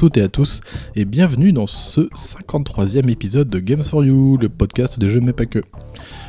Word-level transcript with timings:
Toutes 0.00 0.16
et 0.16 0.22
à 0.22 0.28
tous 0.28 0.60
et 0.96 1.04
bienvenue 1.04 1.52
dans 1.52 1.66
ce 1.66 2.00
53e 2.16 3.10
épisode 3.10 3.50
de 3.50 3.58
Games 3.58 3.82
for 3.82 4.02
You, 4.02 4.38
le 4.40 4.48
podcast 4.48 4.98
des 4.98 5.10
jeux 5.10 5.20
mais 5.20 5.34
pas 5.34 5.44
que. 5.44 5.58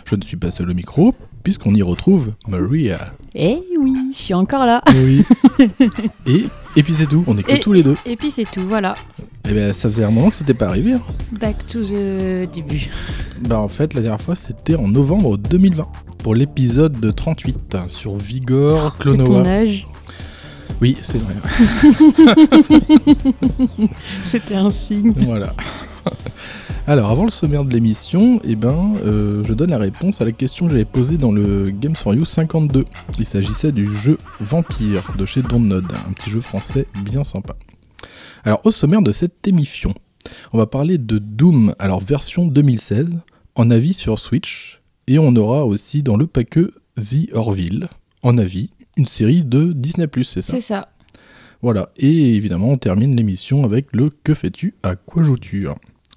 Je 0.03 0.15
ne 0.15 0.21
suis 0.23 0.35
pas 0.35 0.51
seul 0.51 0.69
au 0.69 0.73
micro 0.73 1.15
puisqu'on 1.41 1.73
y 1.73 1.81
retrouve 1.81 2.33
Maria. 2.49 3.13
Eh 3.33 3.59
oui, 3.79 3.93
je 4.11 4.17
suis 4.17 4.33
encore 4.33 4.65
là. 4.65 4.81
Oui. 4.93 5.23
et, 6.27 6.43
et 6.75 6.83
puis 6.83 6.93
c'est 6.95 7.05
tout, 7.05 7.23
on 7.27 7.37
est 7.37 7.43
que 7.43 7.53
Et- 7.53 7.59
tous 7.61 7.71
les 7.71 7.81
deux. 7.81 7.95
Et 8.05 8.17
puis 8.17 8.29
c'est 8.29 8.43
tout, 8.43 8.59
voilà. 8.67 8.93
Et 9.47 9.53
ben 9.53 9.71
ça 9.71 9.87
faisait 9.89 10.03
un 10.03 10.11
moment 10.11 10.29
que 10.31 10.35
c'était 10.35 10.53
pas 10.53 10.67
arrivé. 10.67 10.91
hein. 10.93 11.01
Back 11.39 11.65
to 11.67 11.81
the 11.81 12.51
début. 12.51 12.89
Bah 13.47 13.57
en 13.57 13.69
fait 13.69 13.93
la 13.93 14.01
dernière 14.01 14.21
fois 14.21 14.35
c'était 14.35 14.75
en 14.75 14.89
novembre 14.89 15.37
2020 15.37 15.87
pour 16.17 16.35
l'épisode 16.35 16.99
de 16.99 17.09
38 17.09 17.75
hein, 17.75 17.85
sur 17.87 18.17
Vigor, 18.17 18.97
C'est 19.05 19.15
ton 19.17 19.23
Clonoa. 19.23 19.47
âge. 19.47 19.87
Oui, 20.81 20.97
c'est 21.03 21.19
vrai. 21.19 21.35
C'était 24.23 24.55
un 24.55 24.71
signe. 24.71 25.13
Voilà. 25.15 25.53
Alors, 26.87 27.11
avant 27.11 27.25
le 27.25 27.29
sommaire 27.29 27.63
de 27.63 27.71
l'émission, 27.71 28.41
eh 28.43 28.55
ben, 28.55 28.95
euh, 29.05 29.43
je 29.43 29.53
donne 29.53 29.69
la 29.69 29.77
réponse 29.77 30.21
à 30.21 30.25
la 30.25 30.31
question 30.31 30.65
que 30.65 30.71
j'avais 30.71 30.85
posée 30.85 31.17
dans 31.17 31.31
le 31.31 31.69
Games 31.69 31.95
for 31.95 32.15
You 32.15 32.25
52. 32.25 32.85
Il 33.19 33.25
s'agissait 33.27 33.71
du 33.71 33.95
jeu 33.95 34.17
Vampire 34.39 35.03
de 35.19 35.25
chez 35.27 35.43
Dontnod, 35.43 35.85
un 35.85 36.13
petit 36.13 36.31
jeu 36.31 36.41
français 36.41 36.87
bien 37.05 37.23
sympa. 37.23 37.55
Alors, 38.43 38.61
au 38.65 38.71
sommaire 38.71 39.03
de 39.03 39.11
cette 39.11 39.47
émission, 39.47 39.93
on 40.51 40.57
va 40.57 40.65
parler 40.65 40.97
de 40.97 41.19
Doom, 41.19 41.75
alors 41.77 41.99
version 41.99 42.47
2016, 42.47 43.19
en 43.53 43.69
avis 43.69 43.93
sur 43.93 44.17
Switch, 44.17 44.81
et 45.05 45.19
on 45.19 45.35
aura 45.35 45.63
aussi 45.63 46.01
dans 46.01 46.17
le 46.17 46.25
paquet 46.25 46.65
The 46.97 47.33
Orville, 47.33 47.87
en 48.23 48.39
avis, 48.39 48.71
une 48.97 49.05
série 49.05 49.43
de 49.43 49.71
Disney+, 49.73 50.07
c'est 50.23 50.41
ça 50.41 50.53
C'est 50.53 50.61
ça. 50.61 50.89
voilà, 51.61 51.89
et 51.97 52.35
évidemment 52.35 52.69
on 52.69 52.77
termine 52.77 53.15
l'émission 53.15 53.63
avec 53.63 53.87
le 53.93 54.09
Que 54.23 54.33
fais-tu 54.33 54.75
À 54.83 54.95
quoi 54.95 55.23
joues-tu 55.23 55.67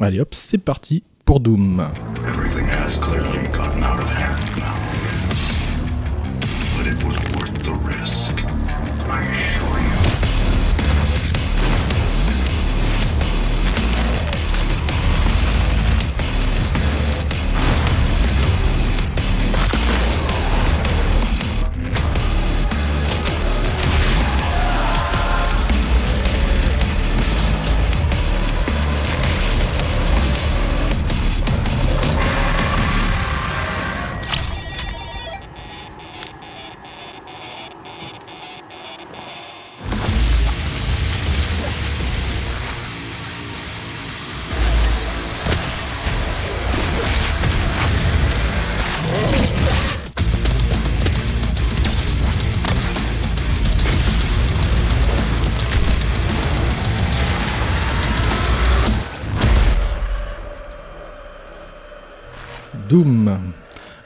Allez 0.01 0.21
hop, 0.21 0.35
c'est 0.35 0.59
parti 0.59 1.05
pour 1.25 1.41
Doom. 1.41 1.83
Everything 2.27 2.67
has 2.67 2.99
clearly 3.01 3.39
gotten 3.53 3.64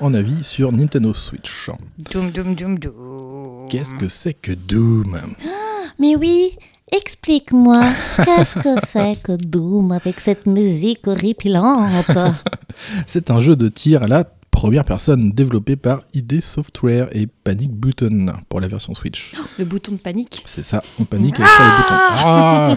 en 0.08 0.14
avis 0.14 0.42
sur 0.42 0.72
Nintendo 0.72 1.12
Switch. 1.12 1.70
Doum 2.10 2.30
doum 2.30 2.54
doum 2.54 2.78
doum. 2.78 3.66
Qu'est-ce 3.68 3.94
que 3.94 4.08
c'est 4.08 4.32
que 4.32 4.52
Doom? 4.52 5.20
Mais 5.98 6.16
oui, 6.16 6.56
explique-moi, 6.90 7.82
qu'est-ce 8.16 8.54
que 8.58 8.86
c'est 8.86 9.22
que 9.22 9.32
Doom 9.32 9.92
avec 9.92 10.20
cette 10.20 10.46
musique 10.46 11.06
horripilante? 11.06 12.10
C'est 13.06 13.30
un 13.30 13.40
jeu 13.40 13.56
de 13.56 13.68
tir 13.68 14.04
à 14.04 14.06
la 14.06 14.24
première 14.58 14.84
personne 14.84 15.30
développé 15.30 15.76
par 15.76 16.02
ID 16.14 16.40
Software 16.40 17.08
et 17.12 17.28
Panic 17.28 17.70
Button 17.70 18.32
pour 18.48 18.60
la 18.60 18.66
version 18.66 18.92
Switch. 18.92 19.32
Le 19.56 19.64
bouton 19.64 19.92
de 19.92 19.98
panique. 19.98 20.42
C'est 20.46 20.64
ça, 20.64 20.82
on 20.98 21.04
panique 21.04 21.38
avec 21.38 21.46
sur 21.46 21.62
les 21.62 21.70
boutons. 21.76 21.94
Ah 22.10 22.76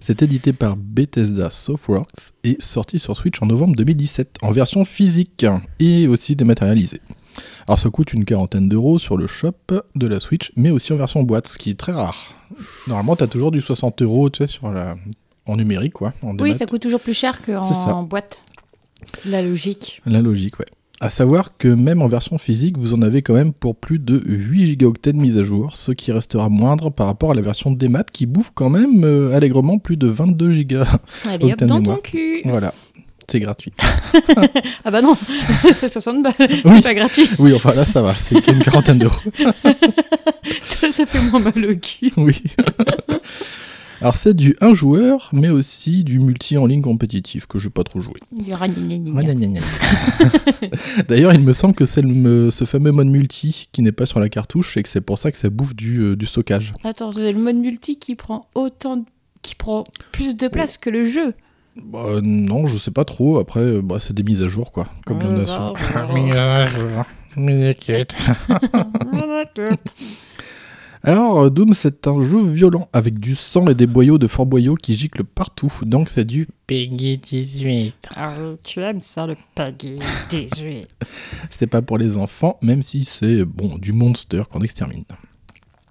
C'est 0.00 0.20
édité 0.20 0.52
par 0.52 0.74
Bethesda 0.76 1.48
Softworks 1.52 2.32
et 2.42 2.56
sorti 2.58 2.98
sur 2.98 3.16
Switch 3.16 3.40
en 3.40 3.46
novembre 3.46 3.76
2017 3.76 4.38
en 4.42 4.50
version 4.50 4.84
physique 4.84 5.46
et 5.78 6.08
aussi 6.08 6.34
dématérialisée. 6.34 7.00
Alors 7.68 7.78
ça 7.78 7.88
coûte 7.88 8.12
une 8.14 8.24
quarantaine 8.24 8.68
d'euros 8.68 8.98
sur 8.98 9.16
le 9.16 9.28
shop 9.28 9.54
de 9.94 10.06
la 10.08 10.18
Switch, 10.18 10.50
mais 10.56 10.70
aussi 10.70 10.92
en 10.92 10.96
version 10.96 11.22
boîte, 11.22 11.46
ce 11.46 11.56
qui 11.56 11.70
est 11.70 11.78
très 11.78 11.92
rare. 11.92 12.34
Normalement, 12.88 13.14
t'as 13.14 13.28
toujours 13.28 13.52
du 13.52 13.60
60 13.60 14.02
euros, 14.02 14.28
tu 14.28 14.38
sais, 14.38 14.48
sur 14.48 14.72
la... 14.72 14.96
en 15.46 15.56
numérique, 15.56 15.92
quoi. 15.92 16.14
En 16.22 16.36
Oui, 16.38 16.52
ça 16.52 16.66
coûte 16.66 16.82
toujours 16.82 17.00
plus 17.00 17.14
cher 17.14 17.40
qu'en 17.42 18.02
boîte. 18.02 18.42
La 19.24 19.40
logique. 19.40 20.02
La 20.04 20.20
logique, 20.20 20.58
ouais. 20.58 20.66
À 21.02 21.08
savoir 21.08 21.56
que 21.58 21.66
même 21.66 22.00
en 22.00 22.06
version 22.06 22.38
physique, 22.38 22.78
vous 22.78 22.94
en 22.94 23.02
avez 23.02 23.22
quand 23.22 23.34
même 23.34 23.52
pour 23.52 23.74
plus 23.74 23.98
de 23.98 24.22
8 24.24 24.66
gigaoctets 24.66 25.12
de 25.12 25.18
mise 25.18 25.36
à 25.36 25.42
jour, 25.42 25.74
ce 25.74 25.90
qui 25.90 26.12
restera 26.12 26.48
moindre 26.48 26.90
par 26.90 27.08
rapport 27.08 27.32
à 27.32 27.34
la 27.34 27.42
version 27.42 27.72
démat 27.72 28.04
qui 28.04 28.24
bouffe 28.24 28.52
quand 28.54 28.70
même 28.70 29.02
euh, 29.02 29.34
allègrement 29.34 29.78
plus 29.78 29.96
de 29.96 30.06
22 30.06 30.52
gigas. 30.52 30.86
Allez 31.28 31.54
hop, 31.54 31.58
dans 31.64 31.80
mémoire. 31.80 31.96
ton 31.96 32.02
cul. 32.02 32.40
voilà, 32.44 32.72
c'est 33.28 33.40
gratuit. 33.40 33.72
Ah 34.84 34.90
bah 34.92 35.02
non, 35.02 35.16
c'est 35.74 35.88
60 35.88 36.22
balles. 36.22 36.32
Oui. 36.38 36.72
C'est 36.76 36.82
pas 36.82 36.94
gratuit. 36.94 37.28
Oui, 37.40 37.52
enfin 37.54 37.74
là 37.74 37.84
ça 37.84 38.00
va, 38.02 38.14
c'est 38.14 38.40
qu'une 38.40 38.62
quarantaine 38.62 38.98
d'euros. 38.98 39.16
Ça 40.90 41.06
fait 41.06 41.20
moins 41.20 41.40
mal 41.40 41.64
au 41.64 41.74
cul. 41.76 42.12
Oui. 42.16 42.40
Alors 44.02 44.16
c'est 44.16 44.34
du 44.34 44.56
un 44.60 44.74
joueur, 44.74 45.28
mais 45.32 45.48
aussi 45.48 46.02
du 46.02 46.18
multi 46.18 46.58
en 46.58 46.66
ligne 46.66 46.82
compétitif 46.82 47.46
que 47.46 47.58
je 47.60 47.68
vais 47.68 47.72
pas 47.72 47.84
trop 47.84 48.00
gna. 49.46 49.60
D'ailleurs, 51.08 51.32
il 51.32 51.40
me 51.40 51.52
semble 51.52 51.74
que 51.74 51.84
c'est 51.84 52.02
ce 52.02 52.64
fameux 52.64 52.90
mode 52.90 53.06
multi 53.06 53.68
qui 53.70 53.80
n'est 53.80 53.92
pas 53.92 54.04
sur 54.06 54.18
la 54.18 54.28
cartouche 54.28 54.76
et 54.76 54.82
que 54.82 54.88
c'est 54.88 55.00
pour 55.00 55.18
ça 55.18 55.30
que 55.30 55.38
ça 55.38 55.50
bouffe 55.50 55.76
du, 55.76 55.98
euh, 56.00 56.16
du 56.16 56.26
stockage. 56.26 56.74
Attends, 56.82 57.12
c'est 57.12 57.30
le 57.30 57.38
mode 57.38 57.56
multi 57.56 57.98
qui 57.98 58.16
prend 58.16 58.48
autant 58.56 58.96
de- 58.96 59.04
qui 59.42 59.54
prend 59.54 59.84
plus 60.10 60.36
de 60.36 60.48
place 60.48 60.78
que 60.78 60.90
le 60.90 61.04
jeu? 61.06 61.34
Bah, 61.76 62.20
non, 62.22 62.66
je 62.66 62.76
sais 62.78 62.90
pas 62.90 63.04
trop. 63.04 63.38
Après, 63.38 63.60
euh, 63.60 63.82
bah, 63.82 63.98
c'est 64.00 64.12
des 64.14 64.22
mises 64.24 64.42
à 64.42 64.48
jour, 64.48 64.72
quoi. 64.72 64.88
Comme 65.06 65.20
il 65.20 65.26
y 65.26 65.28
en 65.28 65.36
a 65.36 65.38
Ouais, 65.38 65.46
souvent. 65.46 65.74
ça, 65.74 65.82
Alors, 71.04 71.40
euh, 71.40 71.50
Doom, 71.50 71.74
c'est 71.74 72.06
un 72.06 72.20
jeu 72.20 72.40
violent 72.46 72.88
avec 72.92 73.18
du 73.18 73.34
sang 73.34 73.66
et 73.66 73.74
des 73.74 73.88
boyaux 73.88 74.18
de 74.18 74.28
Fort 74.28 74.46
Boyau 74.46 74.76
qui 74.76 74.94
giclent 74.94 75.24
partout. 75.24 75.72
Donc, 75.82 76.08
c'est 76.08 76.24
du 76.24 76.46
Peggy 76.68 77.18
18. 77.18 78.10
Ah, 78.14 78.34
tu 78.62 78.80
aimes 78.82 79.00
ça, 79.00 79.26
le 79.26 79.34
Peggy 79.56 79.96
18. 80.30 80.86
C'est 81.50 81.66
pas 81.66 81.82
pour 81.82 81.98
les 81.98 82.18
enfants, 82.18 82.56
même 82.62 82.84
si 82.84 83.04
c'est 83.04 83.44
bon 83.44 83.78
du 83.78 83.92
monster 83.92 84.44
qu'on 84.48 84.62
extermine. 84.62 85.02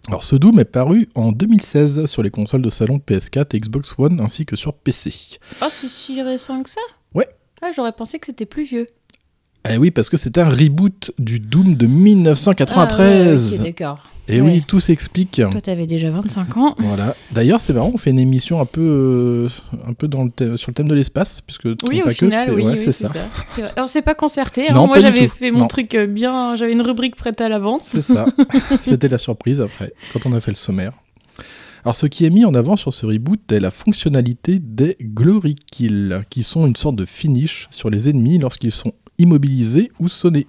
Alors, 0.08 0.24
ce 0.24 0.38
Doom 0.38 0.62
est 0.62 0.66
paru 0.66 1.10
en 1.14 1.34
2016 1.34 2.06
sur 2.06 2.24
les 2.24 2.32
consoles 2.32 2.62
de 2.62 2.70
salon 2.70 2.98
PS4 2.98 3.54
et 3.54 3.60
Xbox 3.60 3.94
One 3.98 4.22
ainsi 4.22 4.46
que 4.46 4.56
sur 4.56 4.74
PC. 4.74 5.40
Oh, 5.62 5.68
c'est 5.70 5.90
si 5.90 6.22
récent 6.22 6.64
que 6.64 6.70
ça? 6.70 6.82
Ouais. 7.14 7.28
Ah, 7.62 7.72
j'aurais 7.76 7.92
pensé 7.92 8.18
que 8.18 8.28
c'était 8.28 8.46
plus 8.46 8.64
vieux. 8.64 8.88
Eh 9.70 9.78
oui, 9.78 9.92
parce 9.92 10.10
que 10.10 10.18
c'est 10.18 10.38
un 10.38 10.50
reboot 10.50 11.12
du 11.20 11.40
Doom 11.40 11.76
de 11.76 11.86
Ah, 11.86 11.90
1993. 11.90 13.52
ouais, 13.54 13.58
ok, 13.60 13.64
d'accord. 13.64 14.00
et 14.28 14.42
Ouais. 14.42 14.52
oui, 14.54 14.64
tout 14.68 14.80
s'explique. 14.80 15.40
Toi, 15.52 15.62
t'avais 15.62 15.86
déjà 15.88 16.10
25 16.10 16.58
ans. 16.58 16.76
Voilà. 16.80 17.16
D'ailleurs, 17.32 17.60
c'est 17.60 17.74
marrant, 17.74 17.92
on 17.94 17.98
fait 17.98 18.10
une 18.10 18.20
émission 18.20 18.60
un 18.60 18.66
peu, 18.66 18.82
euh, 18.82 19.50
un 19.88 19.94
peu 19.94 20.08
dans 20.08 20.24
le 20.24 20.32
thème- 20.32 20.58
sur 20.58 20.72
le 20.72 20.74
thème 20.74 20.88
de 20.88 20.96
l'espace, 20.96 21.42
puisque 21.42 21.66
Oui, 21.88 22.02
au 22.02 22.06
pas 22.06 22.12
que, 22.12 22.16
final, 22.26 22.48
c'est- 22.50 22.56
oui, 22.56 22.64
ouais, 22.64 22.72
oui, 22.74 22.80
c'est 22.86 22.92
c'est 22.92 23.08
ça. 23.08 23.14
ça. 23.14 23.20
C'est 23.44 23.62
vrai. 23.62 23.72
On 23.78 23.88
s'est 23.88 24.02
pas 24.02 24.16
concerté. 24.16 24.70
hein. 24.70 24.74
Non, 24.74 24.88
Moi, 24.88 24.96
pas 24.96 25.02
j'avais 25.02 25.28
fait 25.28 25.52
mon 25.52 25.60
Non. 25.60 25.68
truc 25.68 25.94
euh, 25.96 26.08
bien. 26.08 26.56
J'avais 26.56 26.72
une 26.74 26.82
rubrique 26.82 27.16
prête 27.16 27.40
à 27.42 27.48
l'avance. 27.50 27.82
C'est 27.84 28.02
ça. 28.02 28.26
C'était 28.84 29.10
la 29.10 29.18
surprise 29.20 29.62
après, 29.62 29.94
quand 30.14 30.26
on 30.26 30.34
a 30.34 30.40
fait 30.42 30.52
le 30.52 30.56
sommaire. 30.58 30.94
Alors, 31.84 31.96
ce 31.96 32.06
qui 32.06 32.26
est 32.26 32.30
mis 32.30 32.46
en 32.46 32.54
avant 32.54 32.76
sur 32.76 32.94
ce 32.94 33.06
reboot 33.06 33.52
est 33.52 33.60
la 33.60 33.72
fonctionnalité 33.72 34.60
des 34.60 34.98
Glory 35.02 35.56
Kills, 35.56 36.22
qui 36.30 36.44
sont 36.44 36.68
une 36.68 36.76
sorte 36.76 36.96
de 36.96 37.06
finish 37.06 37.68
sur 37.72 37.90
les 37.90 38.08
ennemis 38.10 38.38
lorsqu'ils 38.38 38.72
sont 38.72 38.92
immobilisés 39.18 39.92
ou 40.00 40.08
sonnés. 40.08 40.48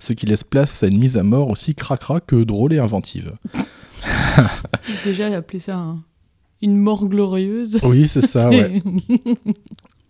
Ce 0.00 0.12
qui 0.12 0.26
laisse 0.26 0.44
place 0.44 0.82
à 0.82 0.88
une 0.88 0.98
mise 0.98 1.16
à 1.16 1.22
mort 1.22 1.48
aussi 1.50 1.74
cracra 1.74 2.20
que 2.20 2.42
drôle 2.42 2.72
et 2.72 2.78
inventive. 2.78 3.32
Déjà, 5.04 5.26
appeler 5.36 5.58
ça 5.58 5.76
un- 5.76 6.02
une 6.62 6.76
mort 6.76 7.06
glorieuse. 7.08 7.78
Oui, 7.82 8.08
c'est 8.08 8.26
ça, 8.26 8.48
ouais. 8.50 8.82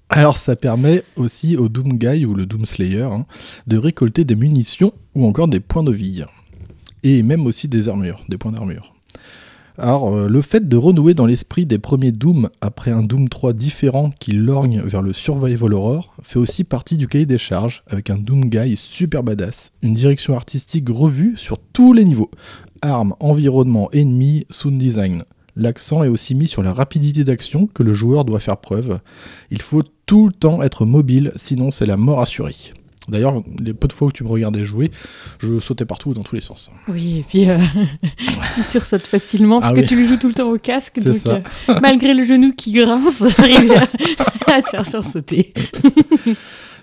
Alors 0.08 0.36
ça 0.38 0.56
permet 0.56 1.04
aussi 1.14 1.56
au 1.56 1.68
Doom 1.68 1.92
Guy 1.98 2.24
ou 2.24 2.34
le 2.34 2.44
Doom 2.46 2.66
Slayer 2.66 3.02
hein, 3.02 3.26
de 3.68 3.76
récolter 3.78 4.24
des 4.24 4.34
munitions 4.34 4.92
ou 5.14 5.24
encore 5.26 5.46
des 5.46 5.60
points 5.60 5.84
de 5.84 5.92
vie. 5.92 6.24
Et 7.04 7.22
même 7.22 7.46
aussi 7.46 7.68
des 7.68 7.88
armures, 7.88 8.24
des 8.28 8.36
points 8.36 8.50
d'armure. 8.50 8.92
Alors 9.78 10.14
euh, 10.14 10.28
le 10.28 10.42
fait 10.42 10.68
de 10.68 10.76
renouer 10.76 11.14
dans 11.14 11.26
l'esprit 11.26 11.66
des 11.66 11.78
premiers 11.78 12.12
Doom 12.12 12.50
après 12.60 12.90
un 12.90 13.02
Doom 13.02 13.28
3 13.28 13.52
différent 13.52 14.10
qui 14.18 14.32
lorgne 14.32 14.80
vers 14.82 15.02
le 15.02 15.12
Survival 15.12 15.74
Horror 15.74 16.14
fait 16.22 16.38
aussi 16.38 16.64
partie 16.64 16.96
du 16.96 17.08
cahier 17.08 17.26
des 17.26 17.38
charges 17.38 17.82
avec 17.88 18.10
un 18.10 18.18
Doom 18.18 18.46
Guy 18.46 18.76
super 18.76 19.22
badass, 19.22 19.72
une 19.82 19.94
direction 19.94 20.34
artistique 20.34 20.88
revue 20.88 21.36
sur 21.36 21.58
tous 21.58 21.92
les 21.92 22.04
niveaux. 22.04 22.30
Armes, 22.82 23.14
environnement, 23.20 23.90
ennemis, 23.92 24.46
sound 24.50 24.78
design. 24.78 25.24
L'accent 25.56 26.04
est 26.04 26.08
aussi 26.08 26.34
mis 26.34 26.48
sur 26.48 26.62
la 26.62 26.72
rapidité 26.72 27.24
d'action 27.24 27.66
que 27.66 27.82
le 27.82 27.92
joueur 27.92 28.24
doit 28.24 28.40
faire 28.40 28.56
preuve. 28.56 29.00
Il 29.50 29.60
faut 29.60 29.82
tout 30.06 30.28
le 30.28 30.32
temps 30.32 30.62
être 30.62 30.86
mobile, 30.86 31.32
sinon 31.36 31.70
c'est 31.70 31.86
la 31.86 31.96
mort 31.96 32.20
assurée. 32.20 32.54
D'ailleurs, 33.10 33.42
les 33.60 33.74
peu 33.74 33.88
de 33.88 33.92
fois 33.92 34.08
où 34.08 34.12
tu 34.12 34.24
me 34.24 34.28
regardais 34.28 34.64
jouer, 34.64 34.90
je 35.38 35.60
sautais 35.60 35.84
partout 35.84 36.14
dans 36.14 36.22
tous 36.22 36.34
les 36.36 36.40
sens. 36.40 36.70
Oui, 36.88 37.18
et 37.18 37.22
puis 37.28 37.50
euh, 37.50 37.58
tu 38.54 38.62
sursautes 38.62 39.06
facilement 39.06 39.60
parce 39.60 39.72
Ah 39.72 39.76
que 39.76 39.80
oui. 39.80 39.86
tu 39.86 39.96
le 40.00 40.06
joues 40.08 40.16
tout 40.16 40.28
le 40.28 40.34
temps 40.34 40.50
au 40.50 40.58
casque. 40.58 41.00
Donc, 41.02 41.16
ça. 41.16 41.40
euh, 41.68 41.78
malgré 41.82 42.14
le 42.14 42.24
genou 42.24 42.52
qui 42.54 42.72
grince, 42.72 43.22
j'arrive 43.36 43.72
à, 43.72 44.52
à 44.54 44.62
te 44.62 44.68
faire 44.70 44.86
sursauter. 44.86 45.52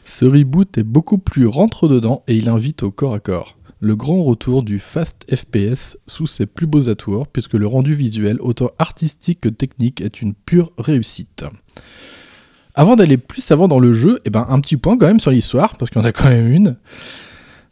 Ce 0.06 0.26
reboot 0.26 0.78
est 0.78 0.84
beaucoup 0.84 1.18
plus 1.18 1.48
rentre-dedans 1.48 2.24
et 2.28 2.36
il 2.36 2.48
invite 2.50 2.84
au 2.84 2.92
corps 2.92 3.14
à 3.14 3.20
corps. 3.20 3.58
Le 3.80 3.96
grand 3.96 4.24
retour 4.24 4.64
du 4.64 4.80
fast 4.80 5.26
FPS 5.34 5.98
sous 6.08 6.26
ses 6.26 6.48
plus 6.48 6.66
beaux 6.66 6.90
atours, 6.90 7.28
puisque 7.28 7.54
le 7.54 7.68
rendu 7.68 7.94
visuel, 7.94 8.38
autant 8.42 8.72
artistique 8.80 9.42
que 9.42 9.50
technique, 9.50 10.02
est 10.02 10.22
une 10.22 10.34
pure 10.34 10.72
réussite. 10.80 11.44
Avant 12.78 12.96
d'aller 12.96 13.18
plus 13.18 13.52
avant 13.52 13.68
dans 13.68 13.80
le 13.80 13.92
jeu, 13.92 14.22
eh 14.24 14.30
ben, 14.30 14.46
un 14.50 14.60
petit 14.62 14.78
point 14.78 14.98
quand 14.98 15.08
même 15.08 15.20
sur 15.20 15.32
l'histoire, 15.32 15.76
parce 15.78 15.90
qu'il 15.92 16.00
y 16.00 16.06
en 16.06 16.08
a 16.08 16.12
quand 16.14 16.30
même 16.30 16.50
une. 16.52 16.78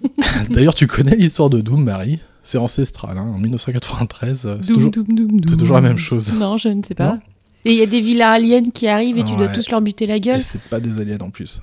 D'ailleurs, 0.50 0.75
tu 0.75 0.87
connais 0.87 1.17
l'histoire 1.17 1.49
de 1.50 1.61
Doom, 1.61 1.84
Marie? 1.84 2.19
C'est 2.43 2.58
ancestral, 2.58 3.17
hein, 3.17 3.32
en 3.34 3.38
1993. 3.38 4.43
euh, 4.44 4.56
C'est 4.61 4.73
toujours... 4.73 4.90
doum, 4.90 5.06
doum, 5.08 5.40
c'est 5.49 5.56
toujours 5.56 5.76
la 5.76 5.82
même 5.82 5.99
chose. 5.99 6.32
Non, 6.32 6.56
je 6.56 6.69
ne 6.69 6.82
sais 6.82 6.94
pas. 6.94 7.14
Non 7.14 7.20
et 7.64 7.70
il 7.70 7.76
y 7.79 7.82
a 7.82 7.87
des 7.87 8.00
vilains 8.00 8.32
aliens 8.32 8.70
qui 8.70 8.88
arrivent 8.88 9.19
et 9.19 9.25
tu 9.25 9.37
dois 9.37 9.46
tous 9.49 9.70
leur 9.70 9.81
buter 9.81 10.06
la 10.06 10.17
Et 10.17 10.20
gueule. 10.20 10.43
c'est 10.43 10.61
pas 10.62 10.81
des 10.81 11.00
aliens 11.00 11.19
en 11.20 11.31
plus. 11.31 11.61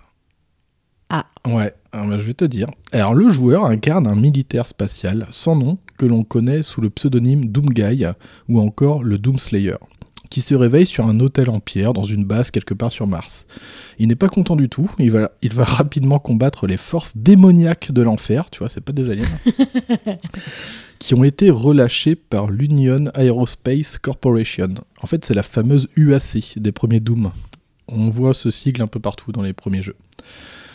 Ah. 1.10 1.25
Ouais, 1.45 1.74
alors, 1.92 2.07
bah, 2.07 2.18
je 2.18 2.24
vais 2.24 2.33
te 2.33 2.45
dire. 2.45 2.68
Alors 2.94 3.13
le 3.13 3.30
joueur 3.30 3.66
incarne 3.66 4.07
un 4.07 4.16
militaire 4.16 4.66
spatial 4.66 5.27
sans 5.31 5.56
nom 5.57 5.77
que 5.98 6.06
l'on 6.06 6.24
connaît 6.24 6.63
sous 6.63 6.80
le 6.81 6.89
pseudonyme 6.89 7.48
Doomguy 7.48 8.06
ou 8.48 8.62
encore 8.62 9.04
le 9.04 9.18
Doomslayer, 9.18 9.75
qui 10.30 10.42
se 10.42 10.54
réveille 10.54 10.86
sur 10.86 11.06
un 11.06 11.20
hôtel 11.20 11.50
en 11.50 11.60
pierre 11.60 11.94
dans 11.94 12.04
une 12.04 12.24
base 12.24 12.52
quelque 12.52 12.74
part 12.74 12.92
sur 12.92 13.08
Mars. 13.08 13.48
Il 13.98 14.08
n'est 14.08 14.16
pas 14.16 14.30
content 14.30 14.56
du 14.56 14.70
tout, 14.70 14.90
il 15.00 15.12
va, 15.12 15.31
il 15.42 15.54
va 15.54 15.64
rapidement 15.64 16.20
combattre 16.20 16.68
les 16.68 16.78
forces 16.78 17.18
démoniaques 17.18 17.92
de 17.92 18.02
l'enfer, 18.02 18.50
tu 18.50 18.60
vois, 18.60 18.70
c'est 18.70 18.81
pas 18.81 18.92
des 18.92 19.10
aliens, 19.10 19.26
qui 21.00 21.14
ont 21.14 21.24
été 21.24 21.50
relâchés 21.50 22.16
par 22.16 22.50
l'Union 22.50 23.06
Aerospace 23.16 23.98
Corporation. 23.98 24.76
En 25.02 25.08
fait, 25.08 25.26
c'est 25.26 25.34
la 25.34 25.44
fameuse 25.44 25.88
UAC 25.96 26.58
des 26.58 26.72
premiers 26.72 27.00
Doom. 27.00 27.31
On 27.88 28.10
voit 28.10 28.34
ce 28.34 28.52
sigle 28.52 28.81
un 28.81 28.88
peu 28.88 29.00
partout 29.00 29.31
dans 29.31 29.42
les 29.42 29.54
premiers 29.54 29.81
jeux. 29.81 29.96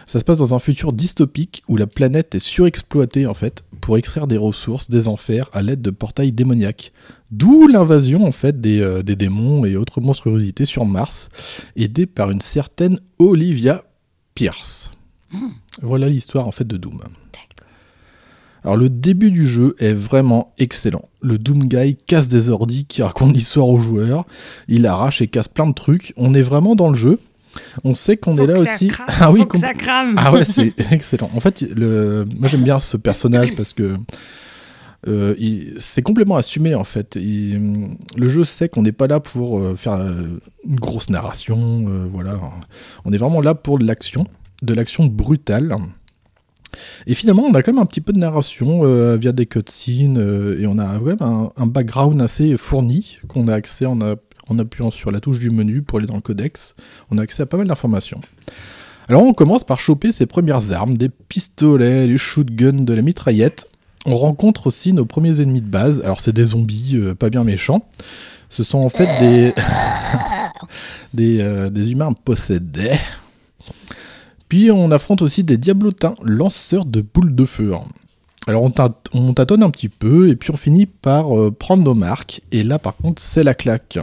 Ça 0.06 0.20
se 0.20 0.24
passe 0.24 0.38
dans 0.38 0.54
un 0.54 0.58
futur 0.58 0.92
dystopique 0.92 1.62
où 1.68 1.76
la 1.76 1.86
planète 1.86 2.34
est 2.34 2.40
surexploitée 2.40 3.26
en 3.26 3.34
fait 3.34 3.64
pour 3.80 3.96
extraire 3.96 4.26
des 4.26 4.36
ressources 4.36 4.90
des 4.90 5.08
enfers 5.08 5.48
à 5.52 5.62
l'aide 5.62 5.82
de 5.82 5.90
portails 5.90 6.32
démoniaques. 6.32 6.92
D'où 7.30 7.66
l'invasion 7.66 8.24
en 8.24 8.32
fait 8.32 8.60
des, 8.60 8.80
euh, 8.80 9.02
des 9.02 9.16
démons 9.16 9.64
et 9.64 9.76
autres 9.76 10.00
monstruosités 10.00 10.64
sur 10.64 10.84
Mars, 10.84 11.28
aidée 11.76 12.06
par 12.06 12.30
une 12.30 12.40
certaine 12.40 13.00
Olivia 13.18 13.84
Pierce. 14.34 14.90
Voilà 15.82 16.08
l'histoire 16.08 16.46
en 16.46 16.52
fait 16.52 16.66
de 16.66 16.76
Doom. 16.76 17.00
Alors 18.64 18.76
le 18.78 18.88
début 18.88 19.30
du 19.30 19.46
jeu 19.46 19.76
est 19.78 19.92
vraiment 19.92 20.54
excellent. 20.56 21.04
Le 21.20 21.38
Doom 21.38 21.68
Guy 21.68 21.96
casse 22.06 22.28
des 22.28 22.48
ordis 22.48 22.86
qui 22.86 23.02
racontent 23.02 23.32
l'histoire 23.32 23.68
aux 23.68 23.78
joueurs, 23.78 24.24
il 24.68 24.86
arrache 24.86 25.20
et 25.20 25.28
casse 25.28 25.48
plein 25.48 25.66
de 25.66 25.74
trucs, 25.74 26.14
on 26.16 26.34
est 26.34 26.42
vraiment 26.42 26.74
dans 26.74 26.88
le 26.88 26.94
jeu. 26.94 27.18
On 27.84 27.94
sait 27.94 28.16
qu'on 28.16 28.36
est 28.38 28.46
là 28.46 28.54
aussi. 28.54 28.90
ah 29.06 29.30
oui, 29.32 29.46
com- 29.46 29.60
ça 29.60 29.72
crame. 29.72 30.14
ah 30.18 30.32
ouais, 30.32 30.44
c'est 30.44 30.74
excellent. 30.92 31.30
En 31.34 31.40
fait, 31.40 31.60
le... 31.62 32.26
moi 32.38 32.48
j'aime 32.48 32.62
bien 32.64 32.78
ce 32.80 32.96
personnage 32.96 33.54
parce 33.56 33.72
que 33.72 33.94
euh, 35.06 35.34
il- 35.38 35.74
c'est 35.78 36.02
complètement 36.02 36.36
assumé 36.36 36.74
en 36.74 36.84
fait. 36.84 37.16
Il- 37.20 37.96
Le 38.16 38.28
jeu 38.28 38.44
sait 38.44 38.68
qu'on 38.68 38.82
n'est 38.82 38.92
pas 38.92 39.06
là 39.06 39.20
pour 39.20 39.58
euh, 39.60 39.76
faire 39.76 39.94
euh, 39.94 40.40
une 40.66 40.76
grosse 40.76 41.10
narration, 41.10 41.84
voilà. 42.10 42.40
On 43.04 43.12
est 43.12 43.18
vraiment 43.18 43.40
là 43.42 43.54
pour 43.54 43.78
de 43.78 43.84
l'action, 43.86 44.26
de 44.62 44.72
l'action 44.74 45.04
brutale. 45.06 45.76
Et 47.06 47.14
finalement, 47.14 47.44
on 47.44 47.52
a 47.54 47.62
quand 47.62 47.72
même 47.72 47.82
un 47.82 47.86
petit 47.86 48.00
peu 48.00 48.12
de 48.12 48.18
narration 48.18 48.80
euh, 48.84 49.16
via 49.16 49.30
des 49.30 49.46
cutscenes 49.46 50.18
euh, 50.18 50.58
et 50.60 50.66
on 50.66 50.76
a 50.78 50.86
quand 50.98 51.04
même 51.04 51.16
un, 51.22 51.52
un 51.56 51.66
background 51.66 52.20
assez 52.20 52.56
fourni 52.56 53.18
qu'on 53.28 53.46
a 53.46 53.54
accès 53.54 53.86
en, 53.86 54.00
a- 54.00 54.16
en 54.48 54.58
appuyant 54.58 54.90
sur 54.90 55.10
la 55.10 55.20
touche 55.20 55.38
du 55.38 55.50
menu 55.50 55.82
pour 55.82 55.98
aller 55.98 56.06
dans 56.06 56.16
le 56.16 56.20
codex. 56.20 56.74
On 57.10 57.18
a 57.18 57.22
accès 57.22 57.42
à 57.42 57.46
pas 57.46 57.56
mal 57.56 57.66
d'informations. 57.66 58.20
Alors 59.08 59.22
on 59.22 59.34
commence 59.34 59.64
par 59.64 59.78
choper 59.78 60.12
ses 60.12 60.26
premières 60.26 60.72
armes, 60.72 60.96
des 60.96 61.08
pistolets, 61.08 62.06
des 62.06 62.18
shotguns, 62.18 62.84
de 62.84 62.94
la 62.94 63.02
mitraillette. 63.02 63.68
On 64.06 64.16
rencontre 64.16 64.66
aussi 64.66 64.92
nos 64.92 65.04
premiers 65.04 65.40
ennemis 65.40 65.60
de 65.60 65.68
base. 65.68 66.00
Alors 66.04 66.20
c'est 66.20 66.32
des 66.32 66.46
zombies 66.46 66.92
euh, 66.96 67.14
pas 67.14 67.30
bien 67.30 67.44
méchants. 67.44 67.86
Ce 68.48 68.62
sont 68.62 68.78
en 68.78 68.88
fait 68.88 69.08
des 69.20 69.54
euh, 71.40 71.70
des 71.70 71.92
humains 71.92 72.12
possédés. 72.12 72.98
Puis 74.48 74.70
on 74.70 74.90
affronte 74.90 75.22
aussi 75.22 75.42
des 75.42 75.56
diablotins, 75.56 76.14
lanceurs 76.22 76.84
de 76.84 77.00
boules 77.00 77.34
de 77.34 77.44
feu. 77.44 77.74
Alors 78.46 78.62
on, 78.62 78.70
tât- 78.70 78.92
on 79.14 79.32
tâtonne 79.32 79.62
un 79.62 79.70
petit 79.70 79.88
peu 79.88 80.28
et 80.28 80.36
puis 80.36 80.50
on 80.50 80.56
finit 80.56 80.86
par 80.86 81.38
euh, 81.38 81.50
prendre 81.50 81.82
nos 81.82 81.94
marques. 81.94 82.42
Et 82.52 82.62
là 82.62 82.78
par 82.78 82.94
contre 82.96 83.22
c'est 83.22 83.42
la 83.42 83.54
claque. 83.54 83.98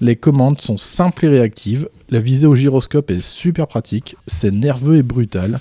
Les 0.00 0.16
commandes 0.16 0.60
sont 0.60 0.76
simples 0.76 1.26
et 1.26 1.28
réactives. 1.28 1.88
La 2.08 2.20
visée 2.20 2.46
au 2.46 2.54
gyroscope 2.54 3.10
est 3.10 3.20
super 3.20 3.66
pratique. 3.66 4.16
C'est 4.26 4.52
nerveux 4.52 4.96
et 4.96 5.02
brutal. 5.02 5.60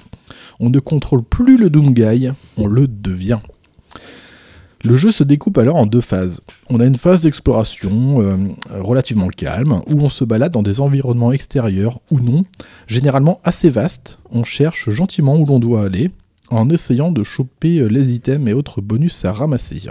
On 0.60 0.70
ne 0.70 0.80
contrôle 0.80 1.24
plus 1.24 1.58
le 1.58 1.70
Doom 1.70 1.94
Guy, 1.94 2.30
on 2.58 2.68
le 2.68 2.88
devient. 2.88 3.40
Le 4.84 4.96
jeu 4.96 5.12
se 5.12 5.24
découpe 5.24 5.60
alors 5.60 5.76
en 5.76 5.86
deux 5.86 6.02
phases. 6.02 6.42
On 6.70 6.80
a 6.80 6.86
une 6.86 6.98
phase 6.98 7.22
d'exploration 7.22 8.22
euh, 8.22 8.36
relativement 8.80 9.28
calme, 9.28 9.82
où 9.88 10.02
on 10.02 10.10
se 10.10 10.24
balade 10.24 10.52
dans 10.52 10.64
des 10.64 10.82
environnements 10.82 11.32
extérieurs 11.32 12.00
ou 12.10 12.20
non, 12.20 12.46
généralement 12.88 13.42
assez 13.44 13.70
vastes. 13.70 14.18
On 14.32 14.44
cherche 14.44 14.90
gentiment 14.90 15.38
où 15.38 15.46
l'on 15.46 15.60
doit 15.60 15.84
aller, 15.84 16.10
en 16.52 16.70
essayant 16.70 17.12
de 17.12 17.24
choper 17.24 17.80
euh, 17.80 17.88
les 17.88 18.14
items 18.14 18.48
et 18.48 18.54
autres 18.54 18.82
bonus 18.82 19.26
à 19.26 19.32
ramasser. 19.32 19.82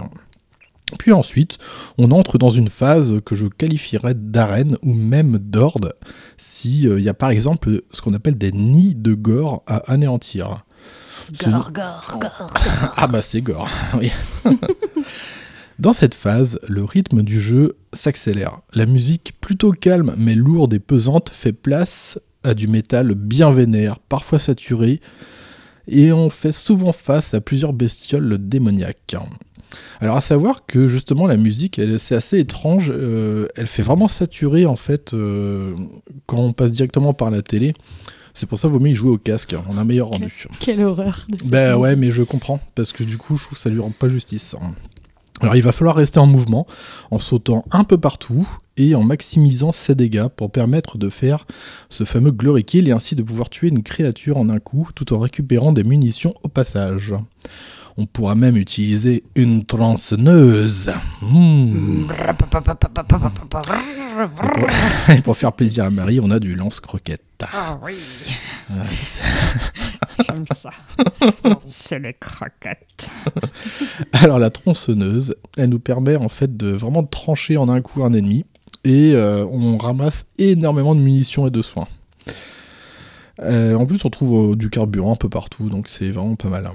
Puis 0.99 1.11
ensuite, 1.11 1.57
on 1.97 2.11
entre 2.11 2.37
dans 2.37 2.49
une 2.49 2.69
phase 2.69 3.19
que 3.25 3.35
je 3.35 3.47
qualifierais 3.47 4.13
d'arène 4.13 4.77
ou 4.83 4.93
même 4.93 5.37
d'horde, 5.37 5.93
s'il 6.37 6.99
y 6.99 7.09
a 7.09 7.13
par 7.13 7.29
exemple 7.29 7.81
ce 7.91 8.01
qu'on 8.01 8.13
appelle 8.13 8.37
des 8.37 8.51
nids 8.51 8.95
de 8.95 9.13
gore 9.13 9.63
à 9.67 9.77
anéantir. 9.91 10.65
Gore, 11.39 11.71
gore, 11.71 12.17
gore. 12.19 12.53
ah 12.95 13.07
bah 13.07 13.21
c'est 13.21 13.41
gore, 13.41 13.69
oui. 13.97 14.11
Dans 15.79 15.93
cette 15.93 16.13
phase, 16.13 16.59
le 16.67 16.83
rythme 16.83 17.23
du 17.23 17.41
jeu 17.41 17.77
s'accélère. 17.93 18.59
La 18.73 18.85
musique, 18.85 19.33
plutôt 19.41 19.71
calme 19.71 20.13
mais 20.17 20.35
lourde 20.35 20.73
et 20.73 20.79
pesante, 20.79 21.31
fait 21.33 21.53
place 21.53 22.19
à 22.43 22.53
du 22.53 22.67
métal 22.67 23.15
bien 23.15 23.51
vénère, 23.51 23.97
parfois 23.99 24.39
saturé, 24.39 24.99
et 25.87 26.11
on 26.11 26.29
fait 26.29 26.51
souvent 26.51 26.91
face 26.93 27.33
à 27.33 27.41
plusieurs 27.41 27.73
bestioles 27.73 28.37
démoniaques. 28.39 29.15
Alors 30.01 30.17
à 30.17 30.21
savoir 30.21 30.65
que 30.65 30.87
justement 30.87 31.27
la 31.27 31.37
musique, 31.37 31.79
c'est 31.99 32.15
assez 32.15 32.39
étrange, 32.39 32.91
euh, 32.93 33.47
elle 33.55 33.67
fait 33.67 33.83
vraiment 33.83 34.07
saturer 34.07 34.65
en 34.65 34.75
fait 34.75 35.13
euh, 35.13 35.73
quand 36.25 36.39
on 36.39 36.53
passe 36.53 36.71
directement 36.71 37.13
par 37.13 37.31
la 37.31 37.41
télé. 37.41 37.73
C'est 38.33 38.47
pour 38.47 38.57
ça 38.57 38.67
qu'il 38.67 38.77
vaut 38.77 38.83
mieux 38.83 38.91
y 38.91 38.95
jouer 38.95 39.11
au 39.11 39.17
casque, 39.17 39.55
on 39.69 39.77
a 39.77 39.81
un 39.81 39.85
meilleur 39.85 40.07
rendu. 40.07 40.47
Quelle 40.59 40.81
horreur. 40.81 41.25
de 41.29 41.37
cette 41.37 41.51
Ben 41.51 41.75
ouais, 41.75 41.97
mais 41.97 42.11
je 42.11 42.23
comprends, 42.23 42.61
parce 42.75 42.93
que 42.93 43.03
du 43.03 43.17
coup, 43.17 43.35
je 43.35 43.43
trouve 43.43 43.57
que 43.57 43.61
ça 43.61 43.69
lui 43.69 43.81
rend 43.81 43.91
pas 43.91 44.07
justice. 44.07 44.55
hein. 44.61 44.73
Alors 45.41 45.55
il 45.55 45.63
va 45.63 45.71
falloir 45.71 45.95
rester 45.95 46.19
en 46.19 46.27
mouvement, 46.27 46.67
en 47.09 47.19
sautant 47.19 47.65
un 47.71 47.83
peu 47.83 47.97
partout 47.97 48.47
et 48.77 48.95
en 48.95 49.03
maximisant 49.03 49.71
ses 49.71 49.95
dégâts 49.95 50.27
pour 50.27 50.51
permettre 50.51 50.97
de 50.97 51.09
faire 51.09 51.45
ce 51.89 52.03
fameux 52.03 52.31
glory 52.31 52.63
kill 52.63 52.87
et 52.87 52.91
ainsi 52.91 53.15
de 53.15 53.23
pouvoir 53.23 53.49
tuer 53.49 53.69
une 53.69 53.83
créature 53.83 54.37
en 54.37 54.49
un 54.49 54.59
coup 54.59 54.89
tout 54.95 55.13
en 55.13 55.19
récupérant 55.19 55.71
des 55.71 55.83
munitions 55.83 56.33
au 56.43 56.47
passage. 56.47 57.13
On 57.97 58.05
pourra 58.05 58.35
même 58.35 58.55
utiliser 58.55 59.23
une 59.35 59.65
tronçonneuse. 59.65 60.91
Mmh. 61.21 62.05
Et 65.17 65.21
pour- 65.21 65.35
faire 65.37 65.51
plaisir 65.53 65.85
à 65.85 65.89
Marie, 65.89 66.19
on 66.21 66.31
a 66.31 66.39
du 66.39 66.55
lance-croquette. 66.55 67.21
Ah 67.53 67.77
oui, 67.83 67.95
Ah, 68.69 68.85
j'aime 70.25 70.45
ça. 70.55 70.69
C'est 71.67 71.99
les 71.99 72.13
croquettes. 72.13 73.09
Alors 74.13 74.39
la 74.39 74.49
tronçonneuse, 74.49 75.35
elle 75.57 75.69
nous 75.69 75.79
permet 75.79 76.15
en 76.15 76.29
fait 76.29 76.55
de 76.57 76.69
vraiment 76.69 77.03
trancher 77.03 77.57
en 77.57 77.69
un 77.69 77.81
coup 77.81 78.03
un 78.03 78.13
ennemi 78.13 78.45
et 78.83 79.13
euh, 79.13 79.45
on 79.45 79.77
ramasse 79.77 80.25
énormément 80.37 80.95
de 80.95 80.99
munitions 81.01 81.47
et 81.47 81.51
de 81.51 81.61
soins. 81.61 81.87
Euh, 83.39 83.75
en 83.75 83.85
plus 83.85 84.03
on 84.05 84.09
trouve 84.09 84.51
euh, 84.51 84.55
du 84.55 84.69
carburant 84.69 85.13
un 85.13 85.15
peu 85.15 85.29
partout 85.29 85.67
donc 85.69 85.87
c'est 85.87 86.09
vraiment 86.11 86.35
pas 86.35 86.49
mal. 86.49 86.65
hein. 86.67 86.73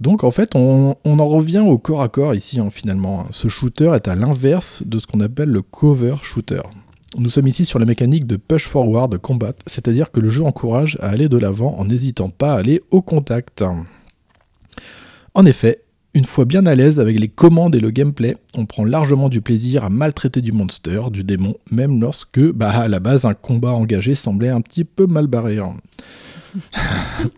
Donc 0.00 0.24
en 0.24 0.30
fait 0.30 0.54
on, 0.54 0.96
on 1.04 1.18
en 1.18 1.28
revient 1.28 1.60
au 1.60 1.78
corps 1.78 2.02
à 2.02 2.08
corps 2.08 2.34
ici 2.34 2.60
hein, 2.60 2.70
finalement. 2.70 3.26
Ce 3.30 3.48
shooter 3.48 3.92
est 3.94 4.08
à 4.08 4.14
l'inverse 4.14 4.82
de 4.86 4.98
ce 4.98 5.06
qu'on 5.06 5.20
appelle 5.20 5.48
le 5.48 5.62
cover 5.62 6.16
shooter. 6.22 6.62
Nous 7.18 7.28
sommes 7.28 7.46
ici 7.46 7.66
sur 7.66 7.78
la 7.78 7.84
mécanique 7.84 8.26
de 8.26 8.36
push 8.36 8.66
forward 8.66 9.18
combat, 9.18 9.52
c'est-à-dire 9.66 10.10
que 10.10 10.20
le 10.20 10.28
jeu 10.30 10.44
encourage 10.44 10.96
à 11.00 11.08
aller 11.08 11.28
de 11.28 11.36
l'avant 11.36 11.76
en 11.78 11.84
n'hésitant 11.84 12.30
pas 12.30 12.54
à 12.54 12.58
aller 12.58 12.82
au 12.90 13.02
contact. 13.02 13.62
En 15.34 15.44
effet, 15.44 15.80
une 16.14 16.24
fois 16.24 16.44
bien 16.44 16.64
à 16.66 16.74
l'aise 16.74 17.00
avec 17.00 17.18
les 17.18 17.28
commandes 17.28 17.74
et 17.76 17.80
le 17.80 17.90
gameplay, 17.90 18.36
on 18.56 18.66
prend 18.66 18.84
largement 18.84 19.28
du 19.28 19.40
plaisir 19.40 19.84
à 19.84 19.90
maltraiter 19.90 20.40
du 20.40 20.52
monster, 20.52 21.02
du 21.10 21.24
démon, 21.24 21.56
même 21.70 22.00
lorsque, 22.00 22.40
bah, 22.52 22.70
à 22.70 22.88
la 22.88 23.00
base, 23.00 23.24
un 23.24 23.34
combat 23.34 23.72
engagé 23.72 24.14
semblait 24.14 24.50
un 24.50 24.60
petit 24.60 24.84
peu 24.84 25.06
mal 25.06 25.26
barré. 25.26 25.58
hein. 25.58 25.76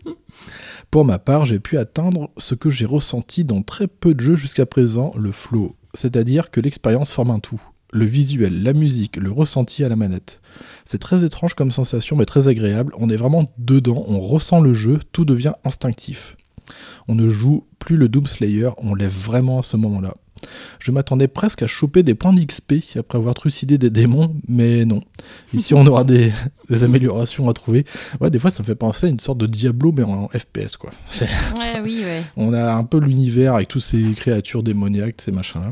Pour 0.91 1.03
ma 1.03 1.19
part, 1.19 1.45
j'ai 1.45 1.59
pu 1.59 1.77
atteindre 1.77 2.29
ce 2.37 2.55
que 2.55 2.69
j'ai 2.69 2.85
ressenti 2.85 3.43
dans 3.43 3.61
très 3.61 3.87
peu 3.87 4.13
de 4.13 4.21
jeux 4.21 4.35
jusqu'à 4.35 4.65
présent, 4.65 5.11
le 5.17 5.31
flow. 5.31 5.75
C'est-à-dire 5.93 6.51
que 6.51 6.61
l'expérience 6.61 7.11
forme 7.11 7.31
un 7.31 7.39
tout. 7.39 7.61
Le 7.95 8.03
visuel, 8.03 8.61
la 8.61 8.73
musique, 8.73 9.15
le 9.15 9.31
ressenti 9.31 9.81
à 9.85 9.87
la 9.87 9.95
manette. 9.95 10.41
C'est 10.83 10.97
très 10.97 11.23
étrange 11.23 11.53
comme 11.53 11.71
sensation, 11.71 12.17
mais 12.17 12.25
très 12.25 12.49
agréable. 12.49 12.91
On 12.97 13.09
est 13.09 13.15
vraiment 13.15 13.49
dedans, 13.57 14.03
on 14.09 14.19
ressent 14.19 14.59
le 14.59 14.73
jeu, 14.73 14.99
tout 15.13 15.23
devient 15.23 15.53
instinctif. 15.63 16.35
On 17.07 17.15
ne 17.15 17.29
joue 17.29 17.65
plus 17.79 17.95
le 17.95 18.09
Doom 18.09 18.25
Slayer, 18.25 18.71
on 18.79 18.95
l'est 18.95 19.07
vraiment 19.07 19.61
à 19.61 19.63
ce 19.63 19.77
moment-là. 19.77 20.13
Je 20.79 20.91
m'attendais 20.91 21.29
presque 21.29 21.61
à 21.63 21.67
choper 21.67 22.03
des 22.03 22.15
points 22.15 22.33
d'XP 22.33 22.97
après 22.99 23.17
avoir 23.17 23.33
trucidé 23.33 23.77
des 23.77 23.89
démons, 23.89 24.35
mais 24.49 24.83
non. 24.83 24.99
Ici, 25.53 25.73
on 25.73 25.87
aura 25.87 26.03
des, 26.03 26.33
des 26.69 26.83
améliorations 26.83 27.47
à 27.47 27.53
trouver. 27.53 27.85
Ouais, 28.19 28.29
des 28.29 28.39
fois, 28.39 28.51
ça 28.51 28.61
me 28.61 28.65
fait 28.65 28.75
penser 28.75 29.05
à 29.05 29.09
une 29.09 29.21
sorte 29.21 29.37
de 29.37 29.47
Diablo, 29.47 29.93
mais 29.95 30.03
en 30.03 30.27
FPS, 30.27 30.75
quoi. 30.77 30.91
Ouais, 31.57 31.79
oui, 31.81 32.01
ouais. 32.03 32.23
on 32.35 32.51
a 32.51 32.73
un 32.73 32.83
peu 32.83 32.99
l'univers 32.99 33.55
avec 33.55 33.69
tous 33.69 33.79
ces 33.79 34.01
créatures 34.17 34.63
démoniaques, 34.63 35.21
ces 35.21 35.31
machins-là. 35.31 35.71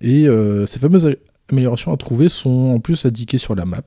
Et 0.00 0.26
euh, 0.26 0.66
ces 0.66 0.78
fameuses 0.78 1.16
améliorations 1.50 1.92
à 1.92 1.96
trouver 1.96 2.28
sont 2.28 2.72
en 2.74 2.80
plus 2.80 3.04
indiquées 3.04 3.38
sur 3.38 3.54
la 3.54 3.64
map. 3.64 3.82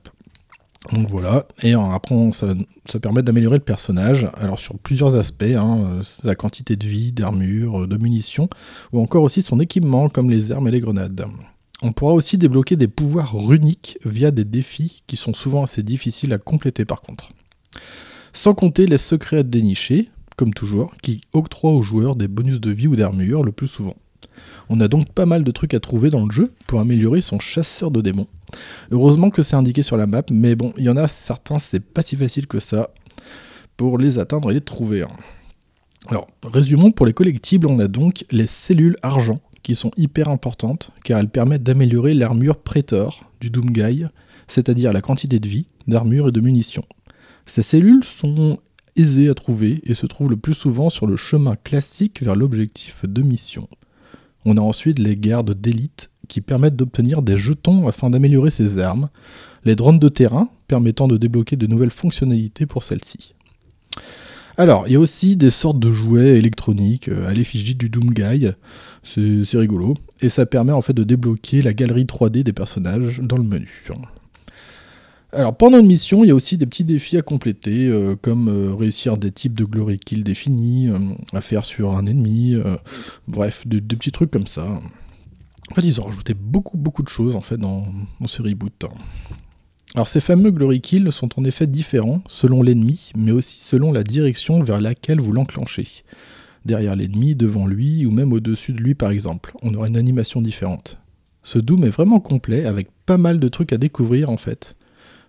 Donc 0.92 1.08
voilà, 1.08 1.46
et 1.62 1.72
après 1.72 2.14
ça 2.32 3.00
permet 3.00 3.22
d'améliorer 3.22 3.56
le 3.56 3.64
personnage, 3.64 4.28
alors 4.34 4.58
sur 4.58 4.78
plusieurs 4.78 5.16
aspects, 5.16 5.42
hein, 5.42 5.78
euh, 5.80 6.02
sa 6.02 6.34
quantité 6.34 6.76
de 6.76 6.86
vie, 6.86 7.10
d'armure, 7.10 7.84
euh, 7.84 7.86
de 7.86 7.96
munitions, 7.96 8.50
ou 8.92 9.00
encore 9.00 9.22
aussi 9.22 9.40
son 9.40 9.60
équipement 9.60 10.10
comme 10.10 10.30
les 10.30 10.52
armes 10.52 10.68
et 10.68 10.70
les 10.70 10.80
grenades. 10.80 11.24
On 11.80 11.92
pourra 11.92 12.12
aussi 12.12 12.36
débloquer 12.36 12.76
des 12.76 12.86
pouvoirs 12.88 13.34
runiques 13.34 13.98
via 14.04 14.30
des 14.30 14.44
défis 14.44 15.02
qui 15.06 15.16
sont 15.16 15.32
souvent 15.32 15.62
assez 15.62 15.82
difficiles 15.82 16.34
à 16.34 16.38
compléter 16.38 16.84
par 16.84 17.00
contre. 17.00 17.32
Sans 18.34 18.52
compter 18.52 18.86
les 18.86 18.98
secrets 18.98 19.38
à 19.38 19.42
dénicher, 19.42 20.10
comme 20.36 20.52
toujours, 20.52 20.94
qui 21.02 21.22
octroient 21.32 21.72
aux 21.72 21.82
joueurs 21.82 22.14
des 22.14 22.28
bonus 22.28 22.60
de 22.60 22.70
vie 22.70 22.88
ou 22.88 22.96
d'armure 22.96 23.42
le 23.42 23.52
plus 23.52 23.68
souvent. 23.68 23.96
On 24.68 24.80
a 24.80 24.88
donc 24.88 25.12
pas 25.12 25.26
mal 25.26 25.44
de 25.44 25.50
trucs 25.50 25.74
à 25.74 25.80
trouver 25.80 26.10
dans 26.10 26.24
le 26.24 26.30
jeu 26.30 26.52
pour 26.66 26.80
améliorer 26.80 27.20
son 27.20 27.38
chasseur 27.38 27.90
de 27.90 28.00
démons. 28.00 28.28
Heureusement 28.90 29.30
que 29.30 29.42
c'est 29.42 29.56
indiqué 29.56 29.82
sur 29.82 29.96
la 29.96 30.06
map, 30.06 30.22
mais 30.30 30.54
bon, 30.54 30.72
il 30.76 30.84
y 30.84 30.88
en 30.88 30.96
a 30.96 31.08
certains, 31.08 31.58
c'est 31.58 31.80
pas 31.80 32.02
si 32.02 32.16
facile 32.16 32.46
que 32.46 32.60
ça 32.60 32.90
pour 33.76 33.98
les 33.98 34.18
atteindre 34.18 34.50
et 34.50 34.54
les 34.54 34.60
trouver. 34.60 35.02
hein. 35.02 35.08
Alors, 36.08 36.26
résumons 36.44 36.92
pour 36.92 37.06
les 37.06 37.12
collectibles, 37.12 37.66
on 37.66 37.78
a 37.78 37.88
donc 37.88 38.24
les 38.30 38.46
cellules 38.46 38.96
argent 39.02 39.40
qui 39.62 39.74
sont 39.74 39.90
hyper 39.96 40.28
importantes 40.28 40.90
car 41.02 41.18
elles 41.18 41.30
permettent 41.30 41.62
d'améliorer 41.62 42.12
l'armure 42.14 42.56
Praetor 42.56 43.30
du 43.40 43.50
Doomguy, 43.50 44.04
c'est-à-dire 44.46 44.92
la 44.92 45.00
quantité 45.00 45.38
de 45.38 45.48
vie, 45.48 45.66
d'armure 45.88 46.28
et 46.28 46.32
de 46.32 46.40
munitions. 46.40 46.84
Ces 47.46 47.62
cellules 47.62 48.04
sont 48.04 48.58
aisées 48.96 49.28
à 49.28 49.34
trouver 49.34 49.80
et 49.84 49.94
se 49.94 50.06
trouvent 50.06 50.30
le 50.30 50.36
plus 50.36 50.54
souvent 50.54 50.90
sur 50.90 51.06
le 51.06 51.16
chemin 51.16 51.56
classique 51.56 52.22
vers 52.22 52.36
l'objectif 52.36 53.04
de 53.04 53.22
mission. 53.22 53.66
On 54.44 54.56
a 54.56 54.60
ensuite 54.60 54.98
les 54.98 55.16
gardes 55.16 55.52
d'élite 55.52 56.10
qui 56.28 56.40
permettent 56.40 56.76
d'obtenir 56.76 57.22
des 57.22 57.36
jetons 57.36 57.88
afin 57.88 58.10
d'améliorer 58.10 58.50
ses 58.50 58.78
armes, 58.78 59.08
les 59.64 59.76
drones 59.76 59.98
de 59.98 60.08
terrain 60.08 60.48
permettant 60.68 61.08
de 61.08 61.16
débloquer 61.16 61.56
de 61.56 61.66
nouvelles 61.66 61.90
fonctionnalités 61.90 62.66
pour 62.66 62.82
celles-ci. 62.82 63.34
Alors, 64.56 64.86
il 64.86 64.92
y 64.92 64.96
a 64.96 65.00
aussi 65.00 65.36
des 65.36 65.50
sortes 65.50 65.80
de 65.80 65.90
jouets 65.90 66.38
électroniques 66.38 67.08
euh, 67.08 67.28
à 67.28 67.34
l'effigie 67.34 67.74
du 67.74 67.88
Doomguy, 67.88 68.50
c'est 69.02 69.44
c'est 69.44 69.58
rigolo, 69.58 69.94
et 70.20 70.28
ça 70.28 70.46
permet 70.46 70.72
en 70.72 70.80
fait 70.80 70.92
de 70.92 71.02
débloquer 71.02 71.60
la 71.60 71.72
galerie 71.72 72.04
3D 72.04 72.44
des 72.44 72.52
personnages 72.52 73.20
dans 73.20 73.36
le 73.36 73.42
menu. 73.42 73.82
Alors 75.34 75.56
pendant 75.56 75.80
une 75.80 75.86
mission, 75.86 76.22
il 76.22 76.28
y 76.28 76.30
a 76.30 76.34
aussi 76.34 76.56
des 76.56 76.66
petits 76.66 76.84
défis 76.84 77.16
à 77.16 77.22
compléter, 77.22 77.88
euh, 77.88 78.14
comme 78.14 78.48
euh, 78.48 78.72
réussir 78.72 79.16
des 79.16 79.32
types 79.32 79.54
de 79.54 79.64
glory 79.64 79.98
kill 79.98 80.22
définis, 80.22 80.88
euh, 80.88 80.98
à 81.32 81.40
faire 81.40 81.64
sur 81.64 81.96
un 81.96 82.06
ennemi, 82.06 82.54
bref, 83.26 83.66
des, 83.66 83.80
des 83.80 83.96
petits 83.96 84.12
trucs 84.12 84.30
comme 84.30 84.46
ça. 84.46 84.68
En 85.70 85.74
fait, 85.74 85.82
ils 85.82 86.00
ont 86.00 86.04
rajouté 86.04 86.34
beaucoup 86.34 86.76
beaucoup 86.76 87.02
de 87.02 87.08
choses 87.08 87.34
en 87.34 87.40
fait 87.40 87.56
dans, 87.56 87.84
dans 88.20 88.26
ce 88.28 88.42
reboot. 88.42 88.84
Alors 89.94 90.06
ces 90.06 90.20
fameux 90.20 90.50
glory 90.50 90.80
kills 90.80 91.10
sont 91.10 91.28
en 91.38 91.44
effet 91.44 91.66
différents 91.66 92.22
selon 92.28 92.62
l'ennemi, 92.62 93.10
mais 93.16 93.32
aussi 93.32 93.60
selon 93.60 93.92
la 93.92 94.04
direction 94.04 94.62
vers 94.62 94.80
laquelle 94.80 95.20
vous 95.20 95.32
l'enclenchez. 95.32 96.04
Derrière 96.64 96.94
l'ennemi, 96.94 97.34
devant 97.34 97.66
lui, 97.66 98.06
ou 98.06 98.12
même 98.12 98.32
au-dessus 98.32 98.72
de 98.72 98.80
lui 98.80 98.94
par 98.94 99.10
exemple. 99.10 99.52
On 99.62 99.74
aura 99.74 99.88
une 99.88 99.96
animation 99.96 100.40
différente. 100.40 100.98
Ce 101.42 101.58
Doom 101.58 101.84
est 101.84 101.90
vraiment 101.90 102.20
complet, 102.20 102.66
avec 102.66 102.88
pas 103.04 103.18
mal 103.18 103.40
de 103.40 103.48
trucs 103.48 103.72
à 103.72 103.78
découvrir 103.78 104.30
en 104.30 104.36
fait 104.36 104.76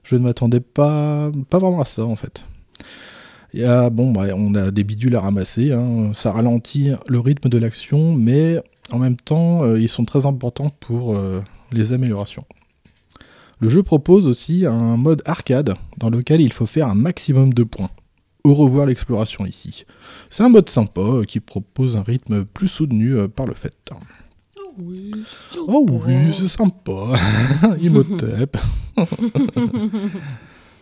je 0.06 0.16
ne 0.16 0.22
m'attendais 0.22 0.62
pas, 0.62 1.32
pas 1.50 1.60
vraiment 1.60 1.82
à 1.82 1.86
ça 1.86 2.06
en 2.06 2.16
fait. 2.16 2.46
Il 3.54 3.66
bon, 3.92 4.12
bah, 4.12 4.28
on 4.36 4.54
a 4.54 4.70
des 4.70 4.84
bidules 4.84 5.16
à 5.16 5.22
ramasser, 5.22 5.72
hein, 5.72 6.12
ça 6.14 6.32
ralentit 6.32 6.92
le 7.08 7.20
rythme 7.20 7.50
de 7.50 7.58
l'action, 7.58 8.14
mais 8.14 8.62
en 8.92 9.00
même 9.00 9.16
temps, 9.16 9.64
euh, 9.64 9.80
ils 9.80 9.90
sont 9.90 10.06
très 10.06 10.26
importants 10.26 10.70
pour 10.80 11.16
euh, 11.16 11.42
les 11.72 11.94
améliorations. 11.94 12.46
Le 13.60 13.70
jeu 13.70 13.82
propose 13.82 14.28
aussi 14.28 14.66
un 14.66 14.98
mode 14.98 15.22
arcade 15.26 15.76
dans 15.98 16.10
lequel 16.10 16.42
il 16.42 16.52
faut 16.52 16.66
faire 16.66 16.90
un 16.90 16.96
maximum 16.96 17.54
de 17.54 17.64
points. 17.64 17.90
au 18.44 18.54
revoir 18.54 18.86
l'exploration 18.86 19.46
ici. 19.46 19.86
C'est 20.30 20.44
un 20.44 20.50
mode 20.50 20.70
sympa 20.70 21.02
euh, 21.02 21.24
qui 21.24 21.40
propose 21.40 21.98
un 21.98 22.04
rythme 22.04 22.44
plus 22.46 22.68
soutenu 22.68 23.28
par 23.30 23.48
le 23.48 23.54
fait. 23.54 23.74
Oh 25.68 25.86
oui, 25.90 26.14
c'est 26.32 26.48
sympa. 26.48 26.92
Imhotep. 27.82 28.58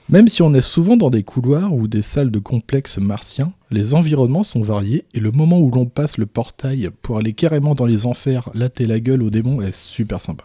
Même 0.09 0.27
si 0.27 0.41
on 0.41 0.53
est 0.53 0.61
souvent 0.61 0.97
dans 0.97 1.09
des 1.09 1.23
couloirs 1.23 1.73
ou 1.73 1.87
des 1.87 2.01
salles 2.01 2.29
de 2.29 2.39
complexes 2.39 2.97
martiens, 2.97 3.53
les 3.71 3.93
environnements 3.93 4.43
sont 4.43 4.61
variés 4.61 5.05
et 5.13 5.19
le 5.19 5.31
moment 5.31 5.59
où 5.59 5.71
l'on 5.71 5.85
passe 5.85 6.17
le 6.17 6.25
portail 6.25 6.89
pour 7.01 7.17
aller 7.17 7.31
carrément 7.33 7.73
dans 7.73 7.85
les 7.85 8.05
enfers, 8.05 8.49
latter 8.53 8.85
la 8.85 8.99
gueule 8.99 9.23
aux 9.23 9.29
démons 9.29 9.61
est 9.61 9.73
super 9.73 10.19
sympa. 10.19 10.43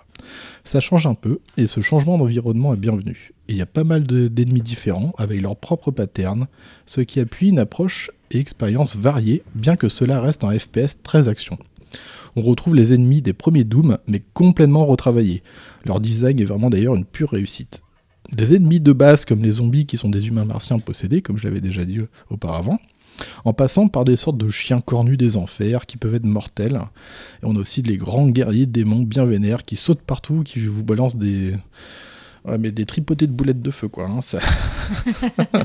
Ça 0.62 0.78
change 0.80 1.06
un 1.06 1.14
peu 1.14 1.40
et 1.56 1.66
ce 1.66 1.80
changement 1.80 2.18
d'environnement 2.18 2.72
est 2.72 2.78
bienvenu. 2.78 3.32
Il 3.48 3.56
y 3.56 3.62
a 3.62 3.66
pas 3.66 3.84
mal 3.84 4.04
de- 4.06 4.28
d'ennemis 4.28 4.60
différents 4.60 5.12
avec 5.18 5.40
leurs 5.40 5.56
propres 5.56 5.90
patterns, 5.90 6.46
ce 6.86 7.00
qui 7.00 7.18
appuie 7.18 7.48
une 7.48 7.58
approche 7.58 8.10
et 8.30 8.38
expérience 8.38 8.94
variée, 8.94 9.42
bien 9.54 9.74
que 9.76 9.88
cela 9.88 10.20
reste 10.20 10.44
un 10.44 10.56
FPS 10.56 10.98
très 11.02 11.26
action. 11.28 11.58
On 12.38 12.42
retrouve 12.42 12.76
les 12.76 12.94
ennemis 12.94 13.20
des 13.20 13.32
premiers 13.32 13.64
Doom, 13.64 13.98
mais 14.06 14.22
complètement 14.32 14.86
retravaillés. 14.86 15.42
Leur 15.84 15.98
design 15.98 16.38
est 16.38 16.44
vraiment 16.44 16.70
d'ailleurs 16.70 16.94
une 16.94 17.04
pure 17.04 17.30
réussite. 17.30 17.82
Des 18.30 18.54
ennemis 18.54 18.78
de 18.78 18.92
base 18.92 19.24
comme 19.24 19.42
les 19.42 19.50
zombies 19.50 19.86
qui 19.86 19.96
sont 19.96 20.08
des 20.08 20.28
humains 20.28 20.44
martiens 20.44 20.78
possédés, 20.78 21.20
comme 21.20 21.36
je 21.36 21.48
l'avais 21.48 21.60
déjà 21.60 21.84
dit 21.84 21.98
auparavant, 22.30 22.78
en 23.44 23.52
passant 23.54 23.88
par 23.88 24.04
des 24.04 24.14
sortes 24.14 24.38
de 24.38 24.46
chiens 24.50 24.80
cornus 24.80 25.18
des 25.18 25.36
enfers 25.36 25.84
qui 25.84 25.96
peuvent 25.96 26.14
être 26.14 26.26
mortels. 26.26 26.80
Et 27.42 27.46
on 27.46 27.56
a 27.56 27.58
aussi 27.58 27.82
les 27.82 27.96
grands 27.96 28.28
guerriers 28.28 28.66
démons 28.66 29.02
bien 29.02 29.24
vénères 29.24 29.64
qui 29.64 29.74
sautent 29.74 30.02
partout, 30.02 30.44
qui 30.44 30.60
vous 30.60 30.84
balancent 30.84 31.16
des. 31.16 31.54
Ouais, 32.48 32.58
mais 32.58 32.72
des 32.72 32.86
tripotés 32.86 33.26
de 33.26 33.32
boulettes 33.32 33.60
de 33.60 33.70
feu, 33.70 33.88
quoi. 33.88 34.08
hein. 34.08 34.20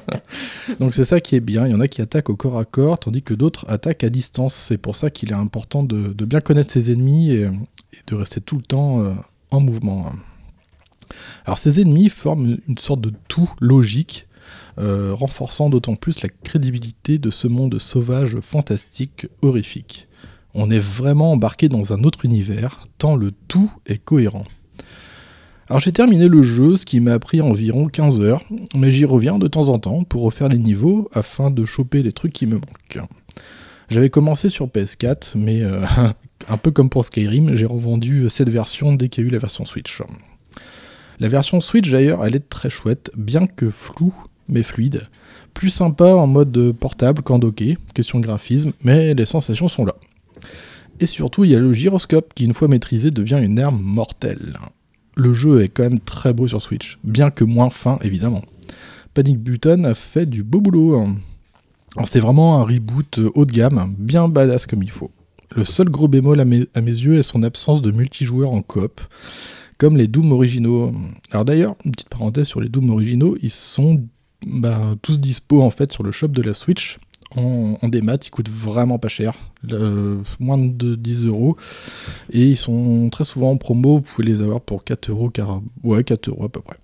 Donc 0.80 0.94
c'est 0.94 1.06
ça 1.06 1.22
qui 1.22 1.36
est 1.36 1.40
bien. 1.40 1.66
Il 1.66 1.72
y 1.72 1.76
en 1.76 1.80
a 1.80 1.88
qui 1.88 2.02
attaquent 2.02 2.30
au 2.30 2.36
corps 2.36 2.58
à 2.58 2.66
corps, 2.66 3.00
tandis 3.00 3.22
que 3.22 3.34
d'autres 3.34 3.66
attaquent 3.70 4.04
à 4.04 4.10
distance. 4.10 4.54
C'est 4.54 4.78
pour 4.78 4.96
ça 4.96 5.10
qu'il 5.10 5.32
est 5.32 5.36
important 5.36 5.84
de, 5.84 6.14
bien 6.26 6.42
connaître 6.42 6.72
ses 6.72 6.92
ennemis 6.92 7.32
et, 7.32 7.50
de 8.08 8.16
rester 8.16 8.42
tout 8.42 8.58
le 8.58 8.64
temps 8.64 9.02
euh, 9.02 9.14
en 9.52 9.62
mouvement. 9.62 10.12
Alors 11.46 11.58
ces 11.58 11.80
ennemis 11.80 12.10
forment 12.10 12.58
une 12.68 12.78
sorte 12.78 13.02
de 13.02 13.14
tout 13.28 13.50
logique, 13.60 14.28
euh, 14.78 15.14
renforçant 15.14 15.70
d'autant 15.70 15.96
plus 15.96 16.22
la 16.22 16.30
crédibilité 16.44 17.18
de 17.18 17.30
ce 17.30 17.48
monde 17.48 17.80
sauvage, 17.80 18.40
fantastique, 18.40 19.28
horrifique. 19.42 20.08
On 20.54 20.70
est 20.70 20.80
vraiment 20.80 21.32
embarqué 21.32 21.70
dans 21.70 21.94
un 21.94 22.04
autre 22.04 22.26
univers, 22.26 22.88
tant 22.98 23.16
le 23.16 23.32
tout 23.32 23.72
est 23.86 23.98
cohérent. 23.98 24.46
Alors 25.74 25.82
j'ai 25.82 25.92
terminé 25.92 26.28
le 26.28 26.44
jeu, 26.44 26.78
ce 26.78 26.86
qui 26.86 27.00
m'a 27.00 27.18
pris 27.18 27.42
environ 27.42 27.88
15 27.88 28.22
heures, 28.22 28.44
mais 28.76 28.92
j'y 28.92 29.06
reviens 29.06 29.40
de 29.40 29.48
temps 29.48 29.70
en 29.70 29.80
temps 29.80 30.04
pour 30.04 30.22
refaire 30.22 30.48
les 30.48 30.60
niveaux 30.60 31.10
afin 31.16 31.50
de 31.50 31.66
choper 31.66 32.04
les 32.04 32.12
trucs 32.12 32.32
qui 32.32 32.46
me 32.46 32.58
manquent. 32.58 33.10
J'avais 33.90 34.12
commencé 34.12 34.50
sur 34.50 34.68
PS4, 34.68 35.30
mais 35.34 35.64
euh, 35.64 35.84
un 36.48 36.58
peu 36.58 36.70
comme 36.70 36.92
pour 36.92 37.06
Skyrim, 37.06 37.56
j'ai 37.56 37.66
revendu 37.66 38.30
cette 38.30 38.50
version 38.50 38.94
dès 38.94 39.10
qu'il 39.10 39.24
y 39.24 39.26
a 39.26 39.30
eu 39.30 39.32
la 39.32 39.40
version 39.40 39.66
Switch. 39.66 40.04
La 41.20 41.28
version 41.28 41.60
Switch 41.60 41.90
d'ailleurs, 41.90 42.24
elle 42.24 42.36
est 42.36 42.50
très 42.50 42.70
chouette, 42.70 43.10
bien 43.18 43.48
que 43.48 43.72
floue 43.72 44.14
mais 44.48 44.62
fluide. 44.62 45.08
Plus 45.56 45.72
sympa 45.72 46.14
en 46.14 46.28
mode 46.28 46.74
portable 46.74 47.24
qu'en 47.24 47.40
docké, 47.40 47.80
question 47.96 48.20
de 48.20 48.28
graphisme, 48.28 48.74
mais 48.84 49.16
les 49.16 49.26
sensations 49.26 49.70
sont 49.70 49.86
là. 49.86 49.96
Et 51.00 51.08
surtout, 51.08 51.46
il 51.46 51.50
y 51.50 51.56
a 51.56 51.60
le 51.60 51.74
gyroscope 51.74 52.36
qui, 52.36 52.46
une 52.46 52.54
fois 52.54 52.68
maîtrisé, 52.68 53.10
devient 53.10 53.40
une 53.42 53.58
arme 53.58 53.82
mortelle. 53.82 54.60
Le 55.16 55.34
jeu 55.34 55.62
est 55.64 55.70
quand 55.70 55.84
même 55.84 56.00
très 56.00 56.34
beau 56.34 56.48
sur 56.48 56.62
Switch, 56.62 56.98
bien 57.04 57.30
que 57.30 57.44
moins 57.44 57.70
fin 57.70 58.00
évidemment. 58.02 58.42
Panic 59.14 59.40
Button 59.40 59.84
a 59.84 59.94
fait 59.94 60.26
du 60.26 60.44
beau 60.44 60.60
boulot. 60.60 60.98
hein. 61.00 61.18
C'est 62.06 62.20
vraiment 62.20 62.60
un 62.60 62.64
reboot 62.64 63.20
haut 63.36 63.46
de 63.46 63.52
gamme, 63.52 63.94
bien 63.98 64.28
badass 64.28 64.66
comme 64.66 64.82
il 64.82 64.90
faut. 64.90 65.12
Le 65.56 65.64
seul 65.64 65.90
gros 65.90 66.08
bémol 66.08 66.40
à 66.40 66.46
mes, 66.46 66.68
à 66.74 66.82
mes 66.82 66.92
yeux 66.92 67.20
est 67.20 67.24
son 67.24 67.44
absence 67.44 67.84
de 67.84 67.92
multijoueur 67.92 68.52
en 68.52 68.62
coop, 68.62 69.02
comme 69.78 69.98
les 69.98 70.08
Doom 70.08 70.32
originaux. 70.32 70.92
Alors 71.30 71.46
d'ailleurs, 71.46 71.76
une 71.86 71.92
petite 71.92 72.10
parenthèse 72.10 72.48
sur 72.48 72.60
les 72.60 72.70
Doom 72.70 72.90
originaux, 72.90 73.38
ils 73.44 73.52
sont 73.52 74.04
bah, 74.48 74.96
tous 75.04 75.20
dispo 75.20 75.62
en 75.62 75.70
fait 75.70 75.92
sur 75.92 76.02
le 76.02 76.12
shop 76.12 76.30
de 76.30 76.42
la 76.42 76.56
Switch 76.56 76.98
en, 77.36 77.78
en 77.82 77.88
démat, 77.88 78.18
ils 78.26 78.30
coûtent 78.30 78.50
vraiment 78.50 79.00
pas 79.00 79.08
cher, 79.08 79.34
euh, 79.72 80.18
moins 80.40 80.58
de 80.58 80.96
10 80.96 81.26
euros, 81.26 81.58
et 82.32 82.50
ils 82.50 82.58
sont 82.58 83.10
très 83.12 83.26
souvent 83.26 83.52
en 83.52 83.58
promo, 83.58 83.98
vous 83.98 84.02
pouvez 84.02 84.28
les 84.28 84.42
avoir 84.42 84.62
pour 84.62 84.84
4 84.84 85.10
euros, 85.10 85.30
car 85.30 85.62
ouais 85.84 86.04
4 86.04 86.30
euros 86.30 86.46
à 86.46 86.50
peu 86.50 86.62
près. 86.62 86.78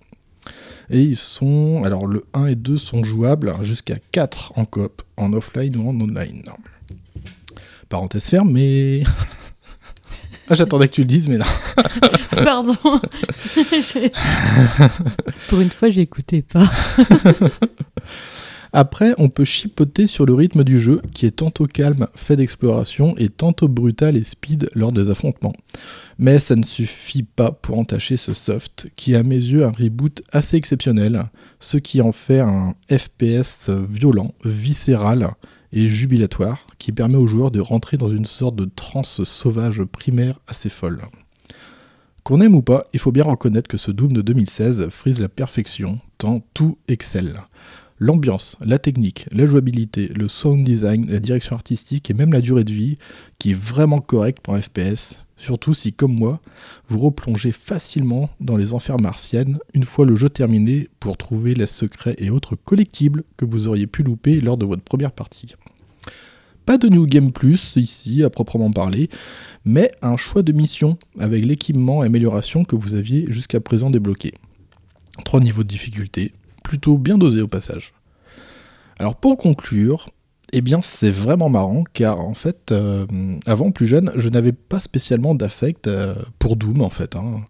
Et 0.92 1.02
ils 1.02 1.16
sont, 1.16 1.84
alors 1.86 2.08
le 2.08 2.26
1 2.34 2.48
et 2.48 2.56
2 2.56 2.78
sont 2.78 3.04
jouables 3.04 3.54
jusqu'à 3.62 3.98
4 4.12 4.54
en 4.56 4.66
coop, 4.66 5.04
en 5.18 5.34
offline 5.34 5.76
ou 5.76 5.88
en 5.88 6.00
online. 6.00 6.44
Parenthèse 7.90 8.26
ferme, 8.26 8.52
mais... 8.52 9.04
ah, 10.50 10.56
j'attendais 10.56 10.88
que 10.88 10.94
tu 10.94 11.02
le 11.02 11.08
dises, 11.08 11.28
mais 11.28 11.38
non. 11.38 11.46
Pardon. 12.44 12.76
Pour 15.48 15.60
une 15.60 15.70
fois, 15.70 15.90
j'écoutais 15.90 16.42
pas. 16.42 16.72
Après, 18.72 19.16
on 19.18 19.30
peut 19.30 19.46
chipoter 19.46 20.06
sur 20.06 20.26
le 20.26 20.34
rythme 20.34 20.64
du 20.64 20.80
jeu, 20.80 21.02
qui 21.14 21.26
est 21.26 21.38
tantôt 21.38 21.66
calme, 21.66 22.08
fait 22.16 22.36
d'exploration, 22.36 23.16
et 23.18 23.30
tantôt 23.30 23.68
brutal 23.68 24.16
et 24.16 24.24
speed 24.24 24.70
lors 24.74 24.92
des 24.92 25.10
affrontements. 25.10 25.54
Mais 26.20 26.40
ça 26.40 26.56
ne 26.56 26.64
suffit 26.64 27.24
pas 27.24 27.52
pour 27.52 27.80
entacher 27.80 28.18
ce 28.18 28.34
soft, 28.34 28.88
qui 28.96 29.14
est 29.14 29.18
à 29.18 29.24
mes 29.24 29.36
yeux 29.36 29.66
un 29.66 29.72
reboot 29.72 30.22
assez 30.32 30.58
exceptionnel, 30.58 31.26
ce 31.60 31.78
qui 31.78 32.02
en 32.02 32.12
fait 32.12 32.40
un 32.40 32.74
FPS 32.92 33.70
violent, 33.70 34.34
viscéral 34.46 35.32
et 35.74 35.88
jubilatoire, 35.88 36.68
qui 36.78 36.92
permet 36.92 37.18
aux 37.18 37.28
joueurs 37.28 37.52
de 37.52 37.60
rentrer 37.60 37.98
dans 37.98 38.10
une 38.10 38.26
sorte 38.26 38.56
de 38.56 38.70
transe 38.76 39.24
sauvage 39.24 39.84
primaire 39.84 40.40
assez 40.48 40.70
folle. 40.70 41.02
Qu'on 42.24 42.42
aime 42.42 42.56
ou 42.56 42.62
pas, 42.62 42.86
il 42.94 43.00
faut 43.00 43.12
bien 43.12 43.24
reconnaître 43.24 43.68
que 43.68 43.78
ce 43.78 43.90
Doom 43.90 44.14
de 44.14 44.22
2016 44.22 44.90
frise 44.90 45.20
la 45.20 45.30
perfection, 45.30 45.98
tant 46.20 46.44
tout 46.54 46.78
excelle. 46.88 47.42
L'ambiance, 48.02 48.56
la 48.62 48.80
technique, 48.80 49.26
la 49.30 49.46
jouabilité, 49.46 50.08
le 50.08 50.30
sound 50.30 50.64
design, 50.64 51.06
la 51.12 51.20
direction 51.20 51.56
artistique 51.56 52.10
et 52.10 52.14
même 52.14 52.32
la 52.32 52.40
durée 52.40 52.64
de 52.64 52.72
vie, 52.72 52.98
qui 53.40 53.52
est 53.52 53.60
vraiment 53.60 54.00
correcte 54.00 54.40
pour 54.42 54.54
un 54.54 54.62
FPS, 54.62 55.20
surtout 55.36 55.74
si, 55.74 55.92
comme 55.92 56.14
moi, 56.14 56.40
vous 56.88 57.00
replongez 57.00 57.52
facilement 57.52 58.30
dans 58.40 58.56
les 58.56 58.74
enfers 58.74 59.02
martiennes 59.02 59.60
une 59.74 59.84
fois 59.84 60.06
le 60.06 60.16
jeu 60.16 60.30
terminé 60.30 60.88
pour 61.02 61.18
trouver 61.18 61.54
les 61.54 61.68
secrets 61.68 62.16
et 62.20 62.30
autres 62.30 62.56
collectibles 62.56 63.26
que 63.36 63.44
vous 63.44 63.68
auriez 63.68 63.86
pu 63.86 64.04
louper 64.04 64.40
lors 64.40 64.56
de 64.56 64.66
votre 64.66 64.84
première 64.84 65.12
partie. 65.12 65.56
Pas 66.66 66.78
de 66.78 66.88
New 66.88 67.06
Game 67.06 67.34
Plus 67.34 67.76
ici 67.76 68.24
à 68.24 68.30
proprement 68.30 68.72
parler, 68.72 69.10
mais 69.66 69.92
un 70.02 70.16
choix 70.16 70.42
de 70.42 70.54
mission 70.54 70.98
avec 71.20 71.44
l'équipement 71.44 72.02
et 72.02 72.06
amélioration 72.06 72.64
que 72.64 72.78
vous 72.78 72.96
aviez 72.96 73.26
jusqu'à 73.28 73.60
présent 73.60 73.90
débloqué. 73.90 74.36
Trois 75.26 75.42
niveaux 75.42 75.64
de 75.64 75.68
difficulté, 75.68 76.32
plutôt 76.64 76.98
bien 76.98 77.18
dosé 77.18 77.42
au 77.42 77.48
passage. 77.48 77.94
Alors 79.00 79.16
pour 79.16 79.38
conclure, 79.38 80.10
eh 80.52 80.62
bien 80.62 80.82
c'est 80.82 81.12
vraiment 81.12 81.50
marrant 81.50 81.84
car 81.94 82.20
en 82.20 82.34
fait, 82.34 82.72
euh, 82.72 83.06
avant 83.46 83.72
plus 83.72 83.88
jeune, 83.88 84.12
je 84.16 84.30
n'avais 84.30 84.52
pas 84.52 84.80
spécialement 84.80 85.36
d'affect 85.36 85.88
euh, 85.88 86.16
pour 86.38 86.56
Doom 86.56 86.82
en 86.82 86.90
fait. 86.90 87.16
hein. 87.16 87.42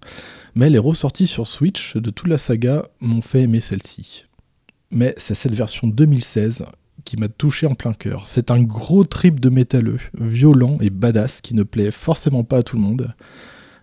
Mais 0.56 0.70
les 0.70 0.80
ressorties 0.80 1.28
sur 1.28 1.48
Switch 1.48 1.96
de 1.96 2.10
toute 2.10 2.28
la 2.28 2.38
saga 2.38 2.86
m'ont 3.00 3.22
fait 3.22 3.42
aimer 3.42 3.62
celle-ci. 3.62 4.26
Mais 4.92 5.14
c'est 5.18 5.36
cette 5.36 5.56
version 5.56 5.88
2016 5.88 6.66
qui 7.06 7.18
m'a 7.18 7.28
touché 7.30 7.66
en 7.68 7.76
plein 7.76 7.94
cœur. 7.94 8.28
C'est 8.28 8.52
un 8.52 8.62
gros 8.62 9.04
trip 9.04 9.40
de 9.40 9.50
métalleux, 9.50 10.00
violent 10.20 10.78
et 10.82 10.90
badass 10.90 11.42
qui 11.42 11.54
ne 11.56 11.64
plaît 11.64 11.92
forcément 11.92 12.44
pas 12.44 12.58
à 12.58 12.64
tout 12.64 12.76
le 12.76 12.82
monde. 12.82 13.14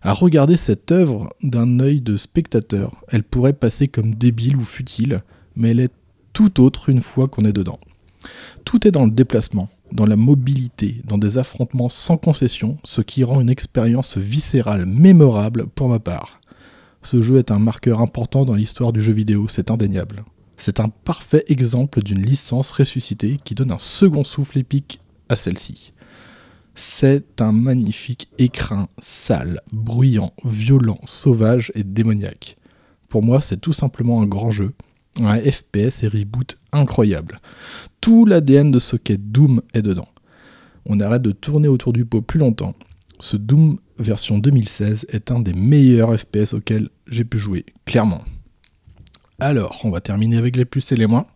À 0.06 0.12
regarder 0.12 0.56
cette 0.56 0.92
œuvre 0.92 1.34
d'un 1.42 1.80
œil 1.80 2.00
de 2.00 2.16
spectateur, 2.16 3.02
elle 3.08 3.24
pourrait 3.24 3.52
passer 3.52 3.88
comme 3.88 4.14
débile 4.14 4.56
ou 4.56 4.60
futile, 4.60 5.24
mais 5.56 5.70
elle 5.70 5.80
est 5.80 5.92
tout 6.32 6.60
autre 6.60 6.90
une 6.90 7.00
fois 7.00 7.26
qu'on 7.26 7.44
est 7.44 7.52
dedans. 7.52 7.80
Tout 8.64 8.86
est 8.86 8.92
dans 8.92 9.04
le 9.04 9.10
déplacement, 9.10 9.68
dans 9.90 10.06
la 10.06 10.14
mobilité, 10.14 11.00
dans 11.02 11.18
des 11.18 11.38
affrontements 11.38 11.88
sans 11.88 12.18
concession, 12.18 12.78
ce 12.84 13.00
qui 13.00 13.24
rend 13.24 13.40
une 13.40 13.50
expérience 13.50 14.16
viscérale 14.16 14.86
mémorable 14.86 15.66
pour 15.66 15.88
ma 15.88 15.98
part. 15.98 16.40
Ce 17.02 17.20
jeu 17.20 17.38
est 17.38 17.50
un 17.50 17.58
marqueur 17.58 18.00
important 18.00 18.44
dans 18.44 18.54
l'histoire 18.54 18.92
du 18.92 19.02
jeu 19.02 19.12
vidéo, 19.12 19.48
c'est 19.48 19.72
indéniable. 19.72 20.24
C'est 20.56 20.78
un 20.78 20.88
parfait 20.88 21.42
exemple 21.48 22.00
d'une 22.00 22.22
licence 22.22 22.70
ressuscitée 22.70 23.38
qui 23.42 23.56
donne 23.56 23.72
un 23.72 23.80
second 23.80 24.22
souffle 24.22 24.58
épique 24.58 25.00
à 25.28 25.34
celle-ci. 25.34 25.92
C'est 26.78 27.40
un 27.40 27.52
magnifique 27.52 28.28
écrin 28.36 28.86
sale, 28.98 29.62
bruyant, 29.72 30.34
violent, 30.44 31.00
sauvage 31.06 31.72
et 31.74 31.82
démoniaque. 31.82 32.58
Pour 33.08 33.22
moi, 33.22 33.40
c'est 33.40 33.56
tout 33.56 33.72
simplement 33.72 34.20
un 34.20 34.26
grand 34.26 34.50
jeu, 34.50 34.74
un 35.20 35.40
FPS 35.40 36.02
et 36.02 36.08
reboot 36.08 36.58
incroyable. 36.72 37.40
Tout 38.02 38.26
l'ADN 38.26 38.70
de 38.70 38.78
ce 38.78 38.96
qu'est 38.96 39.16
Doom 39.16 39.62
est 39.72 39.80
dedans. 39.80 40.08
On 40.84 41.00
arrête 41.00 41.22
de 41.22 41.32
tourner 41.32 41.66
autour 41.66 41.94
du 41.94 42.04
pot 42.04 42.20
plus 42.20 42.40
longtemps. 42.40 42.74
Ce 43.20 43.38
Doom 43.38 43.78
version 43.98 44.38
2016 44.38 45.06
est 45.08 45.30
un 45.30 45.40
des 45.40 45.54
meilleurs 45.54 46.14
FPS 46.14 46.52
auxquels 46.52 46.90
j'ai 47.08 47.24
pu 47.24 47.38
jouer, 47.38 47.64
clairement. 47.86 48.20
Alors, 49.38 49.80
on 49.84 49.90
va 49.90 50.02
terminer 50.02 50.36
avec 50.36 50.56
les 50.56 50.66
plus 50.66 50.92
et 50.92 50.96
les 50.96 51.06
moins. 51.06 51.26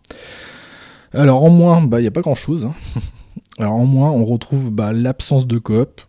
Alors 1.14 1.42
en 1.42 1.50
moins, 1.50 1.82
bah 1.82 1.98
il 2.00 2.04
y 2.04 2.08
a 2.08 2.12
pas 2.12 2.20
grand 2.20 2.34
chose. 2.34 2.68
Alors 3.60 3.74
en 3.74 3.84
moins, 3.84 4.10
on 4.10 4.24
retrouve 4.24 4.70
bah, 4.70 4.94
l'absence 4.94 5.46
de 5.46 5.58
coop, 5.58 6.00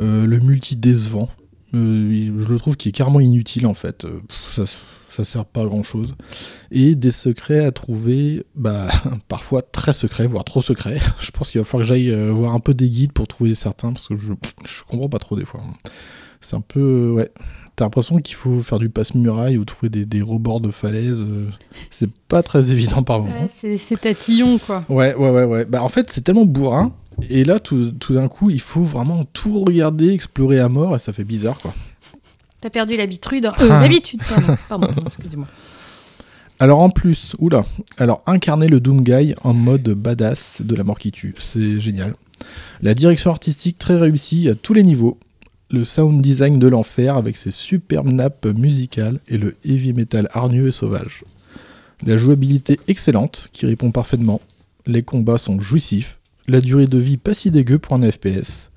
euh, 0.00 0.26
le 0.26 0.40
multi 0.40 0.74
décevant. 0.74 1.28
Euh, 1.74 2.42
je 2.42 2.48
le 2.48 2.58
trouve 2.58 2.76
qui 2.76 2.88
est 2.88 2.92
carrément 2.92 3.20
inutile 3.20 3.68
en 3.68 3.74
fait. 3.74 4.04
Euh, 4.04 4.20
ça, 4.50 4.64
ça 5.16 5.24
sert 5.24 5.44
pas 5.44 5.62
à 5.62 5.66
grand 5.66 5.84
chose. 5.84 6.16
Et 6.72 6.96
des 6.96 7.12
secrets 7.12 7.64
à 7.64 7.70
trouver, 7.70 8.44
bah 8.56 8.88
parfois 9.28 9.62
très 9.62 9.92
secrets, 9.92 10.26
voire 10.26 10.42
trop 10.42 10.60
secrets. 10.60 10.98
je 11.20 11.30
pense 11.30 11.52
qu'il 11.52 11.60
va 11.60 11.64
falloir 11.64 11.86
que 11.86 11.94
j'aille 11.94 12.12
voir 12.30 12.52
un 12.52 12.60
peu 12.60 12.74
des 12.74 12.88
guides 12.88 13.12
pour 13.12 13.28
trouver 13.28 13.54
certains 13.54 13.92
parce 13.92 14.08
que 14.08 14.16
je, 14.16 14.32
je 14.64 14.82
comprends 14.82 15.08
pas 15.08 15.20
trop 15.20 15.36
des 15.36 15.44
fois. 15.44 15.60
C'est 16.40 16.56
un 16.56 16.62
peu 16.62 17.12
ouais. 17.12 17.30
T'as 17.76 17.86
l'impression 17.86 18.18
qu'il 18.18 18.34
faut 18.36 18.60
faire 18.60 18.78
du 18.78 18.90
passe-muraille 18.90 19.56
ou 19.56 19.64
trouver 19.64 19.88
des, 19.88 20.04
des 20.04 20.20
rebords 20.20 20.60
de 20.60 20.70
falaise. 20.70 21.20
euh, 21.20 21.46
c'est 21.90 22.10
pas 22.28 22.42
très 22.42 22.70
évident 22.70 23.02
par 23.02 23.20
moment. 23.20 23.32
Ouais, 23.32 23.50
c'est- 23.60 23.78
c'est 23.78 24.00
tatillon, 24.00 24.58
quoi. 24.58 24.84
Ouais, 24.90 25.14
ouais, 25.14 25.30
ouais, 25.30 25.44
ouais. 25.44 25.64
Bah, 25.64 25.82
en 25.82 25.88
fait, 25.88 26.10
c'est 26.12 26.20
tellement 26.22 26.44
bourrin. 26.44 26.92
Et 27.30 27.44
là, 27.44 27.60
tout, 27.60 27.92
tout 27.92 28.14
d'un 28.14 28.28
coup, 28.28 28.50
il 28.50 28.60
faut 28.60 28.82
vraiment 28.84 29.24
tout 29.32 29.62
regarder, 29.64 30.08
explorer 30.12 30.58
à 30.58 30.68
mort, 30.68 30.96
et 30.96 30.98
ça 30.98 31.12
fait 31.12 31.24
bizarre, 31.24 31.58
quoi. 31.58 31.72
T'as 32.60 32.70
perdu 32.70 32.96
l'habitude. 32.96 33.46
Euh, 33.46 33.68
l'habitude, 33.68 34.20
pardon. 34.28 34.56
Pardon, 34.68 34.88
excusez-moi. 35.06 35.46
Alors, 36.58 36.80
en 36.80 36.90
plus, 36.90 37.34
oula, 37.38 37.64
alors 37.98 38.22
incarner 38.26 38.68
le 38.68 38.78
Doom 38.80 39.02
Guy 39.02 39.34
en 39.42 39.52
mode 39.52 39.88
badass 39.90 40.62
de 40.62 40.74
la 40.76 40.84
mort 40.84 40.98
qui 40.98 41.10
tue, 41.10 41.34
c'est 41.40 41.80
génial. 41.80 42.14
La 42.82 42.94
direction 42.94 43.30
artistique 43.30 43.78
très 43.78 43.96
réussie 43.96 44.48
à 44.48 44.54
tous 44.54 44.74
les 44.74 44.82
niveaux. 44.84 45.18
Le 45.72 45.86
sound 45.86 46.20
design 46.20 46.58
de 46.58 46.68
l'enfer 46.68 47.16
avec 47.16 47.38
ses 47.38 47.50
superbes 47.50 48.08
nappes 48.08 48.44
musicales 48.44 49.20
et 49.26 49.38
le 49.38 49.56
heavy 49.64 49.94
metal 49.94 50.28
hargneux 50.34 50.68
et 50.68 50.70
sauvage. 50.70 51.24
La 52.04 52.18
jouabilité 52.18 52.78
excellente 52.88 53.48
qui 53.52 53.64
répond 53.64 53.90
parfaitement. 53.90 54.42
Les 54.84 55.02
combats 55.02 55.38
sont 55.38 55.58
jouissifs. 55.60 56.18
La 56.46 56.60
durée 56.60 56.86
de 56.86 56.98
vie 56.98 57.16
pas 57.16 57.32
si 57.32 57.50
dégueu 57.50 57.78
pour 57.78 57.96
un 57.96 58.10
FPS. 58.10 58.68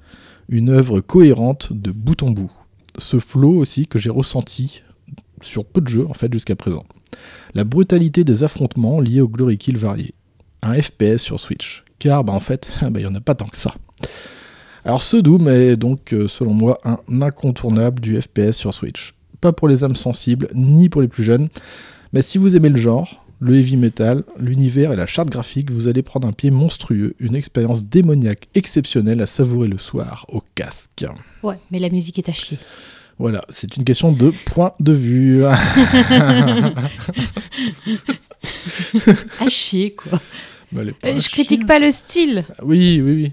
Une 0.47 0.69
œuvre 0.69 1.01
cohérente 1.01 1.73
de 1.73 1.91
bout 1.91 2.23
en 2.23 2.31
bout. 2.31 2.51
Ce 2.97 3.19
flow 3.19 3.58
aussi 3.58 3.88
que 3.88 3.99
j'ai 3.99 4.10
ressenti 4.10 4.81
sur 5.41 5.65
peu 5.65 5.81
de 5.81 5.89
jeux 5.89 6.08
en 6.08 6.13
fait 6.13 6.31
jusqu'à 6.31 6.55
présent. 6.55 6.86
La 7.55 7.65
brutalité 7.65 8.23
des 8.23 8.43
affrontements 8.43 9.01
liés 9.01 9.19
au 9.19 9.27
glory 9.27 9.58
kill 9.58 9.77
variés. 9.77 10.13
Un 10.62 10.81
FPS 10.81 11.17
sur 11.17 11.41
Switch. 11.41 11.84
Car 11.99 12.23
bah, 12.23 12.31
en 12.31 12.39
fait, 12.39 12.69
il 12.81 12.91
n'y 12.95 13.05
en 13.05 13.15
a 13.15 13.21
pas 13.21 13.36
tant 13.36 13.47
que 13.47 13.58
ça. 13.58 13.73
Alors 14.86 15.02
ce 15.02 15.17
Doom 15.17 15.50
est 15.50 15.76
donc 15.76 16.13
euh, 16.13 16.28
selon 16.28 16.54
moi 16.54 16.80
un 16.86 17.00
incontournable 17.21 18.00
du 18.00 18.21
FPS 18.21 18.52
sur 18.52 18.71
Switch. 18.74 19.13
Pas 19.41 19.52
pour 19.52 19.67
les 19.67 19.84
âmes 19.84 19.95
sensibles, 19.95 20.48
ni 20.54 20.89
pour 20.89 21.02
les 21.02 21.08
plus 21.08 21.24
jeunes, 21.24 21.50
mais 22.13 22.21
si 22.21 22.38
vous 22.38 22.56
aimez 22.56 22.69
le 22.69 22.78
genre, 22.78 23.26
le 23.39 23.58
heavy 23.58 23.78
metal, 23.78 24.24
l'univers 24.39 24.93
et 24.93 24.95
la 24.95 25.08
charte 25.08 25.30
graphique, 25.30 25.71
vous 25.71 25.88
allez 25.88 26.04
prendre 26.04 26.28
un 26.28 26.32
pied 26.34 26.52
monstrueux, 26.52 27.15
une 27.19 27.36
expérience 27.36 27.84
démoniaque 27.84 28.48
exceptionnelle 28.54 29.21
à 29.21 29.28
savourer 29.28 29.67
le 29.67 29.78
soir 29.80 30.26
au 30.30 30.41
casque. 30.54 31.06
Ouais, 31.41 31.58
mais 31.71 31.80
la 31.80 31.89
musique 31.89 32.19
est 32.19 32.30
à 32.30 32.32
chier. 32.32 32.60
Voilà, 33.17 33.41
c'est 33.50 33.78
une 33.78 33.86
question 33.86 34.12
de 34.12 34.32
point 34.45 34.71
de 34.80 34.93
vue. 34.93 35.43
À 39.39 39.50
chier, 39.50 39.91
quoi. 39.95 40.19
Bah, 40.71 40.82
Euh, 41.06 41.17
je 41.19 41.30
critique 41.30 41.65
pas 41.65 41.80
le 41.80 41.89
style. 41.91 42.45
Oui, 42.63 43.02
oui, 43.06 43.13
oui. 43.13 43.32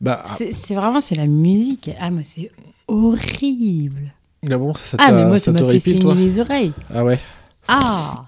Bah, 0.00 0.22
C'est 0.26 0.52
c'est 0.52 0.74
vraiment, 0.74 1.00
c'est 1.00 1.14
la 1.16 1.26
musique. 1.26 1.90
Ah, 1.98 2.10
moi, 2.10 2.22
c'est 2.22 2.50
horrible. 2.86 4.12
ah 4.50 4.58
bon, 4.58 4.74
ça 4.74 4.96
Ah, 4.98 5.12
mais 5.12 5.24
moi, 5.26 5.38
ça 5.38 5.52
m'a 5.52 5.58
fait 5.64 5.78
saigner 5.78 6.14
les 6.14 6.40
oreilles. 6.40 6.72
Ah 6.92 7.04
ouais. 7.04 7.18
Ah 7.66 8.26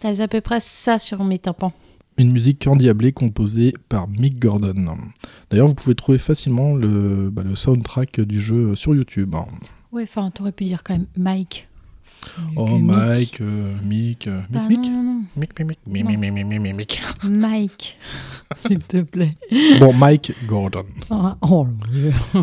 Ça 0.00 0.08
faisait 0.10 0.22
à 0.24 0.28
peu 0.28 0.40
près 0.40 0.60
ça 0.60 0.98
sur 0.98 1.22
mes 1.24 1.38
tympans. 1.38 1.72
Une 2.18 2.32
musique 2.32 2.66
endiablée 2.66 3.12
composée 3.12 3.72
par 3.88 4.06
Mick 4.08 4.38
Gordon. 4.38 4.96
D'ailleurs, 5.50 5.68
vous 5.68 5.74
pouvez 5.74 5.94
trouver 5.94 6.18
facilement 6.18 6.74
le, 6.74 7.30
bah, 7.30 7.42
le 7.42 7.56
soundtrack 7.56 8.20
du 8.20 8.40
jeu 8.40 8.74
sur 8.74 8.94
YouTube. 8.94 9.34
Ouais, 9.92 10.02
enfin, 10.02 10.30
t'aurais 10.30 10.52
pu 10.52 10.64
dire 10.64 10.82
quand 10.84 10.94
même 10.94 11.06
Mike. 11.16 11.68
Oh. 12.56 12.78
Mike, 12.78 13.38
Mick, 13.82 14.26
Mick, 14.26 14.66
Mick, 15.36 15.56
Mick, 15.56 15.78
Mick, 15.86 16.62
Mick. 16.62 16.74
Mick. 16.76 17.00
Mike. 17.24 17.96
S'il 18.56 18.78
te 18.78 19.02
plaît. 19.02 19.36
Bon, 19.80 19.92
Mike 19.92 20.34
Gordon. 20.46 20.86
Oh, 21.10 21.34
oh. 21.42 21.66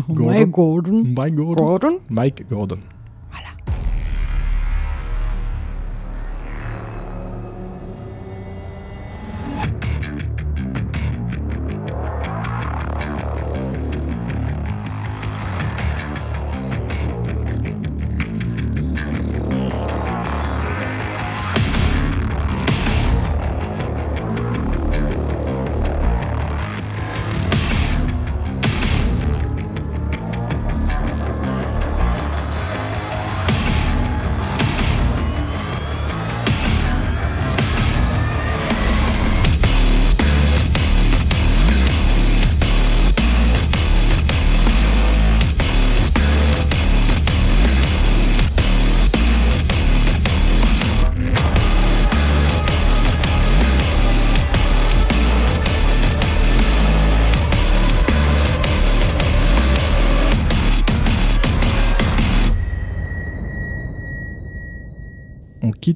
Mike 0.08 0.50
Gordon. 0.50 1.04
Mike. 1.14 1.34
Gordon 1.34 2.00
Mike 2.08 2.48
Gordon. 2.48 2.80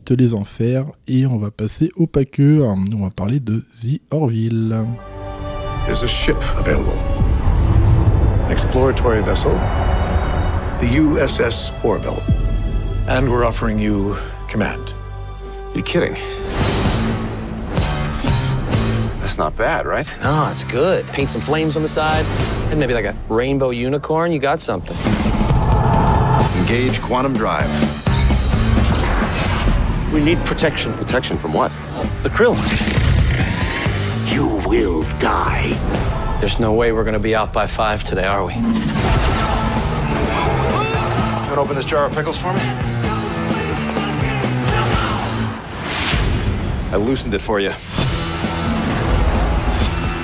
Quitte 0.05 0.19
les 0.19 0.35
enfers 0.35 0.87
et 1.09 1.27
on 1.27 1.38
va 1.38 1.51
passer 1.51 1.90
au 1.97 2.07
paqueux. 2.07 2.62
On 2.62 3.05
va 3.05 3.11
parler 3.11 3.40
de 3.40 3.61
The 3.83 4.01
Orville. 4.11 4.77
There's 5.87 6.03
a 6.03 6.09
ship 6.09 6.37
available. 6.59 6.99
An 8.47 8.53
exploratory 8.53 9.23
vessel, 9.23 9.53
the 10.81 10.87
USS 10.87 11.73
Orville. 11.83 12.23
And 13.09 13.31
we're 13.31 13.45
offering 13.45 13.79
you 13.79 14.17
command. 14.49 14.95
You're 15.75 15.85
kidding? 15.85 16.14
That's 19.21 19.38
not 19.38 19.57
bad, 19.57 19.87
right? 19.87 20.11
No, 20.23 20.49
it's 20.53 20.64
good. 20.64 21.07
Paint 21.09 21.31
some 21.31 21.40
flames 21.40 21.77
on 21.77 21.83
the 21.83 21.88
side, 21.88 22.25
and 22.71 22.79
maybe 22.79 22.95
like 22.95 23.07
a 23.07 23.17
rainbow 23.29 23.71
unicorn. 23.71 24.33
You 24.33 24.38
got 24.38 24.61
something. 24.61 24.97
Engage 26.61 27.01
quantum 27.01 27.35
drive. 27.35 28.04
We 30.14 30.22
need 30.22 30.38
protection. 30.44 30.92
Protection 30.92 31.37
from 31.37 31.53
what? 31.53 31.72
The 32.22 32.29
krill. 32.29 32.55
You 34.33 34.46
will 34.68 35.03
die. 35.18 35.72
There's 36.38 36.61
no 36.61 36.72
way 36.72 36.92
we're 36.92 37.03
gonna 37.03 37.18
be 37.18 37.35
out 37.35 37.53
by 37.53 37.66
five 37.66 38.05
today, 38.05 38.24
are 38.24 38.44
we? 38.44 38.55
You 38.55 38.62
wanna 41.50 41.61
open 41.61 41.74
this 41.74 41.85
jar 41.85 42.07
of 42.07 42.12
pickles 42.12 42.40
for 42.40 42.53
me? 42.53 42.61
I 46.92 46.96
loosened 46.96 47.35
it 47.35 47.42
for 47.42 47.59
you. 47.59 47.72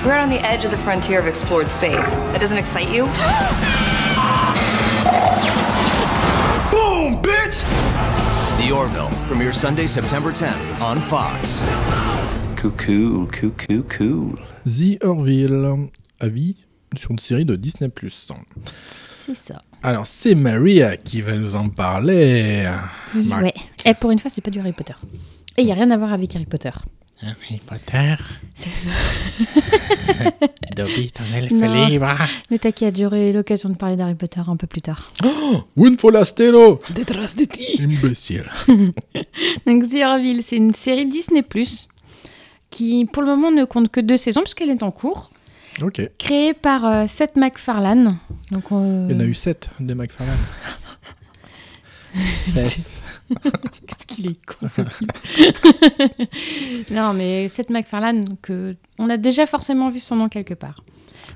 We're 0.05 0.13
out 0.13 0.21
on 0.21 0.29
the 0.29 0.39
edge 0.39 0.63
of 0.63 0.71
the 0.71 0.77
frontier 0.77 1.19
of 1.19 1.27
explored 1.27 1.67
space. 1.67 2.11
That 2.11 2.39
doesn't 2.39 2.57
excite 2.57 2.87
you? 2.87 3.03
Boom, 6.71 7.21
bitch! 7.21 8.20
The 8.61 8.71
Orville 8.71 9.09
premieres 9.27 9.53
Sunday, 9.55 9.87
September 9.87 10.31
10th 10.31 10.75
on 10.81 10.97
Fox. 10.97 11.63
Cool, 12.61 12.71
cool, 12.77 13.27
cool, 13.31 13.51
cool, 13.67 13.83
cool. 13.97 14.35
The 14.65 15.03
Orville, 15.03 15.89
avis 16.19 16.55
sur 16.95 17.11
une 17.11 17.19
série 17.19 17.45
de 17.45 17.55
Disney+. 17.55 17.89
C'est 18.87 19.35
ça. 19.35 19.61
Alors, 19.83 20.05
c'est 20.05 20.35
Maria 20.35 20.97
qui 20.97 21.21
va 21.21 21.35
nous 21.35 21.55
en 21.55 21.69
parler. 21.69 22.69
Mar- 23.15 23.41
Ouais. 23.41 23.53
Et 23.85 23.93
pour 23.95 24.11
une 24.11 24.19
fois, 24.19 24.29
c'est 24.29 24.41
pas 24.41 24.51
du 24.51 24.59
Harry 24.59 24.73
Potter. 24.73 24.93
Et 25.57 25.63
il 25.63 25.67
y 25.67 25.71
a 25.71 25.75
rien 25.75 25.89
à 25.91 25.97
voir 25.97 26.13
avec 26.13 26.35
Harry 26.35 26.45
Potter. 26.45 26.71
Harry 27.23 27.59
Potter. 27.67 28.15
C'est 28.55 28.69
ça. 28.89 28.89
Dobby, 30.75 31.11
ton 31.11 31.23
elfe 31.35 31.51
Non. 31.51 31.87
libre. 31.87 32.17
Taquet 32.59 32.87
a 32.87 32.91
duré 32.91 33.31
l'occasion 33.31 33.69
de 33.69 33.75
parler 33.75 33.95
d'Harry 33.95 34.15
Potter 34.15 34.41
un 34.47 34.55
peu 34.55 34.65
plus 34.67 34.81
tard. 34.81 35.11
Un 35.77 35.95
folastero 35.99 36.81
Detrás 36.95 37.35
de 37.37 37.45
ti. 37.45 37.79
Imbécile. 37.83 38.49
Donc 39.67 39.87
The 39.89 39.97
Orville, 40.05 40.41
c'est 40.43 40.57
une 40.57 40.73
série 40.73 41.05
Disney+, 41.05 41.43
qui 42.71 43.05
pour 43.05 43.21
le 43.21 43.29
moment 43.29 43.51
ne 43.51 43.65
compte 43.65 43.89
que 43.91 43.99
deux 43.99 44.17
saisons 44.17 44.41
puisqu'elle 44.41 44.69
est 44.71 44.81
en 44.83 44.91
cours, 44.91 45.29
Ok. 45.81 46.01
créée 46.17 46.53
par 46.53 46.85
euh, 46.85 47.05
Seth 47.07 47.35
MacFarlane. 47.35 48.17
Donc, 48.51 48.65
euh, 48.71 49.07
Il 49.09 49.15
y 49.15 49.17
en 49.17 49.21
a 49.21 49.25
eu 49.25 49.33
7 49.35 49.69
des 49.79 49.93
McFarlane. 49.95 50.35
Qu'est-ce 53.87 54.05
qu'il 54.07 54.27
est 54.27 54.39
con, 54.45 54.67
ce 54.67 54.81
type. 54.81 55.11
Non, 56.91 57.13
mais 57.13 57.47
Seth 57.47 57.69
MacFarlane, 57.69 58.25
que 58.41 58.75
on 58.99 59.09
a 59.09 59.17
déjà 59.17 59.45
forcément 59.45 59.89
vu 59.89 59.99
son 59.99 60.15
nom 60.15 60.29
quelque 60.29 60.53
part. 60.53 60.83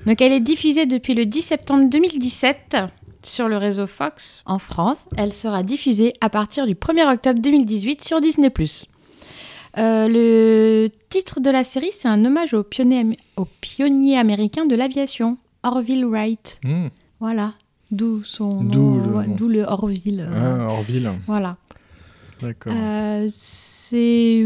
Donc, 0.05 0.21
elle 0.21 0.31
est 0.34 0.39
diffusée 0.39 0.86
depuis 0.86 1.13
le 1.15 1.25
10 1.25 1.41
septembre 1.41 1.89
2017 1.89 2.77
sur 3.23 3.47
le 3.47 3.58
réseau 3.58 3.88
Fox 3.88 4.43
en 4.45 4.60
France. 4.60 5.08
Elle 5.17 5.34
sera 5.34 5.63
diffusée 5.63 6.13
à 6.21 6.29
partir 6.29 6.67
du 6.67 6.75
1er 6.75 7.12
octobre 7.12 7.39
2018 7.39 8.03
sur 8.03 8.21
Disney+. 8.21 8.51
Euh, 9.77 10.08
le 10.08 10.89
titre 11.10 11.39
de 11.41 11.49
la 11.49 11.63
série, 11.63 11.89
c'est 11.91 12.08
un 12.08 12.23
hommage 12.23 12.53
au 12.53 12.63
pionnier, 12.63 12.99
am- 13.01 13.15
au 13.36 13.45
pionnier 13.62 14.17
américain 14.17 14.65
de 14.65 14.75
l'aviation, 14.75 15.38
Orville 15.63 16.05
Wright. 16.05 16.62
Hmm. 16.63 16.88
Voilà, 17.19 17.53
d'où 17.91 18.23
son 18.23 18.47
D'où 18.49 18.79
nom, 18.79 18.95
le 18.95 19.15
ouais, 19.17 19.27
nom. 19.27 19.36
d'où 19.36 19.47
le 19.49 19.63
Orville. 19.63 20.25
euh, 20.29 20.65
Ah, 20.65 20.69
Orville. 20.71 21.12
Voilà. 21.27 21.58
D'accord. 22.41 22.73
Euh, 22.75 23.27
c'est. 23.29 24.45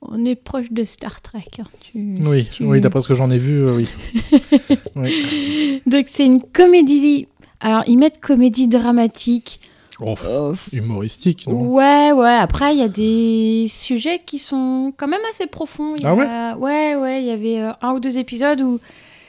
on 0.00 0.24
est 0.24 0.34
proche 0.34 0.70
de 0.72 0.84
Star 0.84 1.20
Trek. 1.20 1.44
hein, 1.60 1.64
tu- 1.80 2.14
oui, 2.26 2.42
si 2.42 2.48
tu- 2.50 2.64
oui 2.64 2.80
d'après 2.80 3.00
ce 3.02 3.08
que 3.08 3.14
j'en 3.14 3.30
ai 3.30 3.38
vu, 3.38 3.62
euh, 3.64 3.72
oui. 3.76 3.88
oui. 4.96 5.82
Donc, 5.86 6.06
c'est 6.08 6.26
une 6.26 6.42
comédie. 6.42 7.28
Alors, 7.60 7.84
ils 7.86 7.96
mettent 7.96 8.20
comédie 8.20 8.66
dramatique. 8.68 9.60
Oh, 10.04 10.14
Euh, 10.24 10.54
humoristique, 10.72 11.46
non? 11.46 11.68
Ouais, 11.74 12.10
ouais. 12.12 12.34
Après, 12.34 12.74
il 12.74 12.80
y 12.80 12.82
a 12.82 12.88
des 12.88 13.66
sujets 13.68 14.20
qui 14.24 14.38
sont 14.40 14.92
quand 14.96 15.06
même 15.06 15.20
assez 15.30 15.46
profonds. 15.46 15.94
Il 15.96 16.04
Ah 16.06 16.14
ouais? 16.16 16.26
a- 16.26 16.56
Ouais, 16.58 16.96
ouais. 16.96 17.22
Il 17.22 17.26
y 17.26 17.30
avait 17.30 17.60
euh, 17.60 17.70
un 17.82 17.92
ou 17.92 18.00
deux 18.00 18.18
épisodes 18.18 18.60
où 18.60 18.80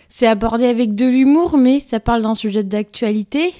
c'est 0.09 0.25
abordé 0.25 0.65
avec 0.65 0.95
de 0.95 1.05
l'humour, 1.05 1.57
mais 1.57 1.79
ça 1.79 1.99
parle 1.99 2.23
d'un 2.23 2.33
sujet 2.33 2.63
d'actualité. 2.63 3.53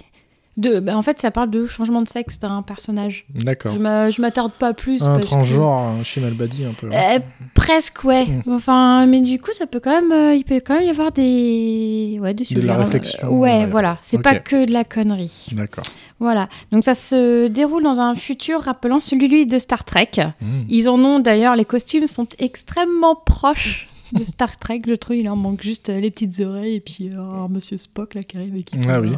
De... 0.56 0.80
bah, 0.80 0.96
en 0.96 1.02
fait, 1.02 1.20
ça 1.20 1.32
parle 1.32 1.50
de 1.50 1.66
changement 1.66 2.02
de 2.04 2.08
sexe 2.08 2.40
d'un 2.40 2.62
personnage. 2.62 3.26
D'accord. 3.34 3.72
Je 3.74 3.80
m'a- 3.80 4.10
je 4.12 4.22
m'attarde 4.22 4.52
pas 4.52 4.74
plus. 4.74 5.02
Un 5.02 5.08
parce 5.14 5.22
que- 5.22 5.26
transgenre, 5.28 5.72
un 5.74 6.04
Chimal 6.04 6.34
Badi 6.34 6.64
un 6.66 6.74
peu. 6.74 6.90
Euh, 6.94 7.20
presque, 7.56 8.04
ouais. 8.04 8.26
Mm. 8.26 8.54
Enfin, 8.54 9.06
mais 9.08 9.22
du 9.22 9.40
coup, 9.40 9.52
ça 9.54 9.66
peut 9.66 9.80
quand 9.80 9.90
même, 9.92 10.12
euh, 10.12 10.36
il 10.36 10.44
peut 10.44 10.62
quand 10.64 10.76
même 10.76 10.84
y 10.84 10.90
avoir 10.90 11.12
des, 11.12 12.20
ouais, 12.22 12.34
des 12.34 12.46
De 12.54 12.62
la 12.62 12.78
réflexion, 12.78 13.30
ouais, 13.30 13.60
ouais. 13.62 13.66
voilà. 13.66 13.98
C'est 14.02 14.18
Ok. 14.18 14.24
pas 14.24 14.36
que 14.40 14.66
de 14.66 14.72
la 14.72 14.84
connerie. 14.84 15.48
D'accord. 15.54 15.84
Voilà. 16.20 16.48
Donc 16.72 16.84
ça 16.84 16.96
se 16.96 17.48
déroule 17.48 17.84
dans 17.84 18.00
un 18.00 18.16
futur 18.16 18.62
rappelant 18.62 19.00
celui 19.00 19.46
de 19.46 19.58
Star 19.58 19.84
Trek. 19.84 20.12
Mm. 20.40 20.46
Ils 20.70 20.88
en 20.90 21.00
ont 21.00 21.20
d'ailleurs, 21.20 21.56
les 21.56 21.66
costumes 21.66 22.08
sont 22.08 22.28
extrêmement 22.40 23.16
proches 23.16 23.88
de 24.14 24.24
Star 24.24 24.56
Trek. 24.58 24.82
Je 24.88 24.94
trouve 24.94 25.16
il 25.18 25.30
en 25.30 25.36
manque 25.36 25.62
juste 25.62 25.90
euh, 25.90 26.00
les 26.00 26.12
petites 26.12 26.40
oreilles 26.40 26.76
et 26.76 26.80
puis 26.80 27.10
euh, 27.10 27.20
un 27.20 27.48
Monsieur 27.48 27.78
Spock 27.78 28.14
là 28.14 28.24
qui 28.24 28.38
arrive 28.38 28.56
et 28.56 28.64
qui 28.64 28.78
Ah 28.88 29.02
oui. 29.02 29.12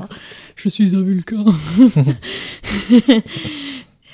Je 0.55 0.69
suis 0.69 0.95
un 0.95 1.01
vulcain. 1.01 1.43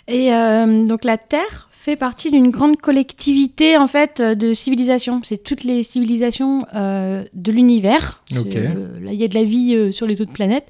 et 0.08 0.34
euh, 0.34 0.86
donc 0.86 1.04
la 1.04 1.18
Terre 1.18 1.70
fait 1.72 1.96
partie 1.96 2.30
d'une 2.30 2.52
grande 2.52 2.78
collectivité 2.78 3.78
en 3.78 3.88
fait 3.88 4.22
de 4.22 4.54
civilisations. 4.54 5.22
C'est 5.24 5.44
toutes 5.44 5.64
les 5.64 5.84
civilisations 5.84 6.66
euh, 6.76 7.26
de 7.34 7.52
l'univers. 7.52 8.22
Euh, 8.36 9.00
là, 9.00 9.14
il 9.14 9.20
y 9.20 9.24
a 9.24 9.28
de 9.28 9.34
la 9.34 9.44
vie 9.44 9.92
sur 9.92 10.06
les 10.06 10.22
autres 10.22 10.34
planètes. 10.34 10.68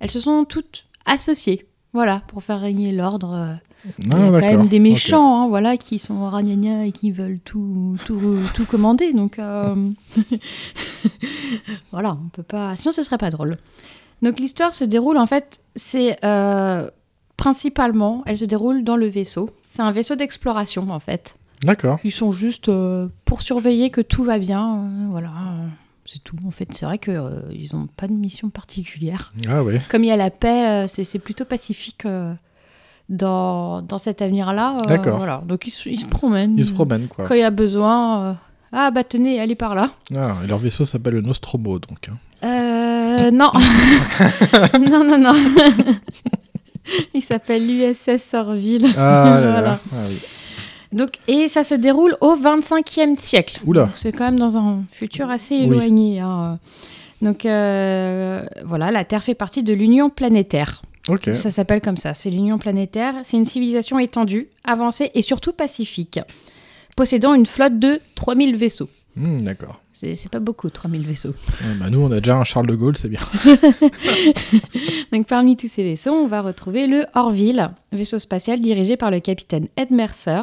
Elles 0.00 0.10
se 0.10 0.20
sont 0.20 0.44
toutes 0.44 0.86
associées. 1.06 1.66
Voilà, 1.92 2.22
pour 2.28 2.42
faire 2.42 2.60
régner 2.60 2.92
l'ordre. 2.92 3.58
Il 3.98 4.06
y 4.06 4.10
Ah, 4.12 4.16
a 4.16 4.20
quand 4.26 4.30
d'accord. 4.32 4.58
même 4.58 4.68
des 4.68 4.78
méchants, 4.78 5.42
hein, 5.44 5.48
voilà, 5.48 5.76
qui 5.76 5.98
sont 5.98 6.28
ragnagna 6.28 6.86
et 6.86 6.92
qui 6.92 7.10
veulent 7.10 7.38
tout, 7.44 7.96
tout, 8.06 8.38
tout 8.54 8.64
commander. 8.64 9.12
Donc, 9.12 9.38
euh, 9.38 9.74
voilà, 11.92 12.16
on 12.24 12.28
peut 12.28 12.42
pas. 12.42 12.76
Sinon, 12.76 12.92
ce 12.92 13.02
serait 13.02 13.18
pas 13.18 13.30
drôle. 13.30 13.56
Donc, 14.22 14.38
l'histoire 14.38 14.74
se 14.74 14.84
déroule 14.84 15.18
en 15.18 15.26
fait, 15.26 15.60
c'est 15.74 16.16
euh, 16.24 16.90
principalement, 17.36 18.22
elle 18.26 18.38
se 18.38 18.44
déroule 18.44 18.84
dans 18.84 18.96
le 18.96 19.06
vaisseau. 19.06 19.50
C'est 19.70 19.82
un 19.82 19.90
vaisseau 19.92 20.14
d'exploration 20.16 20.90
en 20.90 21.00
fait. 21.00 21.34
D'accord. 21.62 21.98
Ils 22.04 22.12
sont 22.12 22.32
juste 22.32 22.68
euh, 22.68 23.08
pour 23.24 23.42
surveiller 23.42 23.90
que 23.90 24.00
tout 24.00 24.24
va 24.24 24.38
bien. 24.38 24.84
voilà, 25.10 25.30
c'est 26.04 26.22
tout. 26.22 26.36
En 26.46 26.50
fait, 26.50 26.68
c'est 26.72 26.84
vrai 26.86 26.98
que 26.98 27.10
euh, 27.10 27.40
ils 27.52 27.74
n'ont 27.74 27.86
pas 27.86 28.06
de 28.06 28.12
mission 28.12 28.50
particulière. 28.50 29.32
Ah 29.48 29.62
ouais. 29.64 29.80
Comme 29.90 30.04
il 30.04 30.08
y 30.08 30.12
a 30.12 30.16
la 30.16 30.30
paix, 30.30 30.68
euh, 30.68 30.86
c'est 30.86 31.04
c'est 31.04 31.18
plutôt 31.18 31.44
pacifique 31.44 32.06
euh, 32.06 32.34
dans, 33.08 33.82
dans 33.82 33.98
cet 33.98 34.22
avenir-là. 34.22 34.76
euh, 34.76 34.88
D'accord. 34.88 35.18
Voilà. 35.18 35.42
Donc 35.46 35.66
ils, 35.66 35.70
se- 35.70 35.88
ils 35.88 35.98
se 35.98 36.06
promènent. 36.06 36.54
Ils 36.56 36.64
se 36.64 36.70
promènent, 36.72 37.06
quoi. 37.08 37.26
Quand 37.26 37.34
il 37.34 37.40
y 37.40 37.44
a 37.44 37.50
besoin. 37.50 38.22
euh, 38.22 38.32
ah 38.72 38.90
bah 38.90 39.04
tenez, 39.04 39.40
allez 39.40 39.54
par 39.54 39.74
là. 39.74 39.90
Ah, 40.16 40.36
et 40.42 40.46
leur 40.46 40.58
vaisseau 40.58 40.84
s'appelle 40.84 41.14
le 41.14 41.20
Nostromo, 41.22 41.78
donc. 41.78 42.08
hein. 42.10 42.16
Euh, 42.44 43.30
non. 43.30 43.50
non, 44.90 45.04
non, 45.04 45.18
non. 45.18 45.32
il 47.14 47.22
s'appelle 47.22 47.66
l'USS 47.66 48.34
Orville. 48.34 48.86
Ah 48.96 49.40
là. 49.42 49.78
Ah 49.92 49.96
oui. 50.08 50.18
Donc, 50.92 51.18
et 51.26 51.48
ça 51.48 51.64
se 51.64 51.74
déroule 51.74 52.16
au 52.20 52.36
25e 52.36 53.16
siècle. 53.16 53.60
Oula. 53.66 53.90
C'est 53.96 54.12
quand 54.12 54.24
même 54.24 54.38
dans 54.38 54.56
un 54.56 54.82
futur 54.92 55.28
assez 55.30 55.56
Oui. 55.56 55.62
éloigné. 55.64 56.20
hein. 56.20 56.58
Donc 57.22 57.46
euh, 57.46 58.44
voilà, 58.64 58.90
la 58.90 59.04
Terre 59.04 59.22
fait 59.24 59.34
partie 59.34 59.62
de 59.62 59.72
l'Union 59.72 60.10
planétaire. 60.10 60.82
Ça 61.34 61.50
s'appelle 61.50 61.80
comme 61.80 61.96
ça, 61.96 62.14
c'est 62.14 62.30
l'Union 62.30 62.58
planétaire. 62.58 63.14
C'est 63.22 63.36
une 63.36 63.44
civilisation 63.44 63.98
étendue, 63.98 64.48
avancée 64.64 65.10
et 65.14 65.22
surtout 65.22 65.52
pacifique, 65.52 66.18
possédant 66.96 67.34
une 67.34 67.46
flotte 67.46 67.78
de 67.78 68.00
3000 68.14 68.56
vaisseaux. 68.56 68.88
Hmm, 69.16 69.42
D'accord. 69.42 69.80
C'est 69.92 70.16
c'est 70.16 70.28
pas 70.30 70.40
beaucoup, 70.40 70.70
3000 70.70 71.06
vaisseaux. 71.06 71.28
Ouais, 71.28 71.74
bah, 71.78 71.88
nous, 71.88 72.00
on 72.00 72.10
a 72.10 72.20
déjà 72.20 72.36
un 72.36 72.44
Charles 72.44 72.66
de 72.66 72.74
Gaulle, 72.74 72.96
c'est 72.96 73.08
bien. 73.08 73.20
Donc 75.12 75.26
parmi 75.26 75.56
tous 75.56 75.68
ces 75.68 75.84
vaisseaux, 75.84 76.12
on 76.12 76.26
va 76.26 76.42
retrouver 76.42 76.86
le 76.86 77.04
Orville, 77.14 77.70
vaisseau 77.92 78.18
spatial 78.18 78.60
dirigé 78.60 78.96
par 78.96 79.10
le 79.10 79.20
capitaine 79.20 79.68
Ed 79.76 79.90
Mercer. 79.90 80.42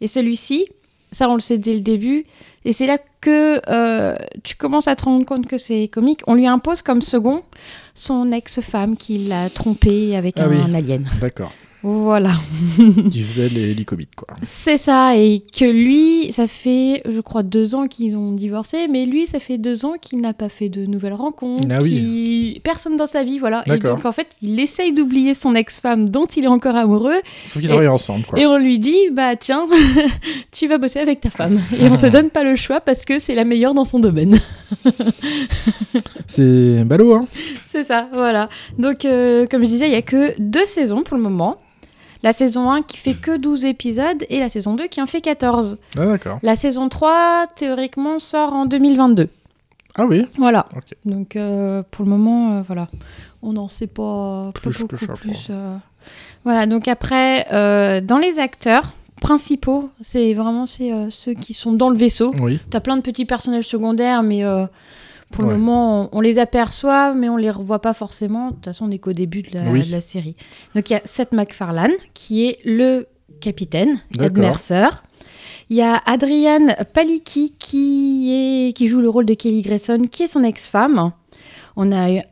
Et 0.00 0.06
celui-ci, 0.06 0.66
ça 1.10 1.28
on 1.28 1.34
le 1.34 1.40
sait 1.40 1.58
dès 1.58 1.74
le 1.74 1.80
début, 1.80 2.26
et 2.66 2.72
c'est 2.72 2.86
là 2.86 2.98
que 3.20 3.60
euh, 3.70 4.16
tu 4.42 4.56
commences 4.56 4.88
à 4.88 4.96
te 4.96 5.04
rendre 5.04 5.24
compte 5.24 5.46
que 5.46 5.56
c'est 5.56 5.88
comique. 5.88 6.20
On 6.26 6.34
lui 6.34 6.46
impose 6.46 6.82
comme 6.82 7.00
second 7.00 7.42
son 7.94 8.32
ex-femme 8.32 8.96
qui 8.96 9.18
l'a 9.18 9.48
trompé 9.50 10.16
avec 10.16 10.34
Ah 10.38 10.44
un, 10.44 10.48
oui. 10.50 10.74
alien. 10.76 11.04
D'accord. 11.20 11.52
Voilà. 11.88 12.32
Ils 13.14 13.24
faisaient 13.24 13.48
les 13.48 13.72
licobites, 13.72 14.16
quoi. 14.16 14.26
C'est 14.42 14.76
ça, 14.76 15.16
et 15.16 15.40
que 15.56 15.64
lui, 15.64 16.32
ça 16.32 16.48
fait, 16.48 17.00
je 17.08 17.20
crois, 17.20 17.44
deux 17.44 17.76
ans 17.76 17.86
qu'ils 17.86 18.16
ont 18.16 18.32
divorcé, 18.32 18.88
mais 18.90 19.06
lui, 19.06 19.24
ça 19.24 19.38
fait 19.38 19.56
deux 19.56 19.84
ans 19.84 19.94
qu'il 20.00 20.20
n'a 20.20 20.32
pas 20.32 20.48
fait 20.48 20.68
de 20.68 20.84
nouvelles 20.84 21.12
rencontres, 21.14 21.68
Ah 21.70 21.78
oui. 21.80 22.60
personne 22.64 22.96
dans 22.96 23.06
sa 23.06 23.22
vie, 23.22 23.38
voilà. 23.38 23.62
Et 23.66 23.78
donc, 23.78 24.04
en 24.04 24.10
fait, 24.10 24.26
il 24.42 24.58
essaye 24.58 24.92
d'oublier 24.92 25.32
son 25.34 25.54
ex-femme 25.54 26.08
dont 26.08 26.26
il 26.26 26.42
est 26.42 26.48
encore 26.48 26.74
amoureux. 26.74 27.20
Sauf 27.46 27.52
qu'ils 27.60 27.66
Et- 27.66 27.68
travaillent 27.68 27.86
ensemble, 27.86 28.24
quoi. 28.26 28.36
Et 28.40 28.46
on 28.46 28.58
lui 28.58 28.80
dit, 28.80 29.10
bah 29.12 29.36
tiens, 29.36 29.68
tu 30.50 30.66
vas 30.66 30.78
bosser 30.78 30.98
avec 30.98 31.20
ta 31.20 31.30
femme. 31.30 31.60
Et 31.80 31.86
on 31.88 31.96
te 31.96 32.06
donne 32.06 32.30
pas 32.30 32.42
le 32.42 32.56
choix 32.56 32.80
parce 32.80 33.04
que 33.04 33.20
c'est 33.20 33.36
la 33.36 33.44
meilleure 33.44 33.74
dans 33.74 33.84
son 33.84 34.00
domaine. 34.00 34.36
C'est 36.26 36.82
ballot, 36.84 37.14
hein 37.14 37.26
C'est 37.66 37.84
ça, 37.84 38.08
voilà. 38.12 38.48
Donc, 38.78 39.04
euh, 39.04 39.46
comme 39.48 39.60
je 39.62 39.66
disais, 39.66 39.86
il 39.86 39.92
y 39.92 39.96
a 39.96 40.02
que 40.02 40.34
deux 40.40 40.64
saisons 40.66 41.02
pour 41.04 41.16
le 41.16 41.22
moment. 41.22 41.58
La 42.22 42.32
saison 42.32 42.70
1 42.70 42.82
qui 42.82 42.96
fait 42.96 43.14
que 43.14 43.36
12 43.36 43.64
épisodes 43.66 44.24
et 44.30 44.40
la 44.40 44.48
saison 44.48 44.74
2 44.74 44.86
qui 44.88 45.00
en 45.02 45.06
fait 45.06 45.20
14. 45.20 45.78
Ah, 45.98 46.06
d'accord. 46.06 46.38
La 46.42 46.56
saison 46.56 46.88
3, 46.88 47.46
théoriquement, 47.56 48.18
sort 48.18 48.52
en 48.52 48.66
2022. 48.66 49.28
Ah 49.96 50.06
oui 50.06 50.26
Voilà. 50.36 50.66
Donc, 51.04 51.36
euh, 51.36 51.82
pour 51.90 52.04
le 52.04 52.10
moment, 52.10 52.52
euh, 52.58 52.62
voilà. 52.66 52.88
On 53.42 53.52
n'en 53.52 53.68
sait 53.68 53.86
pas, 53.86 54.50
pas 54.54 54.60
Plus 54.60 54.72
que 54.78 54.82
beaucoup 54.82 54.98
ça, 54.98 55.06
quoi. 55.06 55.16
plus. 55.16 55.46
euh. 55.50 55.76
Voilà, 56.44 56.66
donc 56.66 56.86
après, 56.88 57.46
dans 58.02 58.18
les 58.18 58.38
acteurs 58.38 58.92
principaux, 59.20 59.90
c'est 60.00 60.34
vraiment 60.34 60.66
c'est, 60.66 60.92
ceux 61.10 61.34
qui 61.34 61.52
sont 61.54 61.72
dans 61.72 61.88
le 61.90 61.96
vaisseau. 61.96 62.30
Oui. 62.40 62.60
T'as 62.70 62.80
plein 62.80 62.96
de 62.96 63.02
petits 63.02 63.24
personnages 63.24 63.66
secondaires, 63.66 64.22
mais 64.22 64.44
pour 65.32 65.44
Ouais. 65.44 65.50
le 65.52 65.58
moment, 65.58 66.04
on, 66.12 66.18
on 66.18 66.20
les 66.20 66.38
aperçoit, 66.38 67.12
mais 67.14 67.28
on 67.28 67.36
les 67.36 67.50
revoit 67.50 67.80
pas 67.80 67.92
forcément. 67.94 68.48
De 68.50 68.54
toute 68.54 68.64
façon, 68.66 68.84
on 68.84 68.88
n'est 68.88 68.98
qu'au 68.98 69.12
début 69.12 69.42
de 69.42 69.56
la, 69.58 69.70
Oui. 69.70 69.86
de 69.86 69.92
la 69.92 70.00
série. 70.00 70.36
Donc, 70.74 70.88
il 70.90 70.94
y 70.94 70.96
a 70.96 71.02
Seth 71.04 71.32
MacFarlane, 71.32 71.92
qui 72.14 72.46
est 72.46 72.58
le 72.64 73.06
capitaine, 73.40 74.00
Ed. 74.20 74.38
Mercer. 74.38 74.86
Il 75.68 75.76
y 75.76 75.82
a 75.82 76.00
Adrienne 76.06 76.76
Palicki, 76.94 77.54
qui, 77.58 78.30
est, 78.68 78.72
qui 78.72 78.86
joue 78.88 79.00
le 79.00 79.08
rôle 79.08 79.26
de 79.26 79.34
Kelly 79.34 79.62
Grayson, 79.62 80.02
qui 80.10 80.22
est 80.22 80.28
son 80.28 80.44
ex-femme. 80.44 81.10
On 81.74 81.90
a 81.92 82.22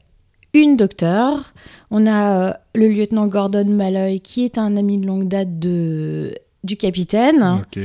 une 0.55 0.77
docteure. 0.77 1.53
On 1.91 2.07
a 2.07 2.31
euh, 2.39 2.53
le 2.77 2.87
lieutenant 2.89 3.27
Gordon 3.27 3.65
Malloy, 3.67 4.21
qui 4.21 4.45
est 4.45 4.57
un 4.57 4.77
ami 4.77 4.99
de 4.99 5.07
longue 5.07 5.27
date 5.27 5.59
de, 5.59 6.33
du 6.63 6.77
capitaine. 6.77 7.59
Ok. 7.61 7.79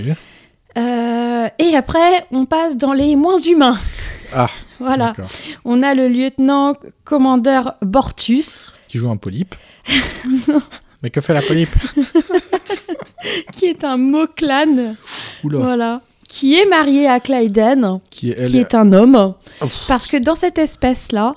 Euh, 0.78 1.48
et 1.58 1.76
après, 1.76 2.28
on 2.32 2.46
passe 2.46 2.78
dans 2.78 2.94
les 2.94 3.16
moins 3.16 3.40
humains. 3.40 3.78
Ah, 4.34 4.50
Voilà. 4.80 5.14
On 5.66 5.82
a 5.82 5.94
le 5.94 6.08
lieutenant 6.08 6.74
commandeur 7.04 7.76
Bortus, 7.82 8.72
Qui 8.88 8.98
joue 8.98 9.10
un 9.10 9.18
polype. 9.18 9.56
Mais 11.02 11.10
que 11.10 11.22
fait 11.22 11.34
la 11.34 11.42
polype 11.42 11.70
qui 13.54 13.66
est 13.66 13.84
un. 13.84 13.98
Oula. 14.00 15.58
Voilà. 15.60 16.02
Qui 16.28 16.56
est 16.56 16.66
marié 16.66 17.08
à 17.08 17.20
Clyden, 17.20 18.00
Qui 18.10 18.30
est, 18.30 18.36
elle, 18.38 18.50
qui 18.50 18.58
est 18.60 18.76
un 18.76 18.92
homme. 18.94 19.34
Ouf. 19.62 19.86
Parce 19.88 20.06
que 20.08 20.18
dans 20.18 20.36
cette 20.36 20.58
espèce-là, 20.60 21.36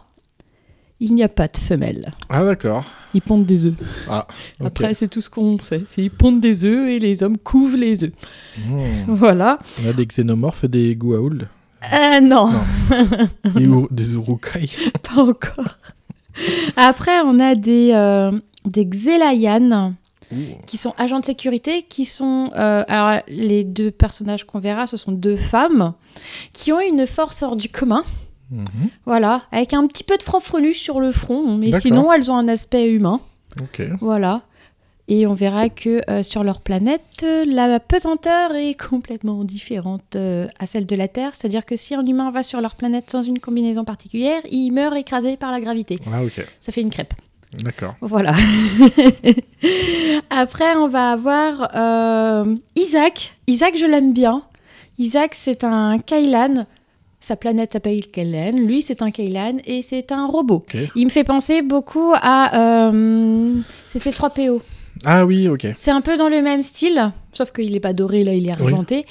il 1.00 1.14
n'y 1.14 1.22
a 1.22 1.28
pas 1.28 1.48
de 1.48 1.56
femelle. 1.56 2.12
Ah, 2.28 2.44
d'accord. 2.44 2.84
Ils 3.14 3.22
pondent 3.22 3.46
des 3.46 3.66
œufs. 3.66 3.74
Ah. 4.08 4.26
Après, 4.64 4.94
c'est 4.94 5.08
tout 5.08 5.20
ce 5.20 5.28
qu'on 5.30 5.58
sait. 5.58 5.82
C'est 5.86 6.02
ils 6.02 6.10
pondent 6.10 6.40
des 6.40 6.64
œufs 6.64 6.88
et 6.88 6.98
les 6.98 7.22
hommes 7.22 7.38
couvent 7.38 7.76
les 7.76 8.04
œufs. 8.04 8.12
Hmm. 8.58 8.78
Voilà. 9.08 9.58
On 9.84 9.88
a 9.88 9.92
des 9.92 10.06
xénomorphes 10.06 10.64
et 10.64 10.68
des 10.68 10.94
goa'uld. 10.96 11.48
Euh, 11.92 12.20
non, 12.20 12.48
Des, 13.54 13.64
ur- 13.64 13.88
des 13.90 14.12
urukai. 14.14 14.68
pas 15.02 15.22
encore. 15.22 15.78
Après, 16.76 17.20
on 17.24 17.40
a 17.40 17.54
des, 17.54 17.90
euh, 17.92 18.32
des 18.64 18.84
Xelayan 18.86 19.94
qui 20.66 20.78
sont 20.78 20.94
agents 20.96 21.20
de 21.20 21.26
sécurité, 21.26 21.82
qui 21.82 22.06
sont... 22.06 22.50
euh, 22.56 22.84
alors, 22.88 23.20
les 23.28 23.64
deux 23.64 23.90
personnages 23.90 24.44
qu'on 24.44 24.60
verra, 24.60 24.86
ce 24.86 24.96
sont 24.96 25.12
deux 25.12 25.36
femmes 25.36 25.92
qui 26.54 26.72
ont 26.72 26.80
une 26.80 27.06
force 27.06 27.42
hors 27.42 27.54
du 27.56 27.68
commun. 27.68 28.02
Mhm. 28.50 28.64
Voilà, 29.04 29.42
avec 29.52 29.74
un 29.74 29.86
petit 29.86 30.04
peu 30.04 30.16
de 30.16 30.22
franc-frelu 30.22 30.72
sur 30.72 31.00
le 31.00 31.12
front, 31.12 31.56
mais 31.58 31.70
sinon, 31.80 32.10
elles 32.12 32.30
ont 32.30 32.36
un 32.36 32.48
aspect 32.48 32.90
humain. 32.90 33.20
Ok. 33.60 33.82
Voilà. 34.00 34.40
Et 35.14 35.26
on 35.26 35.34
verra 35.34 35.68
que 35.68 36.00
euh, 36.08 36.22
sur 36.22 36.42
leur 36.42 36.62
planète, 36.62 37.22
euh, 37.22 37.44
la 37.46 37.78
pesanteur 37.80 38.54
est 38.54 38.72
complètement 38.72 39.44
différente 39.44 40.16
euh, 40.16 40.48
à 40.58 40.64
celle 40.64 40.86
de 40.86 40.96
la 40.96 41.06
Terre. 41.06 41.34
C'est-à-dire 41.34 41.66
que 41.66 41.76
si 41.76 41.94
un 41.94 42.06
humain 42.06 42.30
va 42.30 42.42
sur 42.42 42.62
leur 42.62 42.76
planète 42.76 43.10
sans 43.10 43.22
une 43.22 43.38
combinaison 43.38 43.84
particulière, 43.84 44.40
il 44.50 44.70
meurt 44.70 44.96
écrasé 44.96 45.36
par 45.36 45.52
la 45.52 45.60
gravité. 45.60 45.98
Ah, 46.10 46.24
ok. 46.24 46.46
Ça 46.60 46.72
fait 46.72 46.80
une 46.80 46.88
crêpe. 46.88 47.12
D'accord. 47.62 47.94
Voilà. 48.00 48.32
Après, 50.30 50.76
on 50.76 50.88
va 50.88 51.12
avoir 51.12 51.68
euh, 51.74 52.56
Isaac. 52.74 53.34
Isaac, 53.46 53.76
je 53.76 53.84
l'aime 53.84 54.14
bien. 54.14 54.42
Isaac, 54.96 55.34
c'est 55.34 55.62
un 55.62 55.98
Kailan. 55.98 56.64
Sa 57.20 57.36
planète 57.36 57.74
s'appelle 57.74 58.06
Kailan. 58.06 58.52
Lui, 58.52 58.80
c'est 58.80 59.02
un 59.02 59.10
Kailan 59.10 59.58
et 59.66 59.82
c'est 59.82 60.10
un 60.10 60.24
robot. 60.24 60.64
Il 60.96 61.04
me 61.04 61.10
fait 61.10 61.22
penser 61.22 61.60
beaucoup 61.60 62.14
à 62.14 62.86
euh, 62.88 63.56
CC3PO. 63.86 64.62
Ah 65.04 65.24
oui, 65.26 65.48
ok. 65.48 65.66
C'est 65.76 65.90
un 65.90 66.00
peu 66.00 66.16
dans 66.16 66.28
le 66.28 66.42
même 66.42 66.62
style, 66.62 67.12
sauf 67.32 67.52
qu'il 67.52 67.72
n'est 67.72 67.80
pas 67.80 67.92
doré, 67.92 68.24
là, 68.24 68.34
il 68.34 68.46
est 68.46 68.52
argenté. 68.52 69.06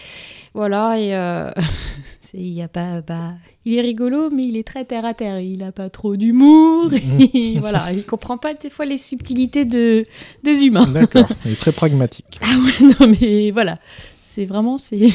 Voilà, 0.54 1.00
et 1.00 1.16
euh, 1.16 1.50
il 2.34 2.48
y 2.54 2.62
a 2.62 2.68
pas, 2.68 3.02
pas- 3.02 3.34
il 3.66 3.74
est 3.76 3.82
rigolo, 3.82 4.30
mais 4.30 4.46
il 4.46 4.58
est 4.58 4.66
très 4.68 4.86
terre 4.86 5.06
à 5.06 5.14
terre. 5.14 5.40
Il 5.40 5.58
n'a 5.60 5.72
pas 5.72 5.90
trop 5.90 6.16
d'humour. 6.16 6.90
voilà, 7.60 7.92
il 7.94 8.04
comprend 8.06 8.38
pas 8.38 8.54
des 8.54 8.70
fois 8.70 8.86
les 8.86 8.98
subtilités 8.98 9.66
de, 9.66 10.06
des 10.44 10.62
humains. 10.64 10.88
D'accord. 10.88 11.28
Il 11.46 11.52
est 11.52 11.56
très 11.60 11.72
pragmatique. 11.72 12.40
Ah 12.42 12.56
ouais, 12.58 12.88
non, 13.00 13.14
mais 13.20 13.52
voilà. 13.52 13.78
C'est 14.20 14.46
vraiment, 14.46 14.78
c'est. 14.78 15.10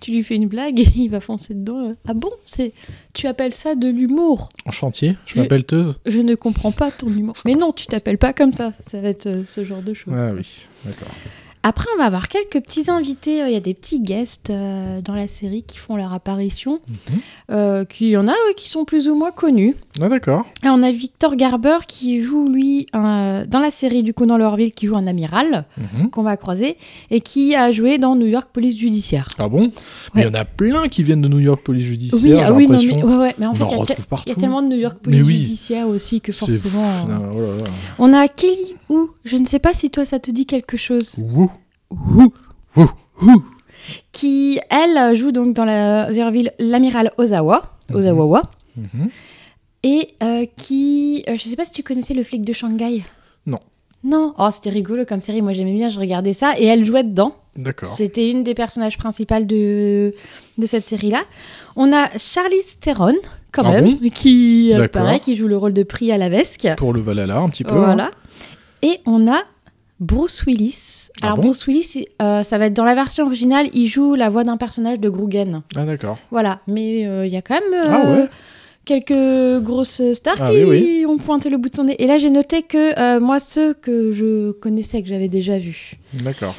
tu 0.00 0.12
lui 0.12 0.22
fais 0.22 0.36
une 0.36 0.46
blague 0.46 0.78
et 0.78 0.86
il 0.94 1.08
va 1.08 1.18
foncer 1.20 1.52
dedans. 1.54 1.90
Ah 2.06 2.14
bon 2.14 2.30
c'est... 2.44 2.72
Tu 3.12 3.26
appelles 3.26 3.54
ça 3.54 3.74
de 3.74 3.88
l'humour 3.88 4.50
En 4.66 4.70
chantier, 4.70 5.16
je 5.26 5.34
Je- 5.34 5.40
m'appelle 5.40 5.64
Teuse. 5.64 5.98
Je 6.06 6.20
ne 6.20 6.36
comprends 6.36 6.70
pas 6.70 6.90
ton 6.92 7.08
humour. 7.08 7.34
Mais 7.44 7.54
non, 7.56 7.72
tu 7.72 7.86
t'appelles 7.86 8.18
pas 8.18 8.32
comme 8.32 8.52
ça. 8.54 8.72
Ça 8.84 9.00
va 9.00 9.08
être 9.08 9.26
euh, 9.26 9.42
ce 9.46 9.64
genre 9.64 9.82
de 9.82 9.94
choses. 9.94 10.14
Ah 10.16 10.32
oui, 10.32 10.46
d'accord. 10.84 11.08
Après, 11.62 11.86
on 11.94 11.98
va 11.98 12.04
avoir 12.06 12.28
quelques 12.28 12.60
petits 12.64 12.90
invités. 12.90 13.38
Il 13.46 13.52
y 13.52 13.56
a 13.56 13.60
des 13.60 13.74
petits 13.74 14.00
guests 14.00 14.48
euh, 14.48 15.02
dans 15.02 15.14
la 15.14 15.28
série 15.28 15.62
qui 15.62 15.76
font 15.76 15.94
leur 15.96 16.12
apparition. 16.14 16.80
Mhm. 16.88 17.18
Euh, 17.50 17.84
qui 17.84 18.06
il 18.06 18.10
y 18.10 18.16
en 18.16 18.28
a 18.28 18.32
euh, 18.32 18.52
qui 18.56 18.70
sont 18.70 18.84
plus 18.86 19.08
ou 19.08 19.14
moins 19.14 19.30
connus. 19.30 19.74
Ah 20.00 20.08
d'accord. 20.08 20.46
Et 20.64 20.68
on 20.68 20.82
a 20.82 20.90
Victor 20.90 21.36
Garber 21.36 21.78
qui 21.86 22.22
joue, 22.22 22.48
lui, 22.48 22.86
un- 22.94 23.44
dans 23.46 23.58
la 23.58 23.70
série, 23.70 24.02
du 24.02 24.14
coup, 24.14 24.24
dans 24.24 24.38
L'Orville, 24.38 24.72
qui 24.72 24.86
joue 24.86 24.96
un 24.96 25.06
amiral 25.06 25.66
Mhm. 25.76 26.08
qu'on 26.10 26.22
va 26.22 26.36
croiser 26.38 26.78
et 27.10 27.20
qui 27.20 27.54
a 27.54 27.70
joué 27.72 27.98
dans 27.98 28.16
New 28.16 28.26
York 28.26 28.48
Police 28.52 28.78
Judiciaire. 28.78 29.28
Ah 29.38 29.48
bon? 29.48 29.70
Mais 30.14 30.22
il 30.22 30.24
y 30.24 30.28
en 30.28 30.34
a 30.34 30.46
plein 30.46 30.88
qui 30.88 31.02
viennent 31.02 31.20
de 31.20 31.28
New 31.28 31.40
York 31.40 31.60
Police 31.62 31.84
Judiciaire. 31.84 32.20
Oui, 32.22 32.32
ah 32.42 32.52
oui, 32.54 32.68
non, 32.68 32.74
l'impression. 32.74 32.96
mais, 32.96 33.04
ouais, 33.04 33.16
ouais, 33.18 33.34
mais 33.38 33.46
en 33.46 33.52
fait, 33.54 33.64
il 33.64 33.76
y 33.76 34.30
a 34.30 34.32
y, 34.32 34.36
tellement 34.36 34.62
de 34.62 34.68
New 34.68 34.78
York 34.78 34.96
Police 35.02 35.24
oui. 35.26 35.34
Judiciaire 35.40 35.88
aussi 35.88 36.22
que 36.22 36.32
forcément. 36.32 36.82
euh, 37.10 37.30
oh 37.34 37.40
là 37.58 37.64
là. 37.64 37.70
On 37.98 38.12
a 38.14 38.28
Kelly 38.28 38.76
Hu, 38.88 39.08
je 39.24 39.36
ne 39.36 39.44
sais 39.46 39.58
pas 39.58 39.74
si 39.74 39.90
toi 39.90 40.04
ça 40.06 40.18
te 40.18 40.30
dit 40.30 40.46
quelque 40.46 40.76
chose. 40.78 41.16
Wouh. 41.34 41.49
Qui, 44.12 44.60
elle, 44.70 45.14
joue 45.14 45.32
donc 45.32 45.54
dans 45.54 45.64
la 45.64 46.12
Zerville 46.12 46.52
l'amiral 46.58 47.12
Ozawa. 47.18 47.62
Mhm. 47.88 47.96
Ozawa. 47.96 48.42
Mhm. 48.76 49.08
Et 49.82 50.08
euh, 50.22 50.44
qui. 50.56 51.24
euh, 51.28 51.36
je 51.36 51.42
sais 51.42 51.56
pas 51.56 51.64
si 51.64 51.72
tu 51.72 51.82
connaissais 51.82 52.14
le 52.14 52.22
flic 52.22 52.42
de 52.44 52.52
Shanghai. 52.52 53.02
Non. 53.46 53.58
Non. 54.04 54.34
Oh, 54.38 54.48
c'était 54.50 54.70
rigolo 54.70 55.04
comme 55.04 55.20
série. 55.20 55.42
Moi, 55.42 55.52
j'aimais 55.52 55.72
bien, 55.72 55.88
je 55.88 55.98
regardais 55.98 56.32
ça. 56.34 56.52
Et 56.58 56.66
elle 56.66 56.84
jouait 56.84 57.02
dedans. 57.04 57.34
D'accord. 57.56 57.88
C'était 57.88 58.30
une 58.30 58.42
des 58.42 58.54
personnages 58.54 58.96
principales 58.98 59.46
de, 59.46 60.14
de 60.58 60.66
cette 60.66 60.86
série-là. 60.86 61.22
On 61.76 61.92
a 61.92 62.08
Charlize 62.16 62.78
Theron, 62.80 63.14
quand 63.52 63.62
Ah 63.64 63.72
même, 63.80 63.98
qui, 64.10 64.72
pareil, 64.92 65.20
qui 65.20 65.34
joue 65.36 65.48
le 65.48 65.56
rôle 65.56 65.72
de 65.72 65.82
Pri 65.82 66.12
à 66.12 66.18
la 66.18 66.28
vesque. 66.28 66.68
Pour 66.76 66.92
le 66.92 67.00
Valhalla, 67.00 67.38
un 67.38 67.48
petit 67.48 67.64
peu. 67.64 67.74
Voilà. 67.74 68.06
hein. 68.06 68.10
Et 68.82 69.00
on 69.06 69.26
a 69.30 69.42
Bruce 70.00 70.44
Willis. 70.46 71.08
Ah 71.20 71.26
Alors, 71.26 71.36
bon 71.36 71.42
Bruce 71.48 71.66
Willis, 71.66 72.04
euh, 72.22 72.42
ça 72.42 72.58
va 72.58 72.66
être 72.66 72.74
dans 72.74 72.84
la 72.84 72.94
version 72.94 73.26
originale, 73.26 73.68
il 73.74 73.86
joue 73.86 74.14
la 74.14 74.28
voix 74.30 74.44
d'un 74.44 74.56
personnage 74.56 74.98
de 74.98 75.08
Grugen. 75.08 75.62
Ah 75.76 75.84
d'accord. 75.84 76.18
Voilà. 76.30 76.60
Mais 76.66 77.06
euh, 77.06 77.26
il 77.26 77.32
y 77.32 77.36
a 77.36 77.42
quand 77.42 77.60
même. 77.60 77.82
Ah 77.86 78.06
euh, 78.06 78.22
ouais. 78.22 78.28
Quelques 78.86 79.62
grosses 79.62 80.02
stars 80.14 80.36
Ah 80.40 80.50
qui 80.50 80.64
oui, 80.64 81.04
ont 81.06 81.18
pointé 81.18 81.50
le 81.50 81.58
bout 81.58 81.68
de 81.68 81.76
son 81.76 81.84
nez. 81.84 82.02
Et 82.02 82.06
là, 82.06 82.18
j'ai 82.18 82.30
noté 82.30 82.62
que 82.62 83.18
moi, 83.18 83.38
ceux 83.38 83.74
que 83.74 84.10
je 84.10 84.52
connaissais, 84.52 85.02
que 85.02 85.08
j'avais 85.08 85.28
déjà 85.28 85.58
vus. 85.58 85.92
D'accord. 86.14 86.54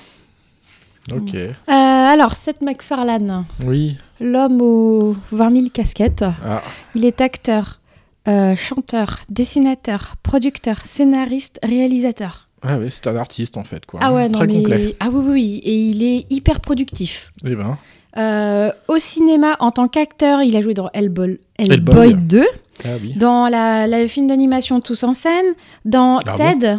Ok. 1.12 1.34
Euh, 1.36 1.52
alors, 1.68 2.36
Seth 2.36 2.62
MacFarlane, 2.62 3.46
Oui. 3.66 3.98
l'homme 4.20 4.62
aux 4.62 5.16
20 5.32 5.52
000 5.56 5.70
casquettes. 5.74 6.24
Ah. 6.46 6.62
Il 6.96 7.06
est 7.06 7.22
acteur, 7.22 7.80
euh, 8.28 8.56
chanteur, 8.56 9.22
dessinateur, 9.30 10.16
producteur, 10.24 10.86
scénariste, 10.86 11.60
réalisateur. 11.64 12.48
Ah 12.64 12.78
oui, 12.80 12.88
c'est 12.90 13.08
un 13.08 13.16
artiste 13.16 13.58
en 13.58 13.64
fait 13.64 13.86
quoi. 13.86 14.00
Ah 14.04 14.14
ouais, 14.14 14.30
non 14.30 14.40
mais 14.46 14.94
ah 15.00 15.10
oui, 15.12 15.20
oui 15.20 15.32
oui 15.32 15.62
et 15.64 15.76
il 15.76 16.04
est 16.04 16.26
hyper 16.32 16.60
productif. 16.60 17.32
Eh 17.46 17.56
ben. 17.56 17.78
Euh, 18.18 18.72
au 18.90 18.98
cinéma, 18.98 19.56
en 19.62 19.72
tant 19.72 19.88
qu'acteur, 19.88 20.42
il 20.42 20.56
a 20.58 20.62
joué 20.62 20.74
dans 20.74 20.90
Hellboy, 20.94 21.40
Hellboy. 21.58 22.08
Hellboy 22.10 22.16
2, 22.24 22.46
Ah 22.84 22.88
oui. 23.02 23.14
dans 23.16 23.48
la, 23.48 23.88
la 23.88 24.06
film 24.08 24.28
d'animation 24.28 24.82
Tous 24.82 25.04
en 25.06 25.14
scène, 25.14 25.46
dans 25.86 26.18
Ah 26.28 26.34
Ted, 26.36 26.78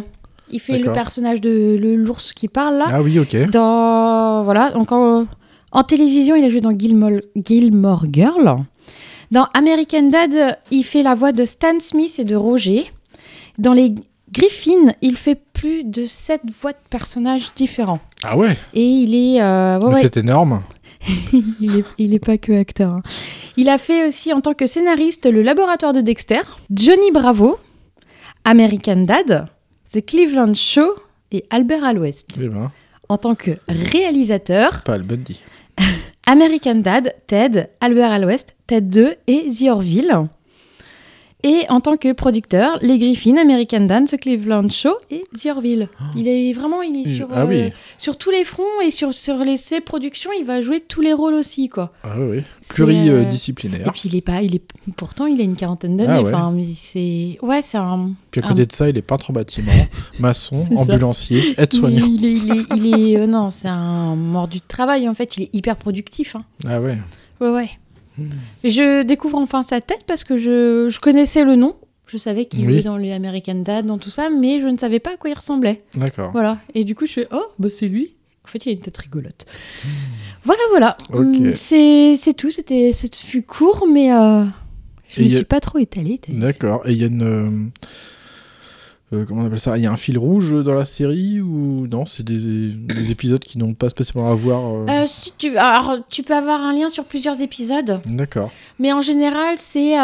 il 0.51 0.59
fait 0.59 0.77
le 0.77 0.91
personnage 0.91 1.41
de 1.41 1.75
le- 1.81 1.95
l'ours 1.95 2.33
qui 2.33 2.47
parle 2.47 2.77
là. 2.77 2.85
Ah 2.89 3.01
oui, 3.01 3.17
ok. 3.17 3.49
Dans 3.49 4.43
voilà, 4.43 4.69
donc 4.71 4.91
en, 4.91 5.25
en 5.71 5.83
télévision, 5.83 6.35
il 6.35 6.45
a 6.45 6.49
joué 6.49 6.61
dans 6.61 6.77
Gilmore, 6.77 7.19
Gilmore 7.35 8.05
Girl. 8.11 8.57
Dans 9.31 9.47
American 9.55 10.09
Dad, 10.09 10.59
il 10.69 10.83
fait 10.83 11.01
la 11.01 11.15
voix 11.15 11.31
de 11.31 11.45
Stan 11.45 11.79
Smith 11.79 12.19
et 12.19 12.25
de 12.25 12.35
Roger. 12.35 12.85
Dans 13.57 13.73
les 13.73 13.95
Griffins, 14.33 14.93
il 15.01 15.15
fait 15.15 15.35
plus 15.53 15.83
de 15.83 16.05
sept 16.05 16.41
voix 16.49 16.71
de 16.71 16.77
personnages 16.89 17.51
différents. 17.55 17.99
Ah 18.23 18.35
ouais. 18.37 18.57
Et 18.73 18.83
il 18.85 19.13
est, 19.15 19.41
euh, 19.41 19.79
ouais, 19.79 19.87
Mais 19.89 19.95
ouais, 19.95 20.01
C'est 20.01 20.17
énorme. 20.17 20.61
il 21.33 21.79
est, 21.79 21.85
il 21.97 22.13
est 22.13 22.19
pas 22.19 22.37
que 22.37 22.51
acteur. 22.53 22.93
hein. 22.93 23.01
Il 23.57 23.69
a 23.69 23.77
fait 23.77 24.07
aussi 24.07 24.33
en 24.33 24.41
tant 24.41 24.53
que 24.53 24.65
scénariste 24.65 25.25
le 25.29 25.41
laboratoire 25.41 25.93
de 25.93 26.01
Dexter, 26.01 26.39
Johnny 26.71 27.11
Bravo, 27.11 27.57
American 28.45 29.03
Dad, 29.05 29.47
The 29.91 30.03
Cleveland 30.05 30.53
Show 30.55 30.89
et 31.31 31.45
Albert 31.49 31.83
à 31.83 31.93
l'Ouest. 31.93 32.39
Eh 32.41 32.47
ben. 32.47 32.71
En 33.09 33.17
tant 33.17 33.35
que 33.35 33.51
réalisateur, 33.67 34.81
Pas 34.83 34.97
le 34.97 35.03
Bundy. 35.03 35.39
American 36.25 36.75
Dad, 36.75 37.13
Ted, 37.27 37.69
Albert 37.81 38.11
à 38.11 38.17
l'Ouest, 38.19 38.55
Ted 38.65 38.87
2 38.87 39.15
et 39.27 39.47
The 39.49 39.69
Orville. 39.69 40.27
Et 41.45 41.65
en 41.67 41.81
tant 41.81 41.97
que 41.97 42.13
producteur, 42.13 42.77
Les 42.81 42.97
Griffins, 42.97 43.35
American 43.35 43.81
Dad, 43.81 44.05
The 44.07 44.17
Cleveland 44.17 44.69
Show 44.69 44.93
et 45.11 45.25
The 45.37 45.47
Orville. 45.47 45.89
Il 46.15 46.27
est 46.29 46.53
vraiment 46.53 46.81
il 46.81 47.01
est 47.05 47.15
sur, 47.17 47.27
ah 47.35 47.45
oui. 47.45 47.63
euh, 47.63 47.69
sur 47.97 48.17
tous 48.17 48.29
les 48.31 48.45
fronts 48.45 48.63
et 48.85 48.91
sur, 48.91 49.13
sur 49.13 49.35
les, 49.43 49.57
ses 49.57 49.81
productions, 49.81 50.31
il 50.39 50.45
va 50.45 50.61
jouer 50.61 50.79
tous 50.79 51.01
les 51.01 51.11
rôles 51.11 51.33
aussi. 51.33 51.67
quoi. 51.67 51.91
Ah 52.03 52.15
oui, 52.17 52.37
oui. 52.37 52.43
C'est, 52.61 52.81
euh, 52.81 52.85
Pluridisciplinaire. 52.85 53.87
Et 53.87 53.91
puis 53.91 54.03
il 54.05 54.15
est 54.15 54.21
pas, 54.21 54.41
il 54.41 54.55
est 54.55 54.63
pourtant 54.95 55.25
il 55.25 55.41
a 55.41 55.43
une 55.43 55.55
quarantaine 55.57 55.97
d'années. 55.97 56.13
Ah 56.33 56.51
ouais. 56.53 56.63
C'est 56.75 57.37
ouais, 57.41 57.61
un. 57.73 58.11
Puis 58.31 58.39
à 58.41 58.45
un- 58.45 58.47
côté 58.47 58.65
de 58.65 58.71
ça, 58.71 58.87
il 58.87 58.97
est 58.97 59.01
peintre 59.01 59.29
en 59.31 59.33
bâtiment, 59.33 59.71
maçon, 60.19 60.65
ambulancier, 60.77 61.55
aide-soignant. 61.57 62.05
il 62.07 62.25
est, 62.25 62.31
il 62.33 62.51
est, 62.51 62.65
il 62.77 62.87
est- 63.11 63.17
euh, 63.17 63.27
non, 63.27 63.51
c'est 63.51 63.67
un 63.67 64.15
mordu 64.15 64.59
de 64.59 64.63
travail 64.67 65.09
en 65.09 65.13
fait. 65.13 65.35
Il 65.35 65.43
est 65.43 65.49
hyper 65.51 65.75
productif. 65.75 66.37
hein. 66.37 66.43
Ah 66.65 66.79
ouais. 66.79 66.97
Ouais, 67.41 67.49
ouais. 67.49 67.69
Et 68.63 68.69
Je 68.69 69.03
découvre 69.03 69.37
enfin 69.37 69.63
sa 69.63 69.81
tête 69.81 70.03
parce 70.07 70.23
que 70.23 70.37
je, 70.37 70.87
je 70.89 70.99
connaissais 70.99 71.43
le 71.43 71.55
nom. 71.55 71.75
Je 72.07 72.17
savais 72.17 72.45
qu'il 72.45 72.67
Oui. 72.67 72.73
jouait 72.73 72.83
dans 72.83 72.97
les 72.97 73.11
American 73.11 73.55
Dad, 73.55 73.85
dans 73.85 73.97
tout 73.97 74.09
ça, 74.11 74.29
mais 74.29 74.59
je 74.59 74.67
ne 74.67 74.77
savais 74.77 74.99
pas 74.99 75.13
à 75.13 75.17
quoi 75.17 75.29
il 75.31 75.33
ressemblait. 75.33 75.81
D'accord. 75.95 76.31
Voilà. 76.31 76.59
Et 76.75 76.83
du 76.83 76.93
coup, 76.95 77.05
je 77.07 77.13
fais 77.13 77.27
Oh, 77.31 77.43
bah 77.59 77.69
c'est 77.69 77.87
lui. 77.87 78.13
En 78.45 78.49
fait, 78.49 78.65
il 78.65 78.69
a 78.69 78.71
une 78.73 78.79
tête 78.81 78.97
rigolote. 78.97 79.45
Voilà, 80.43 80.61
voilà. 80.71 80.97
Ok. 81.11 81.19
Hum, 81.19 81.55
C'est 81.55 82.33
tout. 82.37 82.51
C'était, 82.51 82.91
ce 82.93 83.07
fut 83.15 83.41
court, 83.41 83.87
mais 83.91 84.11
euh, 84.13 84.43
je 85.07 85.21
ne 85.21 85.27
a- 85.27 85.29
suis 85.29 85.45
pas 85.45 85.61
trop 85.61 85.79
étalée. 85.79 86.19
D'accord. 86.27 86.81
Et 86.87 86.91
il 86.91 87.01
y 87.01 87.03
a 87.03 87.07
une. 87.07 87.23
euh, 87.23 87.49
euh, 89.13 89.25
comment 89.27 89.43
on 89.43 89.45
appelle 89.47 89.59
ça? 89.59 89.77
Il 89.77 89.83
y 89.83 89.87
a 89.87 89.91
un 89.91 89.97
fil 89.97 90.17
rouge 90.17 90.63
dans 90.63 90.73
la 90.73 90.85
série 90.85 91.39
ou 91.41 91.87
non? 91.87 92.05
C'est 92.05 92.23
des, 92.23 92.71
des 92.73 93.11
épisodes 93.11 93.43
qui 93.43 93.57
n'ont 93.57 93.73
pas 93.73 93.89
spécialement 93.89 94.31
à 94.31 94.35
voir. 94.35 94.61
euh, 94.73 94.85
Euh, 94.89 95.03
si 95.07 95.31
tu, 95.37 95.55
alors, 95.57 95.97
tu 96.09 96.23
peux 96.23 96.35
avoir 96.35 96.61
un 96.61 96.73
lien 96.73 96.89
sur 96.89 97.05
plusieurs 97.05 97.39
épisodes, 97.41 97.99
D'accord. 98.05 98.51
mais 98.79 98.91
en 98.93 99.01
général, 99.01 99.55
c'est 99.57 99.95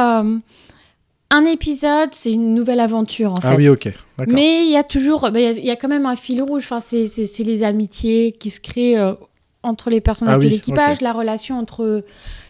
un 1.32 1.45
épisode, 1.45 2.10
c'est 2.14 2.32
une 2.32 2.55
nouvelle 2.55 2.80
aventure 2.80 3.34
en 3.34 3.41
fait. 3.41 3.49
Ah 3.51 3.55
oui, 3.55 3.70
ok. 3.70 3.91
Mais 4.28 4.66
il 4.66 4.72
y 4.72 4.78
a 4.78 4.84
toujours, 4.84 5.22
bah, 5.32 5.39
il 5.39 5.43
y 5.43 5.45
a- 5.47 5.51
il 5.51 5.66
y, 5.66 5.70
a 5.72 5.76
quand 5.76 5.88
même 5.88 6.05
un 6.07 6.16
fil 6.16 6.41
rouge. 6.41 6.64
Enfin, 6.66 6.80
c'est- 6.80 7.43
les 7.43 7.64
amitiés 7.64 8.32
qui 8.32 8.49
se 8.49 8.60
créent 8.60 8.97
euh, 8.97 9.14
entre 9.62 9.89
les 9.89 10.01
personnages 10.01 10.36
Ah 10.36 10.39
de 10.39 10.45
oui, 10.45 10.49
l'équipage, 10.49 11.01
la 11.01 11.14
relation 11.14 11.60
entre 11.60 12.03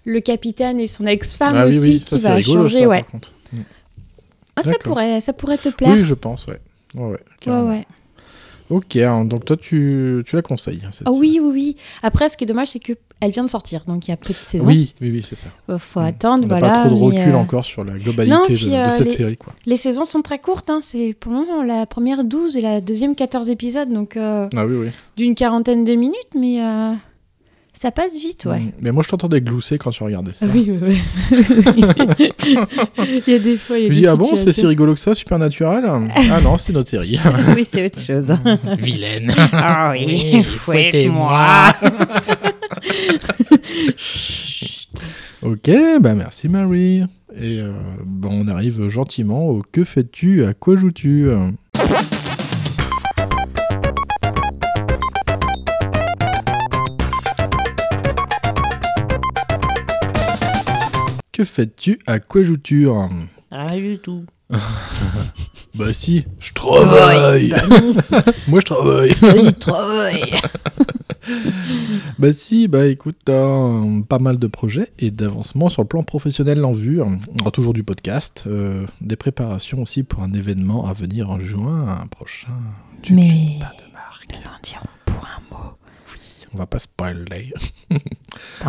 le 0.05 0.19
capitaine 0.21 0.79
et 0.79 0.87
son 0.87 1.05
ex-femme 1.05 1.55
Ah 1.57 1.65
aussi 1.67 1.79
oui, 1.79 1.99
qui 1.99 2.19
ça, 2.19 2.29
va 2.29 2.35
rigolo, 2.35 2.63
changer. 2.63 2.81
ça, 2.83 2.87
ouais. 2.87 3.01
par 3.01 3.11
contre. 3.11 3.33
Ah, 4.59 4.63
ça 4.63 4.75
pourrait, 4.83 5.21
ça 5.21 5.33
pourrait 5.33 5.57
te 5.57 5.69
plaire. 5.69 5.91
Oui, 5.93 6.03
je 6.03 6.13
pense, 6.13 6.47
ouais. 6.47 6.59
Ouais, 6.95 7.01
ouais, 7.03 7.09
ouais, 7.11 7.19
carrément. 7.39 7.69
ouais. 7.69 7.85
Ok, 8.69 8.97
hein, 8.97 9.25
donc 9.25 9.45
toi, 9.45 9.57
tu, 9.57 10.23
tu 10.27 10.35
la 10.35 10.41
conseilles. 10.43 10.81
cette 10.91 11.07
Ah 11.07 11.11
oui, 11.11 11.39
oui, 11.41 11.49
oui. 11.51 11.75
Après, 12.03 12.29
ce 12.29 12.37
qui 12.37 12.43
est 12.43 12.47
dommage, 12.47 12.67
c'est 12.69 12.79
que 12.79 12.93
elle 13.21 13.31
vient 13.31 13.43
de 13.43 13.49
sortir, 13.49 13.83
donc 13.85 14.07
il 14.07 14.11
y 14.11 14.13
a 14.13 14.17
peu 14.17 14.29
de 14.31 14.37
saisons. 14.39 14.67
Oui, 14.67 14.93
oui, 15.01 15.09
oui, 15.11 15.23
c'est 15.27 15.35
ça. 15.35 15.47
Euh, 15.69 15.77
faut 15.77 15.99
attendre, 15.99 16.43
On 16.45 16.47
voilà. 16.47 16.69
pas 16.69 16.79
trop 16.85 16.89
de 16.95 17.01
recul 17.03 17.33
euh, 17.33 17.35
encore 17.35 17.65
sur 17.65 17.83
la 17.83 17.97
globalité 17.97 18.33
non, 18.33 18.43
de, 18.43 18.45
puis, 18.55 18.67
de 18.67 18.71
euh, 18.73 18.89
cette 18.91 19.05
les- 19.07 19.11
série, 19.11 19.35
quoi. 19.37 19.53
Les 19.65 19.75
saisons 19.75 20.05
sont 20.05 20.21
très 20.21 20.39
courtes, 20.39 20.69
hein. 20.69 20.79
c'est 20.81 21.13
pour 21.19 21.33
le 21.33 21.39
moment 21.39 21.63
la 21.63 21.85
première 21.85 22.23
12 22.23 22.55
et 22.57 22.61
la 22.61 22.79
deuxième 22.79 23.15
14 23.15 23.49
épisodes, 23.49 23.89
donc 23.89 24.15
euh, 24.15 24.47
Ah 24.55 24.65
oui, 24.65 24.75
oui. 24.77 24.87
d'une 25.17 25.35
quarantaine 25.35 25.83
de 25.83 25.95
minutes, 25.95 26.15
mais 26.33 26.61
ça 27.73 27.91
passe 27.91 28.13
vite, 28.13 28.45
ouais. 28.45 28.59
Mm. 28.59 28.71
Mais 28.81 28.91
moi, 28.91 29.03
je 29.03 29.09
t'entendais 29.09 29.41
glousser 29.41 29.77
quand 29.77 29.91
tu 29.91 30.03
regardais 30.03 30.33
ça. 30.33 30.45
Ah 30.47 30.51
oui, 30.53 30.69
oui, 30.69 30.77
oui. 30.81 31.01
il 33.27 33.33
y 33.33 33.35
a 33.35 33.39
des 33.39 33.57
fois, 33.57 33.77
il 33.77 33.83
y 33.83 33.85
a 33.85 33.89
Je 33.89 33.93
des 33.93 33.99
dis, 34.01 34.07
ah 34.07 34.15
bon, 34.15 34.35
c'est 34.35 34.51
si 34.51 34.65
rigolo 34.65 34.93
que 34.93 34.99
ça, 34.99 35.13
Supernatural 35.13 35.85
Ah 36.31 36.41
non, 36.41 36.57
c'est 36.57 36.73
notre 36.73 36.89
série. 36.89 37.19
oui, 37.55 37.67
c'est 37.69 37.85
autre 37.85 38.01
chose. 38.01 38.35
Vilaine. 38.79 39.33
Ah 39.53 39.91
oui, 39.91 40.43
fouettez-moi. 40.43 41.73
ok, 45.43 45.69
bah 46.01 46.15
merci 46.15 46.49
Marie. 46.49 47.03
Et 47.39 47.59
euh, 47.59 47.71
bah, 48.05 48.29
on 48.31 48.47
arrive 48.47 48.89
gentiment 48.89 49.47
au 49.47 49.61
que 49.71 49.83
fais-tu, 49.83 50.43
à 50.43 50.53
quoi 50.53 50.75
joues-tu? 50.75 51.29
Que 61.39 61.45
fais-tu, 61.45 61.97
à 62.05 62.19
quoi 62.19 62.43
joues-tu 62.43 62.89
Rien 63.49 63.77
du 63.77 63.97
tout. 63.99 64.25
Bah 65.75 65.93
si, 65.93 66.25
je 66.39 66.51
travaille. 66.51 67.55
Moi 68.49 68.59
je 68.59 68.65
travaille. 68.65 69.11
Vas-y, 69.13 69.53
travaille. 69.53 70.21
Bah 72.17 72.33
si, 72.33 72.67
bah 72.67 72.87
écoute, 72.87 73.29
euh, 73.29 74.01
pas 74.01 74.19
mal 74.19 74.37
de 74.37 74.47
projets 74.47 74.91
et 74.99 75.11
d'avancements 75.11 75.69
sur 75.69 75.81
le 75.83 75.87
plan 75.87 76.03
professionnel 76.03 76.65
en 76.65 76.73
vue. 76.73 77.01
On 77.01 77.17
aura 77.39 77.51
toujours 77.51 77.71
du 77.71 77.83
podcast, 77.83 78.43
euh, 78.47 78.85
des 78.99 79.15
préparations 79.15 79.81
aussi 79.83 80.03
pour 80.03 80.21
un 80.23 80.33
événement 80.33 80.87
à 80.87 80.93
venir 80.93 81.29
en 81.29 81.39
juin 81.39 82.03
prochain. 82.11 82.51
Tu 83.01 83.13
ne 83.13 83.19
Mais 83.19 83.29
suis 83.29 83.59
pas 83.59 83.71
de 83.77 83.93
marque. 83.93 84.33
n'en 84.43 84.59
dirons 84.61 84.81
mot. 84.83 84.98
On 86.53 86.57
va 86.57 86.65
pas 86.65 86.79
spoiler. 86.79 87.53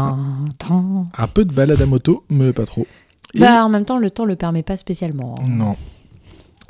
Un 1.19 1.27
peu 1.29 1.45
de 1.45 1.53
balade 1.53 1.81
à 1.81 1.87
moto, 1.87 2.25
mais 2.29 2.53
pas 2.53 2.67
trop. 2.67 2.87
Et- 3.35 3.41
Bah, 3.41 3.65
en 3.65 3.69
même 3.69 3.85
temps, 3.85 3.99
le 3.99 4.11
temps 4.11 4.25
le 4.25 4.37
permet 4.37 4.63
pas 4.63 4.77
spécialement. 4.77 5.35
hein. 5.41 5.45
Non. 5.49 5.77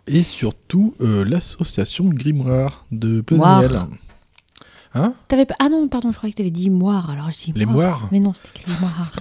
Et 0.07 0.23
surtout, 0.23 0.95
euh, 1.01 1.25
l'association 1.25 2.05
Grimoire 2.09 2.85
de. 2.91 3.21
Pleniel. 3.21 3.71
Hein? 4.93 5.15
T'avais 5.29 5.47
pas... 5.47 5.55
Ah 5.61 5.69
non, 5.69 5.87
pardon, 5.87 6.11
je 6.11 6.17
croyais 6.17 6.33
que 6.33 6.39
t'avais 6.39 6.51
dit 6.51 6.69
moire, 6.69 7.11
alors 7.11 7.31
je 7.31 7.37
dis 7.39 7.53
Les 7.55 7.65
moire. 7.65 8.01
moires 8.01 8.09
Mais 8.11 8.19
non, 8.19 8.33
c'était 8.33 8.49
écrit 8.57 8.73
moire. 8.81 9.13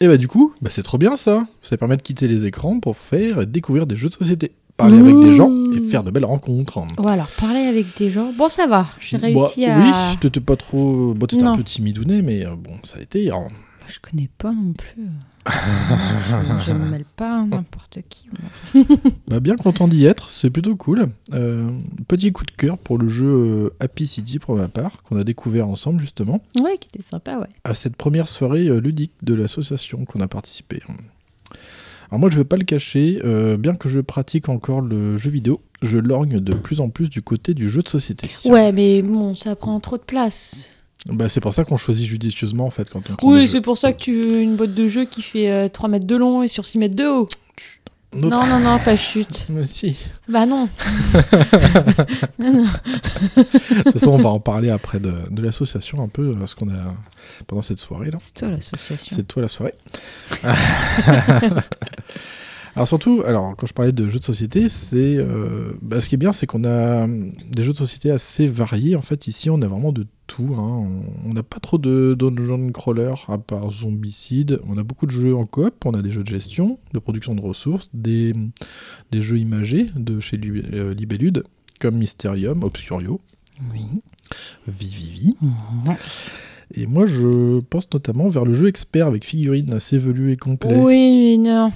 Et 0.00 0.08
bah 0.08 0.16
du 0.16 0.26
coup, 0.26 0.54
bah, 0.60 0.70
c'est 0.72 0.82
trop 0.82 0.98
bien 0.98 1.16
ça. 1.16 1.44
Ça 1.62 1.76
permet 1.76 1.96
de 1.96 2.02
quitter 2.02 2.26
les 2.26 2.44
écrans 2.44 2.80
pour 2.80 2.96
faire 2.96 3.46
découvrir 3.46 3.86
des 3.86 3.96
jeux 3.96 4.08
de 4.08 4.14
société. 4.14 4.52
Parler 4.78 4.98
avec 5.00 5.14
des 5.20 5.34
gens 5.36 5.52
et 5.74 5.80
faire 5.90 6.04
de 6.04 6.10
belles 6.10 6.24
rencontres. 6.24 6.78
Ouais, 7.04 7.10
alors 7.12 7.26
parler 7.28 7.60
avec 7.66 7.86
des 7.98 8.10
gens. 8.10 8.32
Bon, 8.32 8.48
ça 8.48 8.66
va, 8.66 8.86
j'ai 9.00 9.16
réussi 9.18 9.66
Bah, 9.66 9.74
à. 9.76 10.10
Oui, 10.12 10.16
t'étais 10.20 10.40
pas 10.40 10.56
trop... 10.56 11.12
Bon, 11.14 11.26
t'étais 11.26 11.42
un 11.42 11.50
Non. 11.50 11.56
peu 11.56 11.64
timidouné, 11.64 12.22
mais 12.22 12.46
euh, 12.46 12.54
bon, 12.56 12.72
ça 12.84 12.98
a 12.98 13.02
été... 13.02 13.28
Je 13.88 13.98
connais 14.00 14.28
pas 14.38 14.52
non 14.52 14.74
plus. 14.74 15.06
je 15.48 16.66
je 16.66 16.72
me 16.72 16.90
mêle 16.90 17.06
pas 17.16 17.40
à 17.40 17.44
n'importe 17.44 17.98
qui. 18.10 18.26
moi. 18.74 18.84
Bah, 19.28 19.40
bien 19.40 19.56
content 19.56 19.88
d'y 19.88 20.04
être, 20.04 20.30
c'est 20.30 20.50
plutôt 20.50 20.76
cool. 20.76 21.08
Euh, 21.32 21.70
petit 22.06 22.30
coup 22.32 22.44
de 22.44 22.50
cœur 22.50 22.76
pour 22.76 22.98
le 22.98 23.08
jeu 23.08 23.26
euh, 23.26 23.70
Happy 23.80 24.06
City 24.06 24.38
pour 24.38 24.56
ma 24.56 24.68
part, 24.68 25.02
qu'on 25.04 25.16
a 25.18 25.24
découvert 25.24 25.68
ensemble 25.68 26.00
justement, 26.00 26.42
Ouais, 26.60 26.76
qui 26.78 26.88
était 26.94 27.02
sympa, 27.02 27.38
ouais. 27.38 27.48
à 27.64 27.74
cette 27.74 27.96
première 27.96 28.28
soirée 28.28 28.68
euh, 28.68 28.78
ludique 28.78 29.12
de 29.22 29.32
l'association 29.34 30.04
qu'on 30.04 30.20
a 30.20 30.28
participé. 30.28 30.82
Alors 32.10 32.20
moi 32.20 32.30
je 32.30 32.38
vais 32.38 32.44
pas 32.44 32.56
le 32.56 32.64
cacher, 32.64 33.20
euh, 33.24 33.56
bien 33.56 33.74
que 33.74 33.88
je 33.88 34.00
pratique 34.00 34.48
encore 34.48 34.80
le 34.80 35.18
jeu 35.18 35.30
vidéo, 35.30 35.60
je 35.82 35.98
lorgne 35.98 36.40
de 36.40 36.54
plus 36.54 36.80
en 36.80 36.88
plus 36.88 37.10
du 37.10 37.20
côté 37.20 37.52
du 37.52 37.68
jeu 37.68 37.82
de 37.82 37.88
société. 37.88 38.28
Ouais, 38.46 38.72
mais 38.72 39.02
bon, 39.02 39.34
ça 39.34 39.54
prend 39.56 39.78
trop 39.80 39.98
de 39.98 40.02
place. 40.02 40.74
Bah, 41.06 41.28
c'est 41.28 41.40
pour 41.40 41.54
ça 41.54 41.64
qu'on 41.64 41.76
choisit 41.76 42.06
judicieusement 42.06 42.66
en 42.66 42.70
fait 42.70 42.88
quand 42.88 43.02
on 43.22 43.26
Oui, 43.26 43.46
c'est 43.46 43.60
pour 43.60 43.78
ça 43.78 43.92
que 43.92 44.02
tu 44.02 44.20
veux 44.20 44.40
une 44.40 44.56
boîte 44.56 44.74
de 44.74 44.88
jeu 44.88 45.04
qui 45.04 45.22
fait 45.22 45.50
euh, 45.50 45.68
3 45.68 45.88
mètres 45.88 46.06
de 46.06 46.16
long 46.16 46.42
et 46.42 46.48
sur 46.48 46.64
6 46.64 46.78
mètres 46.78 46.96
de 46.96 47.04
haut. 47.04 47.28
Non, 48.14 48.46
non, 48.46 48.58
non, 48.58 48.78
pas 48.78 48.96
chute. 48.96 49.46
Mais 49.50 49.64
si. 49.64 49.96
Bah 50.28 50.46
non. 50.46 50.68
non, 52.38 52.52
non. 52.52 52.64
De 52.64 53.82
toute 53.82 53.92
façon, 53.92 54.12
on 54.12 54.18
va 54.18 54.30
en 54.30 54.40
parler 54.40 54.70
après 54.70 54.98
de, 54.98 55.12
de 55.30 55.42
l'association 55.42 56.02
un 56.02 56.08
peu, 56.08 56.34
euh, 56.34 56.46
ce 56.46 56.54
qu'on 56.54 56.70
a 56.70 56.94
pendant 57.46 57.60
cette 57.60 57.78
soirée 57.78 58.10
là. 58.10 58.18
C'est 58.20 58.34
toi 58.34 58.48
l'association. 58.48 59.14
C'est 59.14 59.28
toi 59.28 59.42
la 59.42 59.48
soirée. 59.48 59.74
alors 62.74 62.88
surtout, 62.88 63.22
alors 63.26 63.54
quand 63.56 63.66
je 63.66 63.74
parlais 63.74 63.92
de 63.92 64.08
jeux 64.08 64.20
de 64.20 64.24
société, 64.24 64.70
c'est 64.70 65.16
euh, 65.18 65.72
bah, 65.82 66.00
ce 66.00 66.08
qui 66.08 66.14
est 66.14 66.18
bien, 66.18 66.32
c'est 66.32 66.46
qu'on 66.46 66.64
a 66.64 67.04
hum, 67.04 67.32
des 67.50 67.62
jeux 67.62 67.72
de 67.72 67.78
société 67.78 68.10
assez 68.10 68.46
variés. 68.46 68.96
En 68.96 69.02
fait, 69.02 69.26
ici, 69.26 69.50
on 69.50 69.60
a 69.60 69.66
vraiment 69.66 69.92
de 69.92 70.06
tout. 70.46 70.54
hein. 70.54 70.86
On- 71.26 71.32
n'a 71.34 71.42
pas 71.42 71.58
trop 71.60 71.78
de 71.78 72.14
dungeon 72.18 72.70
crawler 72.72 73.12
à 73.28 73.38
part 73.38 73.70
Zombicide. 73.70 74.60
On 74.68 74.78
a 74.78 74.82
beaucoup 74.82 75.06
de 75.06 75.10
jeux 75.10 75.34
en 75.36 75.44
coop. 75.46 75.84
On 75.84 75.92
a 75.92 76.02
des 76.02 76.10
jeux 76.12 76.22
de 76.22 76.28
gestion, 76.28 76.78
de 76.94 76.98
production 76.98 77.34
de 77.34 77.40
ressources, 77.40 77.88
des, 77.94 78.34
des 79.10 79.22
jeux 79.22 79.38
imagés 79.38 79.86
de 79.96 80.20
chez 80.20 80.36
Lib- 80.36 80.64
euh, 80.72 80.94
Libellude, 80.94 81.44
comme 81.80 81.96
Mysterium, 81.96 82.62
Obscurio, 82.62 83.20
Oui. 83.72 84.00
Vivivi. 84.66 85.36
Mhm. 85.40 85.96
Et 86.74 86.86
moi, 86.86 87.06
je 87.06 87.60
pense 87.60 87.88
notamment 87.92 88.28
vers 88.28 88.44
le 88.44 88.52
jeu 88.52 88.68
expert 88.68 89.06
avec 89.06 89.24
figurines 89.24 89.72
assez 89.72 89.96
velues 89.98 90.32
et 90.32 90.36
complet. 90.36 90.76
Oui, 90.76 91.36
mais 91.38 91.50
non. 91.50 91.72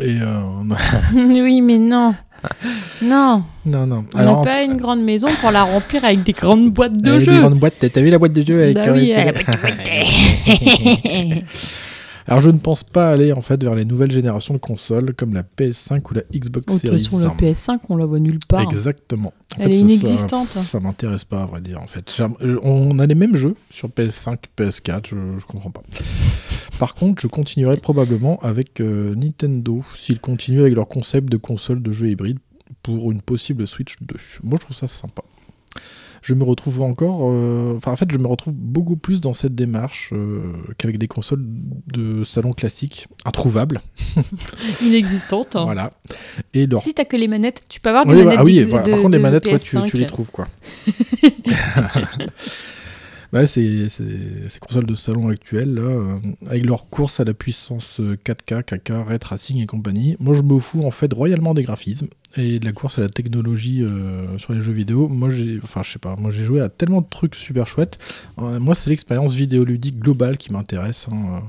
Et 0.00 0.18
euh, 0.20 0.42
oui, 1.14 1.60
mais 1.62 1.78
non. 1.78 2.14
Non. 3.02 3.42
non, 3.66 3.86
non. 3.86 4.04
On 4.14 4.24
n'a 4.24 4.34
pas 4.36 4.62
une 4.62 4.76
grande 4.76 5.02
maison 5.02 5.26
pour 5.40 5.50
la 5.50 5.64
remplir 5.64 6.04
avec 6.04 6.22
des 6.22 6.32
grandes 6.32 6.70
boîtes 6.72 6.96
de 6.96 7.10
avec 7.10 7.26
des 7.26 7.32
jeux. 7.32 7.40
grandes 7.40 7.58
boîtes, 7.58 7.74
t'as 7.92 8.00
vu 8.00 8.10
la 8.10 8.18
boîte 8.18 8.32
de 8.32 8.46
jeu 8.46 8.62
avec 8.62 8.76
Bah 8.76 8.92
oui, 8.92 9.12
Alors, 12.26 12.40
je 12.40 12.48
ne 12.50 12.56
pense 12.56 12.84
pas 12.84 13.10
aller 13.10 13.34
en 13.34 13.42
fait 13.42 13.62
vers 13.62 13.74
les 13.74 13.84
nouvelles 13.84 14.10
générations 14.10 14.54
de 14.54 14.58
consoles 14.58 15.12
comme 15.14 15.34
la 15.34 15.42
PS5 15.42 16.00
ou 16.10 16.14
la 16.14 16.22
Xbox 16.34 16.64
Oh, 16.68 16.72
De 16.72 16.78
toute 16.78 16.88
Series. 16.98 17.04
façon, 17.04 17.18
la 17.18 17.28
PS5, 17.34 17.76
on 17.90 17.96
la 17.96 18.06
voit 18.06 18.18
nulle 18.18 18.38
part. 18.48 18.62
Exactement. 18.62 19.34
En 19.58 19.62
Elle 19.62 19.74
est 19.74 19.80
inexistante. 19.80 20.48
Ça, 20.48 20.62
ça 20.62 20.80
m'intéresse 20.80 21.24
pas, 21.24 21.42
à 21.42 21.46
vrai 21.46 21.60
dire, 21.60 21.82
en 21.82 21.86
fait. 21.86 22.10
On 22.62 22.98
a 22.98 23.04
les 23.04 23.14
mêmes 23.14 23.36
jeux 23.36 23.54
sur 23.68 23.90
PS5, 23.90 24.38
PS4, 24.56 25.08
je, 25.10 25.16
je 25.38 25.44
comprends 25.44 25.68
pas. 25.70 25.82
Par 26.78 26.94
contre, 26.94 27.22
je 27.22 27.26
continuerai 27.28 27.76
probablement 27.76 28.38
avec 28.40 28.80
euh, 28.80 29.14
Nintendo, 29.14 29.82
s'ils 29.94 30.20
continuent 30.20 30.60
avec 30.62 30.74
leur 30.74 30.88
concept 30.88 31.30
de 31.30 31.36
console 31.36 31.82
de 31.82 31.92
jeux 31.92 32.08
hybride 32.10 32.38
pour 32.82 33.10
une 33.12 33.22
possible 33.22 33.66
Switch 33.66 33.96
2. 34.02 34.16
Moi, 34.42 34.58
je 34.60 34.64
trouve 34.66 34.76
ça 34.76 34.88
sympa. 34.88 35.22
Je 36.22 36.32
me 36.32 36.42
retrouve 36.42 36.80
encore, 36.80 37.20
euh, 37.30 37.74
enfin 37.76 37.92
en 37.92 37.96
fait, 37.96 38.10
je 38.10 38.16
me 38.16 38.26
retrouve 38.26 38.54
beaucoup 38.54 38.96
plus 38.96 39.20
dans 39.20 39.34
cette 39.34 39.54
démarche 39.54 40.08
euh, 40.14 40.40
qu'avec 40.78 40.96
des 40.96 41.06
consoles 41.06 41.44
de 41.92 42.24
salon 42.24 42.52
classiques, 42.54 43.08
introuvables. 43.26 43.82
Inexistante. 44.82 45.54
hein. 45.54 45.64
Voilà. 45.64 45.92
Et 46.54 46.66
leur 46.66 46.80
Si 46.80 46.94
t'as 46.94 47.04
que 47.04 47.18
les 47.18 47.28
manettes, 47.28 47.64
tu 47.68 47.78
peux 47.78 47.90
avoir 47.90 48.06
des 48.06 48.14
oui, 48.14 48.24
manettes 48.24 48.38
ah 48.40 48.44
oui, 48.44 48.54
d'X- 48.54 48.68
voilà. 48.70 48.84
de- 48.86 48.90
par 48.92 49.00
contre, 49.00 49.12
les 49.12 49.18
manettes, 49.22 49.46
ouais, 49.46 49.58
tu, 49.58 49.76
PS5. 49.76 49.84
tu 49.86 49.98
les 49.98 50.06
trouves, 50.06 50.30
quoi. 50.30 50.46
Ouais, 53.34 53.48
c'est- 53.48 53.88
ces 53.88 54.58
consoles 54.60 54.86
de 54.86 54.94
salon 54.94 55.28
actuelles, 55.28 55.74
là, 55.74 55.82
euh, 55.82 56.16
avec 56.46 56.64
leur 56.64 56.88
course 56.88 57.18
à 57.18 57.24
la 57.24 57.34
puissance 57.34 57.98
euh, 57.98 58.16
4K, 58.22 58.62
KK, 58.62 58.92
Ray 59.08 59.18
Tracing 59.18 59.58
et 59.60 59.66
compagnie. 59.66 60.16
Moi, 60.20 60.34
je 60.34 60.42
me 60.42 60.56
fous 60.60 60.84
en 60.84 60.92
fait 60.92 61.12
royalement 61.12 61.52
des 61.52 61.64
graphismes 61.64 62.06
et 62.36 62.60
de 62.60 62.64
la 62.64 62.70
course 62.70 62.98
à 62.98 63.00
la 63.00 63.08
technologie 63.08 63.82
euh, 63.82 64.38
sur 64.38 64.52
les 64.52 64.60
jeux 64.60 64.72
vidéo. 64.72 65.08
Moi, 65.08 65.30
j'ai, 65.30 65.58
enfin, 65.60 65.82
je 65.82 65.90
sais 65.90 65.98
pas, 65.98 66.14
moi 66.16 66.30
j'ai 66.30 66.44
joué 66.44 66.60
à 66.60 66.68
tellement 66.68 67.00
de 67.00 67.06
trucs 67.10 67.34
super 67.34 67.66
chouettes. 67.66 67.98
Euh, 68.38 68.60
moi, 68.60 68.76
c'est 68.76 68.88
l'expérience 68.90 69.34
vidéoludique 69.34 69.98
globale 69.98 70.38
qui 70.38 70.52
m'intéresse. 70.52 71.08
hein, 71.10 71.16
euh. 71.34 71.40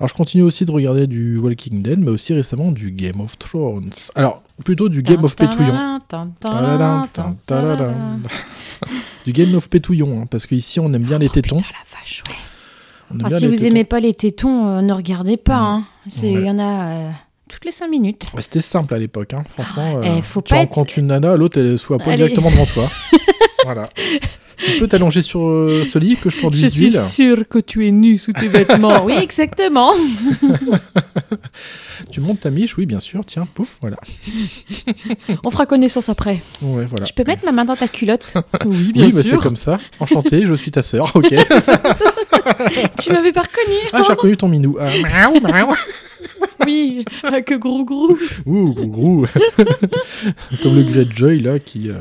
Alors, 0.00 0.08
je 0.08 0.14
continue 0.14 0.42
aussi 0.42 0.64
de 0.64 0.70
regarder 0.70 1.06
du 1.06 1.36
Walking 1.36 1.82
Dead, 1.82 1.98
mais 1.98 2.08
aussi 2.10 2.32
récemment 2.32 2.72
du 2.72 2.90
Game 2.90 3.20
of 3.20 3.38
Thrones. 3.38 3.90
Alors, 4.14 4.42
plutôt 4.64 4.88
du 4.88 5.02
Game 5.02 5.22
of 5.24 5.36
Pétouillon. 5.36 6.00
Du 9.26 9.32
Game 9.32 9.54
of 9.54 9.68
Pétouillon, 9.68 10.24
parce 10.26 10.46
qu'ici 10.46 10.80
on 10.80 10.90
aime 10.94 11.02
bien 11.02 11.18
les 11.18 11.28
tétons. 11.28 11.58
On 13.10 13.14
aime 13.14 13.22
Ah, 13.24 13.28
bien 13.28 13.38
si 13.38 13.46
vous 13.46 13.66
aimez 13.66 13.84
pas 13.84 14.00
les 14.00 14.14
tétons, 14.14 14.80
ne 14.80 14.92
regardez 14.94 15.36
pas. 15.36 15.82
Il 16.22 16.38
Ouais. 16.38 16.44
y 16.46 16.50
en 16.50 16.58
a 16.58 17.10
toutes 17.48 17.66
les 17.66 17.72
5 17.72 17.88
minutes. 17.88 18.28
Ouais, 18.34 18.40
C'était 18.40 18.62
simple 18.62 18.94
à 18.94 18.98
l'époque, 18.98 19.32
franchement. 19.50 20.00
Tu 20.00 20.40
pas 20.48 20.56
rencontres 20.60 20.98
une 20.98 21.08
nana, 21.08 21.36
l'autre 21.36 21.58
elle 21.60 21.72
la 21.72 21.78
poêle 21.98 22.00
Allez. 22.08 22.16
directement 22.16 22.50
devant 22.50 22.64
toi. 22.66 22.90
Voilà. 23.64 23.88
Tu 24.62 24.78
peux 24.78 24.88
t'allonger 24.88 25.22
sur 25.22 25.40
euh, 25.48 25.86
ce 25.90 25.98
lit 25.98 26.16
que 26.16 26.28
je 26.28 26.36
Je 26.36 26.40
t'enduise 26.42 26.70
suis 26.70 26.88
d'huile. 26.90 27.00
sûre 27.00 27.48
que 27.48 27.58
tu 27.58 27.86
es 27.88 27.90
nu 27.92 28.18
sous 28.18 28.32
tes 28.34 28.46
vêtements. 28.48 29.02
oui, 29.06 29.14
exactement. 29.20 29.92
Tu 32.10 32.20
montes 32.20 32.40
ta 32.40 32.50
miche, 32.50 32.76
oui, 32.76 32.84
bien 32.84 33.00
sûr. 33.00 33.24
Tiens, 33.24 33.46
pouf, 33.54 33.78
voilà. 33.80 33.96
On 35.44 35.50
fera 35.50 35.64
connaissance 35.64 36.10
après. 36.10 36.42
Ouais, 36.60 36.84
voilà. 36.84 37.06
Je 37.06 37.12
peux 37.14 37.24
mettre 37.26 37.44
ma 37.46 37.52
main 37.52 37.64
dans 37.64 37.76
ta 37.76 37.88
culotte? 37.88 38.34
Oui, 38.66 38.76
oui, 38.86 38.92
bien 38.92 39.04
mais 39.06 39.10
c'est 39.10 39.22
sûr. 39.22 39.42
comme 39.42 39.56
ça. 39.56 39.78
Enchanté, 39.98 40.44
je 40.46 40.54
suis 40.54 40.70
ta 40.70 40.82
sœur. 40.82 41.10
Ok. 41.14 41.28
tu 43.02 43.12
m'avais 43.12 43.32
pas 43.32 43.42
reconnu. 43.42 43.76
ah, 43.94 44.02
j'ai 44.06 44.12
reconnu 44.12 44.36
ton 44.36 44.48
minou. 44.48 44.76
Ah, 44.78 44.90
miaou, 45.30 45.40
miaou. 45.40 45.74
Oui, 46.66 47.04
ah, 47.22 47.40
que 47.40 47.54
gros 47.54 47.84
gros. 47.84 48.16
Ouh, 48.44 48.74
gros, 48.74 48.86
gros. 48.86 49.26
Comme 50.62 50.76
le 50.76 50.82
Greyjoy, 50.82 51.40
là, 51.40 51.58
qui. 51.58 51.88
euh, 51.88 51.94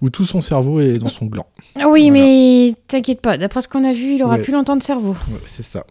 où 0.00 0.10
tout 0.10 0.24
son 0.24 0.40
cerveau 0.40 0.80
est 0.80 0.98
dans 0.98 1.10
son 1.10 1.26
gland. 1.26 1.46
Oui, 1.86 2.10
mais 2.10 2.72
t'inquiète 2.86 3.20
pas. 3.20 3.36
D'après 3.38 3.62
ce 3.62 3.68
qu'on 3.68 3.84
a 3.84 3.92
vu, 3.92 4.14
il 4.14 4.22
aura 4.22 4.36
Ouais. 4.36 4.42
plus 4.42 4.52
longtemps 4.52 4.76
de 4.76 4.82
cerveau. 4.82 5.12
Ouais, 5.30 5.40
c'est 5.46 5.64
ça. 5.64 5.84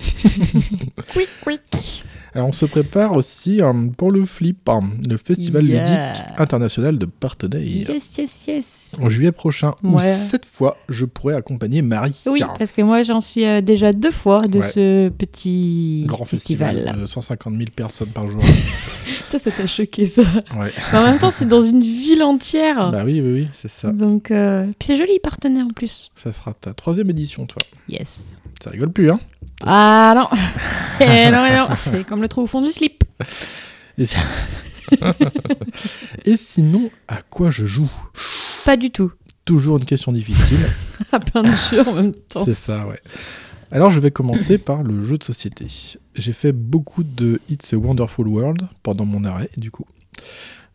Quick, 1.12 1.28
quick. 1.44 2.04
Alors, 2.34 2.48
on 2.48 2.52
se 2.52 2.64
prépare 2.64 3.12
aussi 3.12 3.60
euh, 3.60 3.72
pour 3.96 4.10
le 4.10 4.24
Flip, 4.24 4.66
hein, 4.68 4.80
le 5.08 5.16
festival 5.18 5.66
Yeah. 5.66 5.84
ludique 6.12 6.24
international 6.38 6.98
de 6.98 7.04
Partenaire. 7.06 7.60
Yes, 7.62 8.16
yes, 8.16 8.46
yes. 8.46 8.92
En 9.00 9.10
juillet 9.10 9.32
prochain, 9.32 9.74
où 9.84 9.96
Ouais. 9.96 10.16
cette 10.16 10.46
fois, 10.46 10.78
je 10.88 11.04
pourrai 11.04 11.34
accompagner 11.34 11.82
Marie. 11.82 12.14
Oui, 12.26 12.42
parce 12.58 12.72
que 12.72 12.80
moi 12.82 13.02
j'en 13.02 13.20
suis 13.20 13.44
euh, 13.44 13.60
déjà 13.60 13.92
deux 13.92 14.10
fois 14.10 14.46
de 14.48 14.60
Ouais. 14.60 14.66
ce 14.66 15.08
petit 15.10 16.04
Grand 16.06 16.24
festival, 16.24 16.74
festival. 16.76 17.00
de 17.02 17.06
150 17.06 17.54
000 17.54 17.64
personnes 17.76 18.08
par 18.08 18.26
jour. 18.28 18.42
Toi, 19.30 19.38
ça 19.38 19.50
t'a 19.50 19.66
choqué 19.66 20.06
ça. 20.06 20.22
Ouais. 20.58 20.72
En 20.92 21.02
même 21.04 21.18
temps, 21.18 21.30
c'est 21.30 21.48
dans 21.48 21.62
une 21.62 21.80
ville 21.82 22.22
entière. 22.22 22.90
bah 22.92 23.02
oui, 23.04 23.20
oui, 23.22 23.32
oui, 23.32 23.48
c'est 23.52 23.70
ça. 23.70 23.90
Donc, 23.92 24.30
euh, 24.30 24.64
puis 24.78 24.86
c'est 24.88 24.96
joli, 24.96 25.18
partenaire 25.22 25.64
en 25.66 25.70
plus. 25.70 26.10
Ça 26.14 26.32
sera 26.32 26.52
ta 26.52 26.74
troisième 26.74 27.08
édition, 27.10 27.46
toi. 27.46 27.62
Yes. 27.88 28.40
Ça 28.62 28.70
rigole 28.70 28.92
plus, 28.92 29.10
hein 29.10 29.18
Ah 29.64 30.14
non. 30.16 30.28
Eh 31.00 31.30
non, 31.30 31.44
eh 31.50 31.56
non, 31.56 31.68
c'est 31.74 32.04
comme 32.04 32.22
le 32.22 32.28
trou 32.28 32.42
au 32.42 32.46
fond 32.46 32.62
du 32.62 32.70
slip. 32.70 33.02
Et, 33.98 34.06
si- 34.06 34.16
Et 36.24 36.36
sinon, 36.36 36.90
à 37.08 37.22
quoi 37.22 37.50
je 37.50 37.64
joue? 37.66 37.90
Pas 38.64 38.76
du 38.76 38.90
tout. 38.90 39.10
Toujours 39.44 39.78
une 39.78 39.84
question 39.84 40.12
difficile. 40.12 40.58
À 41.12 41.18
plein 41.18 41.42
de 41.42 41.48
jeux 41.70 41.86
en 41.88 41.92
même 41.94 42.14
temps. 42.14 42.44
C'est 42.44 42.54
ça, 42.54 42.86
ouais. 42.86 43.00
Alors, 43.72 43.90
je 43.90 43.98
vais 43.98 44.10
commencer 44.12 44.58
par 44.58 44.82
le 44.84 45.02
jeu 45.04 45.18
de 45.18 45.24
société. 45.24 45.66
J'ai 46.14 46.32
fait 46.32 46.52
beaucoup 46.52 47.02
de 47.02 47.40
It's 47.50 47.72
a 47.72 47.76
Wonderful 47.76 48.28
World 48.28 48.62
pendant 48.84 49.04
mon 49.04 49.24
arrêt, 49.24 49.50
du 49.56 49.70
coup. 49.72 49.86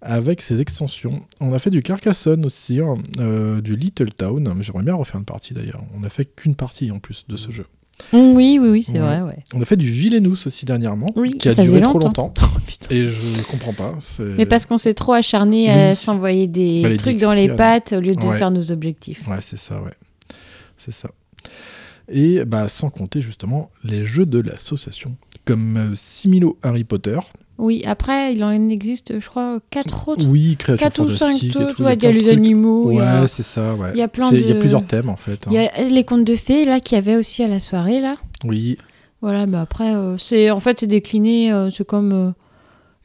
Avec 0.01 0.41
ses 0.41 0.59
extensions. 0.61 1.23
On 1.39 1.53
a 1.53 1.59
fait 1.59 1.69
du 1.69 1.81
Carcassonne 1.81 2.45
aussi, 2.45 2.81
hein, 2.81 2.95
euh, 3.19 3.61
du 3.61 3.75
Little 3.77 4.11
Town. 4.11 4.51
mais 4.55 4.63
J'aimerais 4.63 4.83
bien 4.83 4.95
refaire 4.95 5.17
une 5.17 5.25
partie 5.25 5.53
d'ailleurs. 5.53 5.83
On 5.97 6.03
a 6.03 6.09
fait 6.09 6.25
qu'une 6.25 6.55
partie 6.55 6.91
en 6.91 6.99
plus 6.99 7.25
de 7.29 7.37
ce 7.37 7.49
jeu. 7.51 7.65
Mm, 8.13 8.17
Oui, 8.35 8.59
oui, 8.61 8.69
oui, 8.69 8.83
c'est 8.83 8.93
Ouais. 8.93 8.99
vrai, 8.99 9.21
ouais. 9.21 9.43
On 9.53 9.61
a 9.61 9.65
fait 9.65 9.75
du 9.75 9.89
Villainous 9.89 10.45
aussi 10.45 10.65
dernièrement, 10.65 11.07
Oui, 11.15 11.37
qui 11.37 11.49
a 11.49 11.53
duré 11.55 11.81
trop 11.81 11.99
longtemps. 11.99 12.27
longtemps. 12.27 12.49
et 12.91 13.07
je 13.07 13.41
comprends 13.49 13.73
pas. 13.73 13.97
Mais 14.37 14.45
parce 14.45 14.65
qu'on 14.65 14.77
s'est 14.77 14.93
trop 14.93 15.13
acharné 15.13 15.69
à 15.71 15.89
Oui. 15.91 15.95
s'envoyer 15.95 16.47
des 16.47 16.81
Fallait 16.83 16.97
trucs 16.97 17.17
dans 17.17 17.33
les 17.33 17.49
pattes 17.49 17.93
au 17.93 17.99
lieu 17.99 18.15
de 18.15 18.25
Ouais. 18.25 18.37
faire 18.37 18.51
nos 18.51 18.71
objectifs. 18.71 19.27
Ouais, 19.27 19.39
c'est 19.41 19.59
ça, 19.59 19.81
ouais. 19.81 19.93
C'est 20.77 20.93
ça. 20.93 21.09
Et 22.09 22.45
bah, 22.45 22.69
sans 22.69 22.89
compter 22.89 23.19
justement 23.21 23.69
les 23.83 24.05
jeux 24.05 24.25
de 24.25 24.39
l'association, 24.39 25.17
comme 25.43 25.77
euh, 25.77 25.91
Similo 25.95 26.57
Harry 26.63 26.83
Potter. 26.85 27.19
Oui, 27.59 27.83
après, 27.85 28.33
il 28.33 28.43
en 28.43 28.51
existe, 28.69 29.19
je 29.19 29.27
crois, 29.27 29.59
quatre 29.71 30.07
autres. 30.09 30.25
Oui, 30.27 30.55
créatures 30.57 30.83
Quatre 30.85 31.01
ou 31.03 31.09
cinq 31.09 31.35
autres. 31.55 31.83
Ouais, 31.83 31.95
il 31.95 32.03
y 32.03 32.05
a 32.05 32.11
de 32.11 32.15
les 32.15 32.21
trucs. 32.23 32.33
animaux. 32.37 32.89
a- 32.99 33.21
Ouais, 33.21 33.27
c'est 33.27 33.43
ça, 33.43 33.73
ouais. 33.73 33.89
Il 33.95 33.97
y 33.99 34.03
a 34.03 34.07
plein 34.07 34.29
C'est- 34.29 34.35
Il 34.41 34.47
y 34.47 34.51
a 34.51 34.53
de- 34.53 34.59
plusieurs 34.59 34.85
thèmes 34.85 35.09
en 35.09 35.15
fait. 35.15 35.47
hein. 35.47 35.49
Il 35.51 35.53
y 35.53 35.57
a 35.57 35.83
les 35.89 36.03
contes 36.03 36.23
de 36.23 36.35
fées, 36.35 36.65
là, 36.65 36.79
qu'il 36.79 36.95
y 36.95 36.99
avait 36.99 37.15
aussi 37.15 37.43
à 37.43 37.47
la 37.47 37.59
soirée, 37.59 37.99
là. 37.99 38.15
Oui, 38.43 38.77
Voilà, 39.21 39.47
mais 39.47 39.57
après, 39.57 39.95
euh, 39.95 40.15
c'est 40.19 40.51
en 40.51 40.59
fait, 40.59 40.79
c'est 40.81 40.85
décliné, 40.87 41.51
euh, 41.51 41.71
c'est 41.71 41.83
comme 41.87 42.13
euh, 42.13 42.31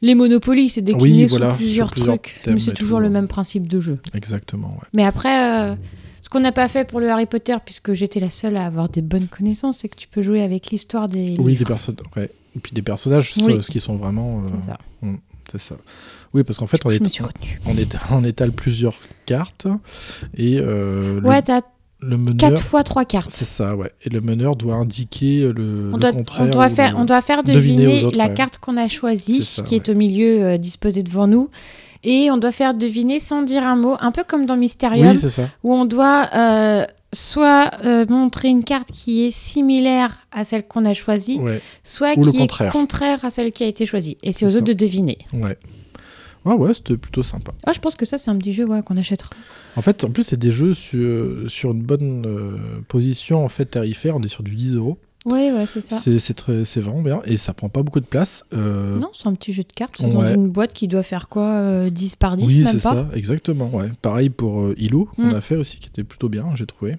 les 0.03 0.13
Monopoly, 0.13 0.69
c'est 0.69 0.83
décliné 0.83 1.23
Oui, 1.23 1.29
sous 1.29 1.37
voilà, 1.37 1.53
plusieurs 1.55 1.87
sur 1.87 1.95
plusieurs 1.95 2.19
trucs. 2.21 2.39
thèmes 2.43 2.53
Mais 2.53 2.59
c'est 2.59 2.73
toujours 2.73 2.99
le 2.99 3.09
même 3.09 3.27
principe 3.27 3.67
de 3.67 3.79
jeu. 3.79 3.97
exactement. 4.13 4.67
Ouais. 4.79 4.87
Mais 4.93 5.03
après, 5.05 5.75
ce 6.21 6.29
qu'on 6.29 6.39
n'a 6.41 6.51
pas 6.51 6.67
fait 6.67 6.85
pour 6.85 6.99
le 6.99 7.09
Harry 7.09 7.25
Potter, 7.25 7.55
puisque 7.65 7.93
j'étais 7.93 8.19
la 8.19 8.29
seule 8.29 8.55
à 8.57 8.65
avoir 8.67 8.89
des 8.89 9.01
bonnes 9.01 9.25
connaissances, 9.27 9.79
c'est 9.79 9.89
que 9.89 9.95
tu 9.95 10.07
peux 10.07 10.21
jouer 10.21 10.43
avec 10.43 10.67
l'histoire 10.69 11.07
des. 11.07 11.35
Oui, 11.39 11.53
livres. 11.53 11.59
des 11.59 11.65
personnages. 11.65 12.05
Ouais. 12.15 12.29
Et 12.55 12.59
puis 12.59 12.71
des 12.73 12.81
personnages, 12.81 13.33
Oui. 13.41 13.61
ce 13.63 13.71
qui 13.71 13.79
sont 13.79 13.95
vraiment. 13.95 14.39
euh, 14.45 14.49
C'est 14.61 14.67
ça. 14.69 14.77
mm, 15.01 15.15
c'est 15.51 15.61
ça. 15.61 15.75
Oui, 16.33 16.43
parce 16.43 16.57
qu'en 16.59 16.67
fait, 16.67 16.81
on, 16.85 16.89
est, 16.91 16.95
est- 18.25 18.27
étale 18.29 18.51
plusieurs 18.51 18.95
cartes 19.25 19.67
et 20.35 20.57
euh, 20.59 21.19
le- 21.19 21.27
Ouais, 21.27 21.41
t'as 21.41 21.61
le, 22.01 22.17
meneur. 22.17 22.37
4 22.37 22.61
fois 22.61 22.83
3 22.83 23.05
cartes. 23.05 23.31
C'est 23.31 23.45
ça, 23.45 23.75
ouais. 23.75 23.91
Et 24.03 24.09
le 24.09 24.19
meneur 24.21 24.55
doit 24.55 24.75
indiquer 24.75 25.51
le, 25.53 25.89
On 25.91 25.95
le 25.95 25.99
doit, 25.99 26.11
contraire. 26.11 26.47
on, 26.47 26.49
doit 26.51 26.69
faire, 26.69 26.91
le- 26.91 26.97
on 26.97 27.05
doit 27.05 27.21
faire 27.21 27.43
deviner 27.43 27.85
deviner, 27.85 28.03
aux 28.03 28.07
autres, 28.07 28.17
la 28.17 28.27
ouais. 28.27 28.33
carte 28.33 28.57
qu'on 28.57 28.77
a 28.77 28.87
choisie, 28.87 29.43
ça, 29.43 29.61
qui 29.63 29.75
est 29.75 29.87
au 29.89 29.95
milieu 29.95 30.43
euh, 30.43 30.57
disposée 30.57 31.03
devant 31.03 31.27
nous. 31.27 31.49
Et 32.05 32.29
on 32.31 32.37
doit 32.37 32.51
faire 32.51 32.73
deviner 32.73 33.19
sans 33.19 33.43
dire 33.43 33.63
un 33.65 33.77
mot, 33.77 33.95
un 34.01 34.11
peu 34.11 34.23
comme 34.27 34.45
dans 34.45 34.57
Mysterium, 34.57 35.11
Oui, 35.11 35.17
c'est 35.17 35.29
ça. 35.29 35.47
où 35.63 35.73
on 35.73 35.85
doit 35.85 36.27
euh, 36.35 36.85
soit 37.13 37.71
euh, 37.85 38.05
montrer 38.07 38.49
une 38.49 38.63
carte 38.63 38.91
qui 38.91 39.25
est 39.25 39.31
similaire 39.31 40.19
à 40.31 40.43
celle 40.43 40.67
qu'on 40.67 40.83
a 40.85 40.93
choisie, 40.93 41.37
Ouais. 41.39 41.61
soit 41.83 42.17
Ou 42.17 42.21
qui 42.21 42.37
contraire. 42.37 42.67
est 42.69 42.71
contraire 42.71 43.23
à 43.25 43.29
celle 43.29 43.51
qui 43.51 43.63
a 43.63 43.67
été 43.67 43.85
choisie. 43.85 44.17
Et 44.23 44.31
c'est 44.31 44.39
C'est 44.39 44.45
aux 44.45 44.49
ça. 44.49 44.57
autres 44.57 44.65
de 44.67 44.73
deviner. 44.73 45.17
Ouais. 45.33 45.57
Ouais, 46.45 46.55
ouais, 46.55 46.73
c'était 46.73 46.97
plutôt 46.97 47.23
sympa. 47.23 47.53
Ah, 47.65 47.71
je 47.71 47.79
pense 47.79 47.95
que 47.95 48.03
ça, 48.05 48.17
c'est 48.17 48.29
un 48.29 48.35
petit 48.37 48.51
jeu 48.51 48.65
ouais, 48.65 48.81
qu'on 48.83 48.97
achètera. 48.97 49.29
En 49.77 49.81
fait, 49.81 50.03
en 50.03 50.09
plus, 50.11 50.23
c'est 50.23 50.37
des 50.39 50.51
jeux 50.51 50.73
sur, 50.73 51.49
sur 51.49 51.71
une 51.71 51.81
bonne 51.81 52.25
euh, 52.25 52.57
position 52.89 53.45
en 53.45 53.49
fait 53.49 53.65
tarifaire. 53.65 54.17
On 54.17 54.21
est 54.23 54.27
sur 54.27 54.43
du 54.43 54.53
10 54.55 54.75
euros. 54.75 54.97
Oui, 55.25 55.51
ouais, 55.51 55.65
c'est 55.65 55.81
ça. 55.81 55.99
C'est 56.01 56.79
vraiment 56.81 57.01
bien 57.01 57.21
et 57.25 57.37
ça 57.37 57.53
prend 57.53 57.69
pas 57.69 57.81
beaucoup 57.83 57.99
de 57.99 58.05
place. 58.05 58.43
Euh, 58.53 58.99
Non, 58.99 59.09
c'est 59.13 59.27
un 59.27 59.33
petit 59.33 59.53
jeu 59.53 59.63
de 59.63 59.71
cartes. 59.73 60.01
Dans 60.01 60.21
Ouais. 60.21 60.33
une 60.33 60.49
boîte 60.49 60.73
qui 60.73 60.87
doit 60.87 61.03
faire 61.03 61.29
quoi 61.29 61.43
euh, 61.43 61.89
10 61.89 62.15
par 62.17 62.35
10, 62.37 62.45
oui, 62.45 62.65
c'est 62.69 62.79
ça, 62.79 63.07
exactement. 63.15 63.69
Ouais. 63.73 63.89
Pareil 64.01 64.29
pour 64.29 64.61
euh, 64.61 64.75
Hilo 64.77 65.07
qu'on 65.15 65.23
Mm. 65.31 65.35
a 65.35 65.41
fait 65.41 65.55
aussi, 65.55 65.77
qui 65.77 65.87
était 65.87 66.03
plutôt 66.03 66.29
bien, 66.29 66.45
j'ai 66.55 66.65
trouvé. 66.65 66.95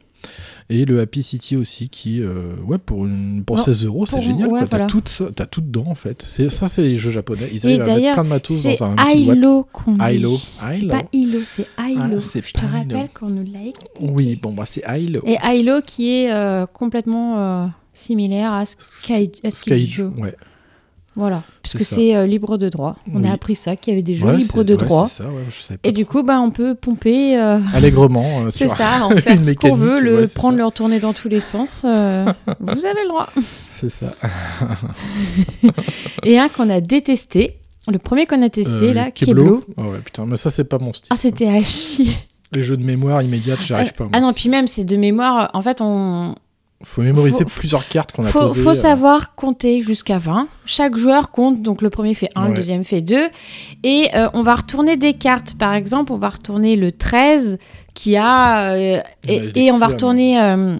Et 0.70 0.86
le 0.86 1.00
Happy 1.00 1.22
City 1.22 1.54
aussi, 1.54 1.90
qui, 1.90 2.22
euh, 2.22 2.54
ouais, 2.66 2.78
pour, 2.78 3.04
une, 3.04 3.44
pour 3.44 3.56
Non, 3.58 3.62
16 3.64 3.84
euros, 3.84 4.06
c'est 4.06 4.22
génial. 4.22 4.48
ouais. 4.48 4.60
T'as 4.60 4.66
voilà. 4.68 4.86
tout, 4.86 5.02
tout 5.50 5.60
dedans, 5.60 5.84
en 5.86 5.94
fait. 5.94 6.24
C'est- 6.26 6.48
Ça, 6.48 6.70
c'est 6.70 6.80
les 6.80 6.96
jeux 6.96 7.10
japonais. 7.10 7.50
Ils 7.52 7.66
arrivent 7.66 7.82
à 7.82 7.86
mettre 7.94 8.12
plein 8.14 8.24
de 8.24 8.28
matos 8.30 8.62
dans 8.78 8.84
un 8.86 8.96
petit. 8.96 9.18
Hilo 9.20 9.66
qu'on 9.70 9.92
dit. 9.96 10.14
Hilo. 10.14 10.30
C'est 10.38 10.86
pas 10.88 11.02
Hilo, 11.12 11.38
c'est 11.44 11.66
Hilo. 11.78 12.00
Ah, 12.00 12.08
Je 12.42 12.52
te 12.52 12.60
rappelle 12.64 13.08
qu'on 13.12 13.26
nous 13.28 13.52
l'a 13.52 13.66
expliqué. 13.66 14.12
Oui, 14.14 14.38
bon, 14.40 14.54
bah, 14.54 14.64
c'est 14.66 14.82
Hilo. 14.88 15.20
Et 15.26 15.36
Hilo 15.44 15.82
qui 15.84 16.10
est 16.10 16.32
euh, 16.32 16.64
complètement 16.64 17.70
similaire 17.94 18.52
à 18.52 18.66
Sky, 18.66 19.30
à 19.44 19.50
Skyjo. 19.50 20.08
ouais. 20.18 20.34
Voilà, 21.16 21.44
puisque 21.62 21.84
C'est 21.84 22.16
euh, 22.16 22.26
libre 22.26 22.56
de 22.58 22.68
droit. 22.68 22.96
On 23.12 23.22
Oui. 23.22 23.28
a 23.28 23.34
appris 23.34 23.54
ça, 23.54 23.76
qu'il 23.76 23.92
y 23.92 23.94
avait 23.94 24.02
des 24.02 24.16
jeux 24.16 24.26
Ouais, 24.26 24.36
libres 24.36 24.64
de 24.64 24.74
ouais, 24.74 24.84
droit. 24.84 25.06
ça, 25.06 25.22
ouais, 25.28 25.76
Et 25.84 25.92
du 25.92 26.04
coup, 26.06 26.24
bah, 26.24 26.40
on 26.40 26.50
peut 26.50 26.74
pomper. 26.74 27.38
euh, 27.38 27.60
Allègrement. 27.72 28.40
euh, 28.46 28.50
c'est 28.50 28.66
ça, 28.66 29.04
en 29.06 29.10
faire 29.10 29.44
ce 29.44 29.52
qu'on 29.52 29.74
veut, 29.74 30.00
le 30.00 30.26
prendre, 30.26 30.54
ça. 30.54 30.58
le 30.58 30.64
retourner 30.64 30.98
dans 30.98 31.12
tous 31.12 31.28
les 31.28 31.38
sens. 31.38 31.82
vous 31.84 31.88
avez 32.84 33.02
le 33.02 33.08
droit. 33.08 33.28
C'est 33.80 33.90
ça. 33.90 34.10
Et 36.24 36.38
un 36.38 36.48
qu'on 36.48 36.68
a 36.70 36.80
détesté, 36.80 37.58
le 37.86 37.98
premier 37.98 38.26
qu'on 38.26 38.42
a 38.42 38.48
testé, 38.48 38.92
là, 38.92 39.10
Keblo. 39.10 39.60
Keblo. 39.60 39.64
Oh 39.76 39.82
ouais, 39.92 39.98
putain, 40.04 40.26
mais 40.26 40.36
ça, 40.36 40.50
c'est 40.50 40.64
pas 40.64 40.78
mon 40.78 40.92
style. 40.92 41.08
Ah, 41.10 41.16
c'était 41.16 41.48
à 41.48 41.62
chier. 41.62 42.08
Les 42.52 42.62
jeux 42.62 42.76
de 42.76 42.84
mémoire 42.84 43.22
immédiate, 43.22 43.60
j'arrive 43.62 43.92
Ah, 43.94 43.98
pas. 43.98 44.08
ah 44.12 44.20
non, 44.20 44.32
puis 44.32 44.48
même, 44.48 44.66
c'est 44.66 44.84
de 44.84 44.96
mémoire. 44.96 45.50
En 45.54 45.62
fait, 45.62 45.80
on, 45.80 46.34
Faut 46.84 47.02
mémoriser 47.02 47.44
faut- 47.44 47.50
plusieurs 47.50 47.88
cartes 47.88 48.12
qu'on 48.12 48.24
a 48.24 48.28
faut, 48.28 48.40
posées. 48.40 48.62
faut 48.62 48.70
euh, 48.70 48.74
savoir 48.74 49.34
compter 49.34 49.82
jusqu'à 49.82 50.18
20. 50.18 50.48
Chaque 50.66 50.96
joueur 50.96 51.30
compte, 51.30 51.62
donc 51.62 51.82
le 51.82 51.90
premier 51.90 52.14
fait 52.14 52.28
1, 52.34 52.42
Ouais. 52.44 52.48
le 52.50 52.54
deuxième 52.56 52.84
fait 52.84 53.00
2. 53.00 53.28
Et 53.82 54.08
euh, 54.14 54.28
on 54.34 54.42
va 54.42 54.54
retourner 54.54 54.96
des 54.96 55.14
cartes. 55.14 55.54
Par 55.58 55.74
exemple, 55.74 56.12
on 56.12 56.16
va 56.18 56.28
retourner 56.28 56.76
le 56.76 56.92
13 56.92 57.58
qui 57.94 58.16
a. 58.16 58.70
euh, 58.72 59.00
et, 59.28 59.64
et 59.66 59.72
on 59.72 59.78
va 59.78 59.86
retourner. 59.88 60.40
euh, 60.40 60.76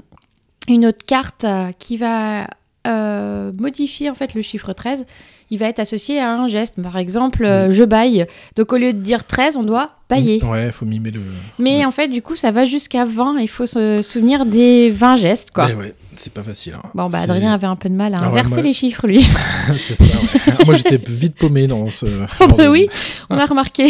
une 0.67 0.87
autre 0.87 1.05
carte 1.07 1.45
euh, 1.45 1.73
qui 1.79 1.99
va 1.99 2.47
euh, 2.87 3.53
modifier 3.59 4.09
en 4.09 4.15
fait 4.15 4.33
le 4.35 4.41
chiffre 4.41 4.73
13. 4.73 5.05
Il 5.51 5.59
va 5.59 5.66
être 5.66 5.78
associé 5.80 6.18
à 6.20 6.30
un 6.32 6.47
geste. 6.47 6.80
Par 6.82 6.97
exemple, 6.97 7.45
euh, 7.45 7.70
je 7.70 7.84
baille. 7.84 8.26
Donc 8.57 8.72
au 8.72 8.76
lieu 8.76 8.92
de 8.92 8.99
dire 8.99 9.24
13, 9.24 9.57
on 9.57 9.62
doit 9.62 9.90
bailler. 10.09 10.42
Ouais, 10.45 10.70
faut 10.72 10.86
mimer 10.86 11.11
le. 11.11 11.20
Mais 11.59 11.84
en 11.84 11.90
fait, 11.90 12.09
du 12.09 12.22
coup, 12.22 12.36
ça 12.36 12.51
va 12.51 12.64
jusqu'à 12.64 13.05
20. 13.05 13.38
Il 13.40 13.49
faut 13.49 13.66
se 13.66 14.03
souvenir 14.03 14.47
des 14.47 14.90
20 14.90 15.16
gestes, 15.16 15.51
quoi. 15.51 15.68
Eh 15.70 15.74
ouais, 15.74 15.95
c'est 16.16 16.32
pas 16.32 16.42
facile. 16.42 16.74
hein. 16.74 16.82
Bon, 16.95 17.09
bah, 17.09 17.18
Adrien 17.20 17.53
avait 17.53 17.66
un 17.66 17.76
peu 17.76 17.88
de 17.88 17.95
mal 17.95 18.14
à 18.14 18.18
Ah 18.18 18.20
ouais, 18.22 18.26
inverser 18.28 18.55
moi- 18.57 18.62
les 18.62 18.72
chiffres, 18.72 19.07
lui. 19.07 19.22
c'est 19.76 19.95
ça, 19.97 20.05
ouais. 20.05 20.64
Moi, 20.66 20.74
j'étais 20.76 20.97
vite 21.07 21.36
paumé 21.36 21.66
dans 21.66 21.90
ce. 21.90 22.07
Bah 22.57 22.70
oui, 22.70 22.88
on 23.30 23.36
a 23.38 23.47
remarqué. 23.47 23.88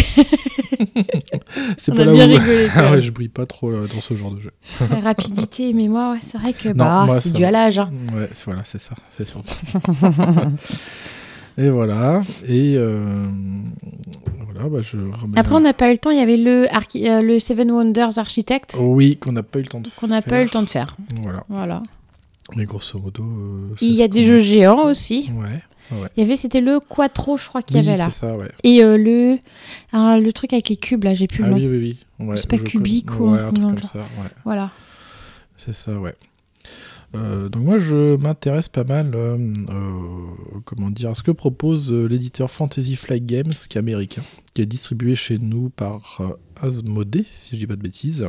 C'est 1.76 1.94
pas 1.94 2.02
a 2.02 2.05
là 2.07 2.12
bien 2.12 2.28
où. 2.28 2.32
rigolé, 2.38 2.68
ah 2.74 2.92
ouais, 2.92 3.02
je 3.02 3.11
brille 3.11 3.28
pas 3.28 3.46
trop 3.46 3.70
là, 3.70 3.78
dans 3.92 4.00
ce 4.00 4.14
genre 4.14 4.30
de 4.30 4.40
jeu. 4.40 4.50
La 4.90 5.00
rapidité, 5.00 5.72
mais 5.74 5.88
moi, 5.88 6.12
ouais, 6.12 6.18
c'est 6.22 6.38
vrai 6.38 6.52
que 6.52 6.70
bah, 6.70 7.07
c'est 7.20 7.28
ça 7.30 7.34
dû 7.36 7.44
à 7.44 7.50
l'âge. 7.50 7.78
hein. 7.78 7.90
Ouais, 8.14 8.28
voilà, 8.46 8.62
c'est 8.64 8.80
ça, 8.80 8.94
c'est 9.11 9.26
sûr. 9.28 9.42
Et 11.57 11.68
voilà, 11.70 12.20
et 12.48 12.74
euh, 12.76 13.28
voilà, 14.52 14.68
bah 14.68 14.80
je 14.82 14.96
remets. 14.96 15.38
Après, 15.38 15.55
on 15.55 15.61
n'a 15.61 15.72
pas 15.72 15.88
eu 15.88 15.92
le 15.92 15.98
temps. 15.98 16.11
Il 16.11 16.18
y 16.18 16.20
avait 16.20 16.36
le, 16.36 16.66
archi- 16.72 17.09
euh, 17.09 17.22
le 17.22 17.38
Seven 17.38 17.70
Wonders 17.70 18.18
Architect 18.18 18.76
Oui, 18.80 19.16
qu'on 19.18 19.32
n'a 19.32 19.42
pas 19.44 19.61
eu 19.61 19.62
le 19.62 19.68
temps 19.68 19.80
de 19.80 19.88
qu'on 19.96 20.09
n'a 20.09 20.20
pas 20.20 20.40
eu 20.40 20.44
le 20.44 20.50
temps 20.50 20.62
de 20.62 20.68
faire. 20.68 20.96
Voilà. 21.22 21.44
Voilà. 21.48 21.80
Mais 22.57 22.64
grosso 22.64 22.98
modo. 22.98 23.22
euh, 23.22 23.74
c'est 23.78 23.86
Il 23.86 23.92
y 23.94 24.02
a 24.02 24.07
ce 24.07 24.11
des 24.11 24.22
qu'on- 24.22 24.26
jeux 24.28 24.38
géants 24.40 24.84
aussi. 24.84 25.30
Ouais. 25.34 25.62
Il 26.16 26.20
y 26.22 26.26
avait, 26.26 26.34
c'était 26.34 26.62
le 26.62 26.80
Quattro, 26.80 27.36
je 27.36 27.46
crois 27.46 27.61
qu'il 27.62 27.76
y 27.76 27.78
avait 27.78 27.96
là. 27.96 28.09
c'est 28.11 28.20
ça, 28.20 28.36
ouais. 28.36 28.50
Et 28.64 28.82
euh, 28.82 28.96
le, 28.96 29.38
ah, 29.92 30.18
le 30.18 30.32
truc 30.32 30.52
avec 30.55 30.70
les 30.70 30.76
cubes, 30.76 31.05
là, 31.05 31.12
j'ai 31.14 31.26
plus 31.26 31.44
Ah 31.44 31.48
le 31.48 31.52
nom. 31.52 31.59
oui, 31.59 31.66
oui, 31.68 31.96
oui. 32.18 32.26
Ouais, 32.26 32.36
c'est 32.36 32.48
pas 32.48 32.57
je 32.57 32.62
cubique 32.62 33.12
ou 33.20 33.30
ouais, 33.32 33.38
un 33.40 33.52
truc 33.52 33.61
comme 33.61 33.78
ça, 33.82 33.98
ouais. 33.98 34.30
Voilà. 34.44 34.70
C'est 35.59 35.74
ça, 35.74 35.92
ouais. 36.00 36.14
Euh, 37.15 37.49
donc 37.49 37.62
moi 37.65 37.79
je 37.79 38.17
m'intéresse 38.17 38.69
pas 38.69 38.85
mal, 38.85 39.12
euh, 39.15 39.37
euh, 39.39 40.61
comment 40.65 40.91
dire, 40.91 41.11
à 41.11 41.15
ce 41.15 41.23
que 41.23 41.31
propose 41.31 41.93
l'éditeur 41.93 42.51
Fantasy 42.51 42.97
Flight 42.97 43.25
Games, 43.25 43.53
qui 43.69 43.79
est 43.79 43.81
américain, 43.81 44.23
qui 44.53 44.62
est 44.62 44.67
distribué 44.67 45.15
chez 45.15 45.39
nous 45.39 45.71
par 45.71 46.21
Asmodee, 46.61 47.25
si 47.27 47.51
je 47.53 47.57
dis 47.59 47.67
pas 47.67 47.77
de 47.77 47.83
bêtises. 47.83 48.27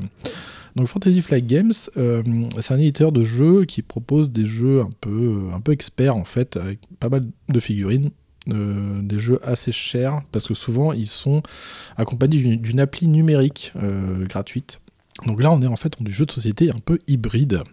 Donc 0.75 0.87
Fantasy 0.87 1.21
Flight 1.21 1.47
Games, 1.47 1.73
c'est 1.73 2.73
un 2.73 2.77
éditeur 2.77 3.11
de 3.11 3.23
jeux 3.23 3.65
qui 3.65 3.81
propose 3.81 4.29
des 4.31 4.45
jeux 4.45 4.81
un 4.81 4.89
peu, 5.01 5.43
un 5.53 5.61
peu 5.61 5.71
experts 5.71 6.15
en 6.15 6.25
fait, 6.25 6.57
avec 6.57 6.79
pas 6.99 7.09
mal 7.09 7.25
de 7.49 7.59
figurines. 7.59 8.11
des 8.47 9.17
jeux 9.19 9.39
assez 9.43 9.71
chers 9.71 10.21
parce 10.31 10.47
que 10.47 10.53
souvent 10.53 10.93
ils 10.93 11.07
sont 11.07 11.41
accompagnés 11.97 12.57
d'une- 12.57 12.79
appli 12.79 13.07
numérique 13.07 13.73
gratuite. 14.29 14.81
Donc 15.25 15.41
là 15.41 15.51
on 15.51 15.61
est 15.63 15.67
en 15.67 15.77
fait 15.77 15.93
dans 15.97 16.03
du 16.05 16.11
jeu 16.11 16.25
de 16.25 16.31
société 16.31 16.69
un 16.69 16.77
peu 16.83 16.99
hybride. 17.07 17.63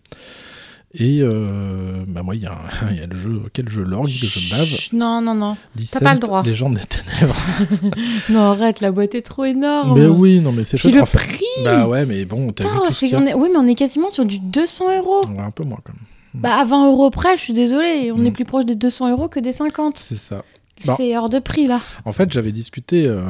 Et 0.94 1.20
euh, 1.22 2.04
bah 2.06 2.22
moi, 2.22 2.34
il 2.34 2.42
y, 2.42 2.46
a 2.46 2.58
y 2.92 3.06
le 3.06 3.16
jeu, 3.16 3.42
quel 3.54 3.68
jeu 3.68 3.82
l'orgue 3.82 4.08
que 4.08 4.26
je 4.26 4.50
bave. 4.50 4.68
Non, 4.92 5.22
non, 5.22 5.34
non. 5.34 5.56
T'as 5.90 6.00
pas 6.00 6.12
le 6.12 6.20
droit. 6.20 6.42
Légende 6.42 6.74
des 6.74 6.84
ténèbres. 6.84 7.36
non, 8.30 8.50
arrête, 8.50 8.80
la 8.80 8.92
boîte 8.92 9.14
est 9.14 9.22
trop 9.22 9.44
énorme. 9.44 9.98
mais 9.98 10.06
oui, 10.06 10.40
non, 10.40 10.52
mais 10.52 10.64
c'est 10.64 10.76
chouette. 10.76 10.94
le 10.94 11.02
prix 11.04 11.40
Bah 11.64 11.88
ouais, 11.88 12.04
mais 12.04 12.24
bon, 12.26 12.52
t'as 12.52 12.64
vu 12.64 12.70
tout 12.86 12.92
ce 12.92 13.14
on 13.16 13.26
est- 13.26 13.34
Oui, 13.34 13.48
mais 13.50 13.58
on 13.58 13.66
est 13.66 13.74
quasiment 13.74 14.10
sur 14.10 14.24
du 14.26 14.38
200 14.38 14.98
euros. 14.98 15.26
Ouais, 15.26 15.38
un 15.40 15.50
peu 15.50 15.64
moins 15.64 15.78
quand 15.82 15.94
même. 15.94 16.02
Bah, 16.34 16.56
à 16.56 16.64
20 16.64 16.88
euros 16.88 17.10
près, 17.10 17.36
je 17.36 17.42
suis 17.42 17.52
désolée. 17.54 18.10
On 18.12 18.18
Mm. 18.18 18.26
est 18.26 18.30
plus 18.32 18.44
proche 18.44 18.64
des 18.66 18.74
200 18.74 19.10
euros 19.10 19.28
que 19.28 19.40
des 19.40 19.52
50. 19.52 19.96
C'est 19.98 20.16
ça. 20.18 20.42
Bon. 20.84 20.94
C'est 20.96 21.16
hors 21.16 21.28
de 21.28 21.38
prix, 21.38 21.66
là. 21.66 21.80
En 22.04 22.12
fait, 22.12 22.32
j'avais 22.32 22.52
discuté 22.52 23.06
euh, 23.06 23.22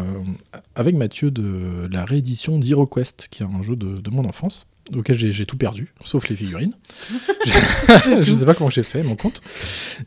avec 0.75 0.95
Mathieu 0.97 1.31
de 1.31 1.89
la 1.93 2.05
réédition 2.05 2.59
d'HeroQuest, 2.59 3.29
qui 3.31 3.43
est 3.43 3.47
un 3.47 3.63
jeu 3.63 3.77
de, 3.77 3.95
de 4.01 4.11
mon 4.11 4.25
enfance, 4.25 4.67
auquel 4.97 5.19
j'ai 5.19 5.47
tout 5.47 5.57
perdu, 5.57 5.93
sauf 6.05 6.29
les 6.29 6.37
figurines. 6.37 6.75
je 8.23 8.31
sais 8.33 8.45
pas 8.45 8.55
comment 8.55 8.71
j'ai 8.71 8.83
fait, 8.83 9.03
mon 9.03 9.17
compte. 9.17 9.41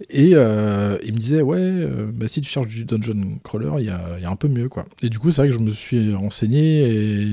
Et 0.09 0.31
euh, 0.33 0.97
il 1.05 1.13
me 1.13 1.17
disait, 1.17 1.41
ouais, 1.41 1.57
euh, 1.59 2.07
bah, 2.13 2.27
si 2.27 2.41
tu 2.41 2.49
cherches 2.49 2.67
du 2.67 2.85
dungeon 2.85 3.39
crawler, 3.43 3.71
il 3.79 3.85
y 3.85 3.89
a, 3.89 4.01
il 4.17 4.23
y 4.23 4.25
a 4.25 4.29
un 4.29 4.35
peu 4.35 4.47
mieux, 4.47 4.69
quoi. 4.69 4.85
Et 5.01 5.09
du 5.09 5.19
coup, 5.19 5.31
c'est 5.31 5.41
vrai 5.41 5.49
que 5.49 5.53
je 5.53 5.59
me 5.59 5.71
suis 5.71 6.13
renseigné, 6.13 6.83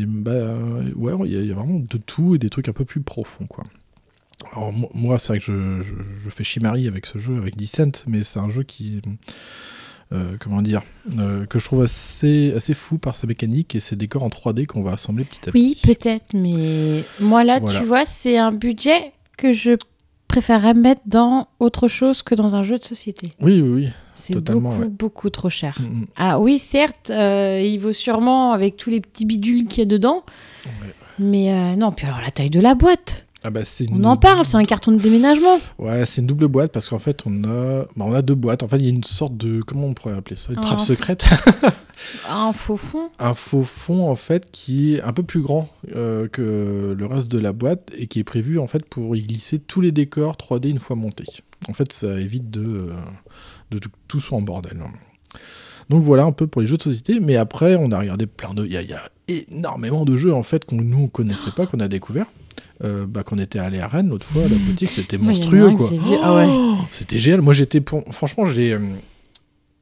et 0.01 0.05
bah, 0.07 0.57
ouais, 0.97 1.13
il 1.27 1.33
y, 1.33 1.37
a- 1.37 1.41
il 1.41 1.47
y 1.49 1.53
a 1.53 1.55
vraiment 1.55 1.79
de 1.79 1.97
tout, 1.99 2.35
et 2.35 2.39
des 2.39 2.51
trucs 2.51 2.69
un 2.69 2.73
peu 2.73 2.85
plus 2.85 3.01
profonds, 3.01 3.47
quoi. 3.47 3.65
Alors, 4.53 4.73
mo- 4.73 4.91
moi, 4.95 5.19
c'est 5.19 5.29
vrai 5.29 5.39
que 5.39 5.45
je, 5.45 5.83
je, 5.83 5.95
je 6.25 6.31
fais 6.31 6.45
chimarie 6.45 6.89
avec 6.89 7.07
ce 7.07 7.19
jeu, 7.19 7.37
avec 7.37 7.57
Descent, 7.57 8.05
mais 8.07 8.25
c'est 8.25 8.39
un 8.41 8.49
jeu 8.51 8.65
qui 8.65 9.01
euh, 10.13 10.37
comment 10.41 10.63
dire, 10.63 10.83
euh, 11.19 11.47
que 11.47 11.59
je 11.59 11.65
trouve 11.65 11.83
assez, 11.83 12.53
assez 12.57 12.75
fou 12.75 12.99
par 12.99 13.17
sa 13.17 13.27
mécanique 13.27 13.75
et 13.75 13.81
ses 13.81 13.97
décors 13.97 14.23
en 14.23 14.29
3D 14.29 14.67
qu'on 14.67 14.83
va 14.83 14.93
assembler 14.93 15.25
petit 15.25 15.41
à 15.49 15.53
petit. 15.53 15.59
Oui, 15.59 15.79
peut-être, 15.83 16.35
mais 16.35 17.05
moi, 17.21 17.45
là, 17.45 17.59
Voilà. 17.61 17.81
tu 17.81 17.87
vois, 17.87 18.05
c'est 18.05 18.39
un 18.39 18.53
budget 18.53 19.13
que 19.37 19.53
je 19.53 19.77
préférerais 20.29 20.75
mettre 20.75 21.03
dans 21.07 21.49
autre 21.61 21.89
chose 21.89 22.23
que 22.23 22.35
dans 22.35 22.55
un 22.55 22.63
jeu 22.63 22.79
de 22.79 22.85
société. 22.85 23.33
Oui, 23.41 23.61
oui, 23.61 23.69
oui. 23.85 23.89
C'est 24.15 24.35
beaucoup, 24.41 24.81
ouais. 24.81 24.89
beaucoup 24.89 25.31
trop 25.31 25.51
cher. 25.51 25.79
Mm, 25.81 25.85
mm. 26.01 26.07
Ah 26.17 26.41
oui, 26.41 26.59
certes, 26.59 27.11
euh, 27.11 27.61
il 27.63 27.79
vaut 27.79 27.93
sûrement 27.93 28.53
avec 28.53 28.77
tous 28.77 28.89
les 28.91 29.01
petits 29.01 29.27
bidules 29.27 29.67
qu'il 29.67 29.81
y 29.81 29.83
a 29.83 29.87
dedans. 29.87 30.23
Mais 31.19 31.53
euh, 31.53 31.77
non, 31.77 31.93
puis 31.93 32.07
alors 32.07 32.21
la 32.21 32.31
taille 32.31 32.51
de 32.51 32.61
la 32.61 32.75
boîte. 32.75 33.27
Ah 33.45 33.51
bah, 33.51 33.65
c'est 33.65 33.87
On 33.91 34.05
en 34.05 34.17
parle, 34.17 34.45
c'est 34.45 34.57
un 34.57 34.65
carton 34.65 34.93
de 34.93 34.99
déménagement. 34.99 35.59
Ouais, 35.79 36.07
c'est 36.07 36.21
une 36.21 36.27
double 36.27 36.49
boîte 36.49 36.71
parce 36.71 36.89
qu'en 36.89 36.99
fait, 36.99 37.23
on 37.27 37.45
a, 37.45 37.87
bah, 37.97 38.05
on 38.07 38.13
a 38.13 38.23
deux 38.23 38.35
boîtes. 38.35 38.63
En 38.63 38.69
fait, 38.69 38.77
il 38.77 38.85
y 38.85 38.87
a 38.87 38.91
une 38.91 39.05
sorte 39.05 39.37
de. 39.37 39.61
Comment 39.63 39.87
on 39.87 39.95
pourrait 39.95 40.15
appeler 40.15 40.37
ça? 40.37 40.53
Une 40.53 40.59
Un 40.59 40.63
trappe 40.63 40.81
secrète. 40.81 41.25
Un 42.29 42.53
faux 42.53 42.77
fond. 42.77 43.11
un 43.21 43.35
faux 43.35 43.63
fond, 43.63 44.09
en 44.09 44.17
fait, 44.17 44.51
qui 44.51 44.97
est 44.97 45.03
un 45.03 45.13
peu 45.13 45.23
plus 45.23 45.41
grand 45.41 45.69
euh, 45.95 46.27
que 46.27 46.97
le 46.99 47.07
reste 47.07 47.31
de 47.31 47.39
la 47.39 47.53
boîte 47.53 47.91
et 47.97 48.09
qui 48.09 48.19
est 48.19 48.25
prévu, 48.25 48.59
en 48.59 48.67
fait, 48.67 48.89
pour 48.89 49.15
y 49.15 49.23
glisser 49.23 49.61
tous 49.61 49.81
les 49.81 49.93
décors 49.93 50.35
3D 50.35 50.69
une 50.69 50.81
fois 50.81 50.97
montés. 50.97 51.27
En 51.69 51.75
fait, 51.75 51.93
ça 51.93 52.19
évite 52.19 52.51
de, 52.51 52.65
euh, 52.65 52.95
de 53.71 53.79
tout, 53.79 53.91
tout 54.09 54.21
soit 54.21 54.37
en 54.37 54.43
bordel. 54.43 54.79
Donc 55.91 56.03
voilà 56.03 56.25
un 56.25 56.33
peu 56.33 56.47
pour 56.47 56.61
les 56.61 56.67
jeux 56.67 56.77
de 56.77 56.83
société, 56.83 57.21
mais 57.21 57.37
après 57.37 57.77
on 57.77 57.91
a 57.93 57.99
regardé 57.99 58.27
plein 58.27 58.55
de... 58.55 58.65
Il 58.65 58.73
y 58.73 58.77
a, 58.77 58.83
il 58.83 58.89
y 58.89 58.95
a 58.95 59.03
énormément 59.29 60.05
de 60.05 60.17
jeux 60.17 60.33
en 60.33 60.43
fait 60.43 60.65
qu'on 60.65 60.77
nous 60.77 61.03
on 61.03 61.09
connaissait 61.09 61.51
pas, 61.51 61.67
qu'on 61.67 61.81
a 61.81 61.89
découvert. 61.89 62.27
Euh, 62.85 63.07
bah, 63.07 63.23
qu'on 63.23 63.39
était 63.39 63.61
allé 63.61 63.79
à 63.79 63.87
Rennes 63.87 64.09
l'autre 64.09 64.27
fois, 64.27 64.43
la 64.43 64.57
boutique, 64.67 64.89
c'était 64.89 65.17
monstrueux 65.19 65.71
quoi. 65.77 65.89
ah 66.25 66.35
ouais. 66.35 66.49
C'était 66.91 67.19
génial. 67.21 67.41
Moi 67.41 67.53
j'étais 67.53 67.81
pour... 67.81 68.03
Franchement, 68.11 68.45
j'ai... 68.45 68.73
euh, 68.73 68.81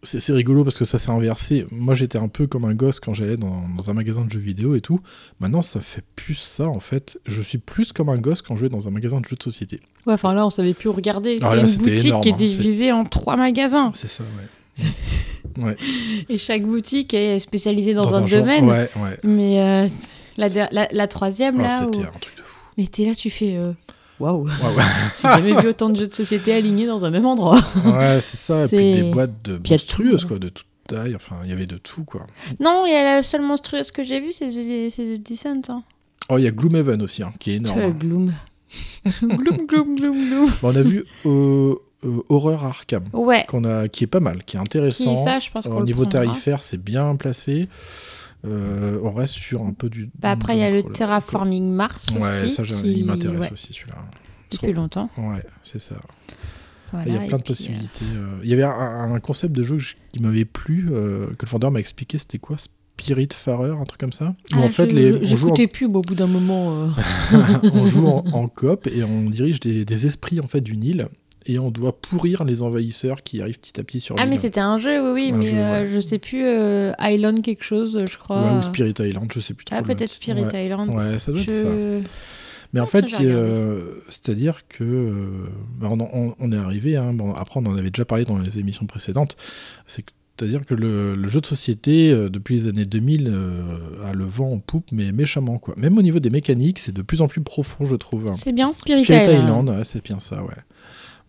C'est 0.03 0.33
rigolo 0.33 0.65
parce 0.65 0.77
que 0.77 0.85
ça 0.85 0.99
s'est 0.99 1.11
inversé. 1.11 1.67
Moi 1.71 1.95
j'étais 1.95 2.19
un 2.19 2.29
peu 2.29 2.47
comme 2.47 2.65
un 2.67 2.75
gosse 2.75 3.01
quand 3.01 3.15
j'allais 3.15 3.37
dans, 3.39 3.65
dans 3.77 3.89
un 3.89 3.95
magasin 3.95 4.25
de 4.25 4.31
jeux 4.31 4.39
vidéo 4.41 4.75
et 4.75 4.83
tout. 4.83 5.01
Maintenant 5.41 5.63
ça 5.63 5.81
fait 5.81 6.05
plus 6.15 6.35
ça 6.35 6.67
en 6.69 6.81
fait. 6.81 7.19
Je 7.27 7.41
suis 7.41 7.57
plus 7.59 7.93
comme 7.93 8.11
un 8.11 8.19
gosse 8.19 8.43
quand 8.43 8.55
je 8.57 8.63
vais 8.63 8.69
dans 8.69 8.87
un 8.87 8.91
magasin 8.91 9.19
de 9.21 9.25
jeux 9.27 9.37
de 9.37 9.43
société. 9.43 9.81
Ouais, 10.07 10.13
enfin 10.15 10.35
là, 10.35 10.45
on 10.45 10.51
savait 10.51 10.75
plus 10.75 10.89
où 10.89 10.93
regarder. 10.93 11.39
Ah, 11.43 11.51
c'est 11.53 11.73
une 11.73 11.79
boutique 11.79 12.05
énorme, 12.07 12.23
qui 12.23 12.29
est 12.29 12.33
hein, 12.33 12.37
divisée 12.37 12.93
en 12.93 13.05
trois 13.05 13.37
magasins. 13.37 13.93
C'est 13.95 14.09
ça, 14.09 14.25
ouais. 14.79 14.85
ouais. 15.65 15.77
Et 16.29 16.37
chaque 16.39 16.63
boutique 16.65 17.13
est 17.15 17.39
spécialisée 17.39 17.95
dans, 17.95 18.03
Dans 18.03 18.15
un, 18.17 18.25
domaine. 18.27 18.65
ouais, 18.67 18.91
ouais. 18.97 19.19
Mais 19.23 19.61
euh, 19.61 19.89
la, 20.39 20.49
la, 20.71 20.89
la 20.91 21.07
troisième, 21.09 21.57
Oh, 21.59 21.63
là. 21.63 21.81
c'était 21.85 21.99
où- 21.99 22.03
un 22.03 22.19
truc. 22.21 22.35
Mais 22.79 22.87
t'es 22.87 23.05
là, 23.05 23.15
tu 23.15 23.31
fais. 23.31 23.57
euh, 23.57 23.73
Waouh! 24.19 24.45
ouais. 24.47 24.53
J'ai 25.23 25.29
jamais 25.29 25.61
vu 25.63 25.69
autant 25.69 25.91
de 25.91 25.99
jeux 25.99 26.07
de 26.07 26.15
société 26.15 26.53
alignés 26.53 26.87
dans 26.87 27.05
un 27.05 27.11
même 27.11 27.27
endroit. 27.27 27.61
Ouais, 27.85 28.21
c'est 28.21 28.37
ça. 28.37 28.65
Et 28.65 28.69
puis 28.69 28.93
des 28.95 29.11
boîtes 29.11 29.43
de 29.45 29.61
monstrueuses, 29.69 30.25
quoi, 30.25 30.39
de 30.39 30.49
toute 30.51 30.67
taille. 30.87 31.15
Enfin, 31.17 31.37
il 31.45 31.51
y 31.51 31.53
avait 31.53 31.67
de 31.67 31.79
tout, 31.79 32.05
quoi. 32.05 32.27
Non, 32.61 32.85
il 32.87 32.93
y 32.93 32.97
a 32.97 33.17
la 33.17 33.23
seule 33.23 33.43
monstrueuse 33.43 33.91
que 33.91 34.05
j'ai 34.05 34.21
vue, 34.21 34.33
c'est 34.33 34.49
The, 34.49 35.17
The 35.17 35.23
Descent. 35.23 35.63
Hein. 35.71 35.83
Oh, 36.29 36.39
il 36.39 36.45
y 36.45 36.47
a 36.47 36.51
Gloomhaven 36.51 37.01
aussi, 37.03 37.23
hein, 37.23 37.33
qui 37.39 37.53
est 37.53 37.57
énorme. 37.57 37.79
Euh, 37.81 37.87
hein. 37.89 37.97
Gloom. 37.99 38.33
gloom, 39.21 39.67
gloom, 39.67 39.97
gloom, 39.97 40.29
gloom. 40.29 40.51
Bon, 40.63 40.69
on 40.73 40.77
a 40.77 40.83
vu 40.83 41.05
euh, 41.27 41.75
euh, 42.05 42.23
Horror 42.29 42.65
Arkham, 42.65 43.05
Ouais. 43.13 43.45
qu'on 43.49 43.65
a, 43.65 43.89
qui 43.89 44.05
est 44.05 44.07
pas 44.07 44.21
mal, 44.21 44.45
qui 44.45 44.57
est 44.57 44.61
intéressant. 44.61 45.13
Qui, 45.15 45.17
ça, 45.23 45.39
je 45.39 45.51
pense 45.51 45.67
Au 45.67 45.83
niveau 45.83 46.03
prendra. 46.03 46.27
tarifaire, 46.27 46.63
c'est 46.63 46.81
bien 46.81 47.17
placé. 47.17 47.69
Euh, 48.47 48.99
on 49.03 49.11
reste 49.13 49.35
sur 49.35 49.63
un 49.63 49.73
peu 49.73 49.91
du. 49.91 50.11
Bah, 50.19 50.31
après, 50.31 50.57
il 50.57 50.61
y 50.61 50.63
a 50.63 50.71
le. 50.71 50.83
Terraforming 50.83 51.71
Mars 51.71 52.07
Ouais, 52.15 52.21
aussi. 52.47 52.51
ça, 52.53 52.63
qui- 52.63 53.01
il 53.01 53.05
m'intéresse 53.05 53.39
ouais, 53.41 53.53
aussi, 53.53 53.73
celui-là. 53.73 53.97
Depuis 54.51 54.73
longtemps. 54.73 55.09
Ouais, 55.19 55.45
c'est 55.63 55.81
ça. 55.81 55.97
Voilà, 56.93 57.07
il 57.07 57.15
y 57.15 57.17
a 57.17 57.21
plein 57.21 57.37
de 57.37 57.43
euh, 57.43 57.47
possibilités. 57.47 58.05
euh, 58.15 58.41
Il 58.43 58.49
y 58.49 58.53
avait 58.53 58.65
un, 58.65 59.13
un 59.15 59.21
concept 59.21 59.55
de 59.55 59.63
jeu 59.63 59.79
qui 60.13 60.21
m'avait 60.21 60.45
plu, 60.45 60.89
euh, 60.91 61.27
que 61.39 61.47
le 61.47 61.51
vendeur 61.51 61.71
m'a 61.71 61.79
expliqué, 61.79 62.19
c'était 62.19 62.39
quoi? 62.39 62.57
Spirit 62.59 63.29
Farer, 63.33 63.71
un 63.71 63.85
truc 63.85 64.01
comme 64.01 64.13
ça? 64.13 64.35
Où 64.53 64.55
Ah, 64.55 64.59
en 64.63 64.69
fait, 64.69 64.93
les, 64.93 65.25
je- 65.25 65.35
on 65.35 65.37
joue 65.37 65.51
en- 65.51 65.67
plus 65.69 65.87
au 65.87 66.03
bout 66.03 66.15
d'un 66.17 66.27
moment. 66.27 66.89
on 67.75 67.87
joue 67.87 68.07
en, 68.09 68.25
en 68.33 68.49
coop 68.49 68.87
et 68.89 69.05
on 69.05 69.31
dirige 69.31 69.61
des, 69.61 69.85
des 69.85 70.07
esprits 70.07 70.41
en 70.41 70.49
fait 70.49 70.61
d'une 70.61 70.83
île 70.83 71.09
et 71.53 71.59
on 71.59 71.71
doit 71.71 71.99
pourrir 72.01 72.45
les 72.45 72.63
envahisseurs 72.63 73.23
qui 73.23 73.41
arrivent 73.43 73.59
petit 73.61 73.79
à 73.81 73.85
petit 73.85 74.01
sur 74.01 74.17
Ah, 74.19 74.27
mais 74.27 74.37
c'était 74.37 74.61
un 74.61 74.79
jeu, 74.79 75.13
oui, 75.13 75.13
oui, 75.15 75.33
Un 75.33 75.37
mais 75.39 75.45
jeu, 75.51 75.57
euh, 75.59 75.83
ouais. 75.85 75.91
je 75.93 76.01
sais 76.01 76.19
plus, 76.19 76.43
euh, 76.45 76.93
Island 77.01 77.43
quelque 77.43 77.65
chose, 77.65 77.99
je 78.11 78.17
crois. 78.19 78.43
Ouais, 78.43 78.59
ou 78.59 78.63
Spirit 78.63 78.95
Island, 78.99 79.31
je 79.33 79.41
sais 79.41 79.55
plus 79.55 79.65
trop. 79.65 79.77
Ah, 79.79 79.83
peut-être. 79.83 80.11
Spirit 80.11 80.45
Ouais. 80.45 80.67
Island. 80.67 80.89
Ouais, 80.95 81.19
ça 81.19 81.33
doit 81.33 81.41
être 81.41 81.51
ça. 81.51 81.69
Mais 82.73 82.79
en 82.81 82.87
fait, 82.87 83.07
euh, 83.21 83.97
c'est-à-dire 84.11 84.63
que 84.69 84.85
euh, 84.85 85.27
bah, 85.81 85.89
on, 85.91 86.01
on- 86.01 86.35
on 86.39 86.53
est 86.53 86.57
arrivé, 86.57 86.97
hein, 86.97 87.13
bon, 87.13 87.33
après 87.35 87.59
on 87.59 87.67
en 87.67 87.77
avait 87.77 87.91
déjà 87.91 88.05
parlé 88.05 88.25
dans 88.25 88.39
les 88.39 88.59
émissions 88.61 88.87
précédentes, 88.87 89.37
c'est 89.89 90.03
que 90.03 90.13
C'est-à-dire 90.39 90.65
que 90.65 90.75
le, 90.75 91.17
le 91.17 91.29
jeu 91.29 91.41
de 91.41 91.47
société, 91.47 92.13
euh, 92.13 92.31
depuis 92.31 92.55
les 92.55 92.69
années 92.69 92.85
2000, 92.87 93.29
euh, 93.29 94.09
a 94.09 94.13
le 94.15 94.25
vent 94.25 94.53
en 94.53 94.59
poupe, 94.59 94.87
mais 94.93 95.11
méchamment, 95.13 95.59
quoi. 95.59 95.75
Même 95.77 95.99
au 95.99 96.03
niveau 96.03 96.19
des 96.21 96.31
mécaniques, 96.31 96.79
c'est 96.79 96.95
de 96.95 97.03
plus 97.03 97.21
en 97.23 97.29
plus 97.29 97.43
profond, 97.43 97.85
je 97.85 97.97
trouve. 97.97 98.29
hein. 98.29 98.33
C'est 98.35 98.53
bien 98.53 98.71
Spirit, 98.71 99.03
Spirit 99.03 99.25
Island. 99.25 99.45
Island, 99.45 99.69
ouais, 99.71 99.85
c'est 99.85 100.03
bien 100.05 100.19
ça, 100.21 100.43
ouais. 100.43 100.55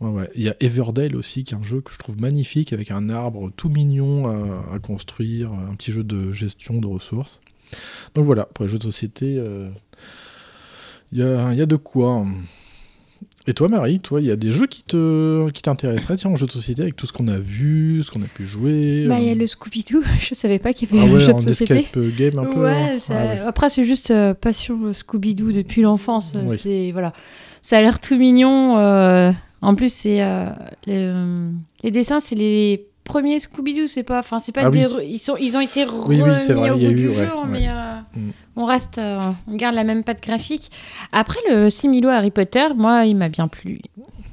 Ouais, 0.02 0.10
ouais. 0.10 0.30
Il 0.36 0.42
y 0.42 0.50
a 0.50 0.56
Everdale 0.60 1.16
aussi, 1.16 1.44
qui 1.44 1.54
est 1.54 1.58
un 1.58 1.64
jeu 1.64 1.80
que 1.82 1.94
je 1.94 2.00
trouve 2.00 2.20
magnifique, 2.20 2.74
avec 2.74 2.92
un 2.92 3.10
arbre 3.10 3.52
tout 3.56 3.70
mignon 3.70 4.28
à, 4.28 4.76
à 4.76 4.80
construire, 4.80 5.52
un 5.54 5.76
petit 5.76 5.92
jeu 5.92 6.04
de 6.04 6.32
gestion 6.32 6.80
de 6.82 6.88
ressources. 6.88 7.40
Donc 8.16 8.26
voilà, 8.26 8.46
pour 8.46 8.66
les 8.66 8.72
jeux 8.72 8.80
de 8.80 8.84
société, 8.84 9.36
euh, 9.38 9.70
il 11.12 11.20
y, 11.20 11.24
a, 11.24 11.52
il 11.54 11.58
y 11.58 11.62
a 11.62 11.66
de 11.66 11.76
quoi. 11.76 12.26
Et 13.48 13.54
toi, 13.54 13.70
Marie, 13.70 14.00
toi, 14.00 14.22
il 14.22 14.28
y 14.28 14.32
a 14.32 14.36
des 14.36 14.52
jeux 14.52 14.68
qui 14.68 14.84
te 14.84 15.50
qui 15.52 15.62
t'intéresseraient, 15.64 16.16
tiens, 16.16 16.30
en 16.32 16.36
jeu 16.36 16.46
de 16.46 16.52
société, 16.52 16.82
avec 16.84 16.96
tout 16.96 17.06
ce 17.08 17.14
qu'on 17.14 17.28
a 17.28 17.38
vu, 17.38 18.02
ce 18.04 18.12
qu'on 18.12 18.22
a 18.22 18.28
pu 18.28 18.46
jouer 18.46 19.06
Bah, 19.08 19.20
il 19.20 19.26
y 19.26 19.30
a 19.30 19.34
euh, 19.34 19.36
le 19.36 19.46
Scooby-Doo. 19.48 20.04
Je 20.20 20.34
savais 20.36 20.60
pas 20.60 20.74
qu'il 20.74 20.90
y 20.90 20.94
avait 21.00 21.08
Ah 21.08 21.10
un 21.10 21.14
ouais, 21.14 21.22
jeu 21.22 21.34
de 21.34 21.40
société. 21.40 21.78
escape 21.80 22.00
game 22.18 22.38
un 22.40 22.46
peu, 22.46 22.62
Ouais, 22.64 22.72
hein. 22.72 23.00
ça- 23.00 23.14
Ah 23.18 23.26
ouais. 23.26 23.40
après 23.40 23.70
c'est 23.70 23.84
juste 23.84 24.12
euh, 24.12 24.34
passion 24.34 24.80
euh, 24.86 24.94
Scooby-Doo 24.94 25.52
depuis 25.54 25.82
l'enfance. 25.82 26.36
Oui. 26.46 26.56
C'est 26.58 26.92
voilà, 26.92 27.14
ça 27.62 27.78
a 27.78 27.82
l'air 27.82 28.00
tout 28.00 28.18
mignon. 28.18 28.76
En 29.62 29.76
plus, 29.76 29.94
c'est 29.94 30.24
euh, 30.24 30.46
les, 30.86 31.06
euh, 31.06 31.52
les 31.84 31.92
dessins, 31.92 32.20
c'est 32.20 32.36
les 32.36 32.88
premiers 33.04 33.38
Scooby-Doo. 33.38 33.88
C'est 33.88 34.04
pas, 34.04 34.20
enfin, 34.20 34.40
c'est 34.40 34.52
pas 34.52 34.64
Ah 34.66 34.70
des, 34.70 34.88
ils 35.06 35.20
sont, 35.20 35.36
ils 35.38 35.56
ont 35.58 35.62
été 35.62 35.86
Oui, 35.86 36.22
oui, 36.22 36.22
remis 36.22 36.48
vrai, 36.54 36.70
au 36.72 36.78
goût 36.78 36.82
eu, 36.86 36.94
du 36.96 37.08
ouais, 37.10 37.14
jour, 37.28 37.42
ouais. 37.44 37.50
mais 37.50 37.68
euh, 37.68 37.98
Mm. 38.16 38.32
on 38.58 38.66
reste, 38.66 38.98
euh, 38.98 39.22
on 39.48 39.56
garde 39.56 39.76
la 39.76 39.84
même 39.86 40.04
patte 40.04 40.22
graphique. 40.22 40.70
Après 41.14 41.40
le 41.50 41.70
Similo 41.70 42.10
Harry 42.10 42.32
Potter, 42.32 42.68
moi, 42.76 43.06
il 43.06 43.16
m'a 43.16 43.30
bien 43.30 43.48
plu. 43.48 43.80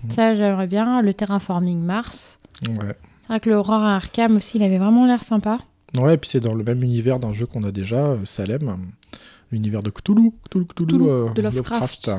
Mm. 0.04 0.10
Ça, 0.10 0.34
j'aimerais 0.34 0.66
bien. 0.66 1.00
Le 1.02 1.12
Terraforming 1.14 1.78
Mars. 1.80 2.38
Ouais. 2.66 2.94
C'est 3.22 3.28
vrai 3.28 3.40
que 3.40 3.50
l'Aurore 3.50 3.82
à 3.84 3.96
Arkham 3.96 4.36
aussi, 4.36 4.56
il 4.56 4.62
avait 4.64 4.78
vraiment 4.78 5.06
l'air 5.06 5.22
sympa. 5.22 5.58
Ouais, 5.98 6.14
et 6.14 6.16
puis 6.16 6.30
c'est 6.32 6.40
dans 6.40 6.54
le 6.54 6.64
même 6.64 6.82
univers 6.82 7.18
d'un 7.20 7.32
jeu 7.32 7.46
qu'on 7.46 7.62
a 7.64 7.70
déjà, 7.70 8.16
Salem, 8.24 8.78
l'univers 9.52 9.82
de 9.82 9.90
Cthulhu, 9.90 10.32
Cthulhu, 10.48 10.64
Cthulhu, 10.66 10.86
Cthulhu, 10.86 11.34
de 11.34 11.42
Lovecraft. 11.42 12.10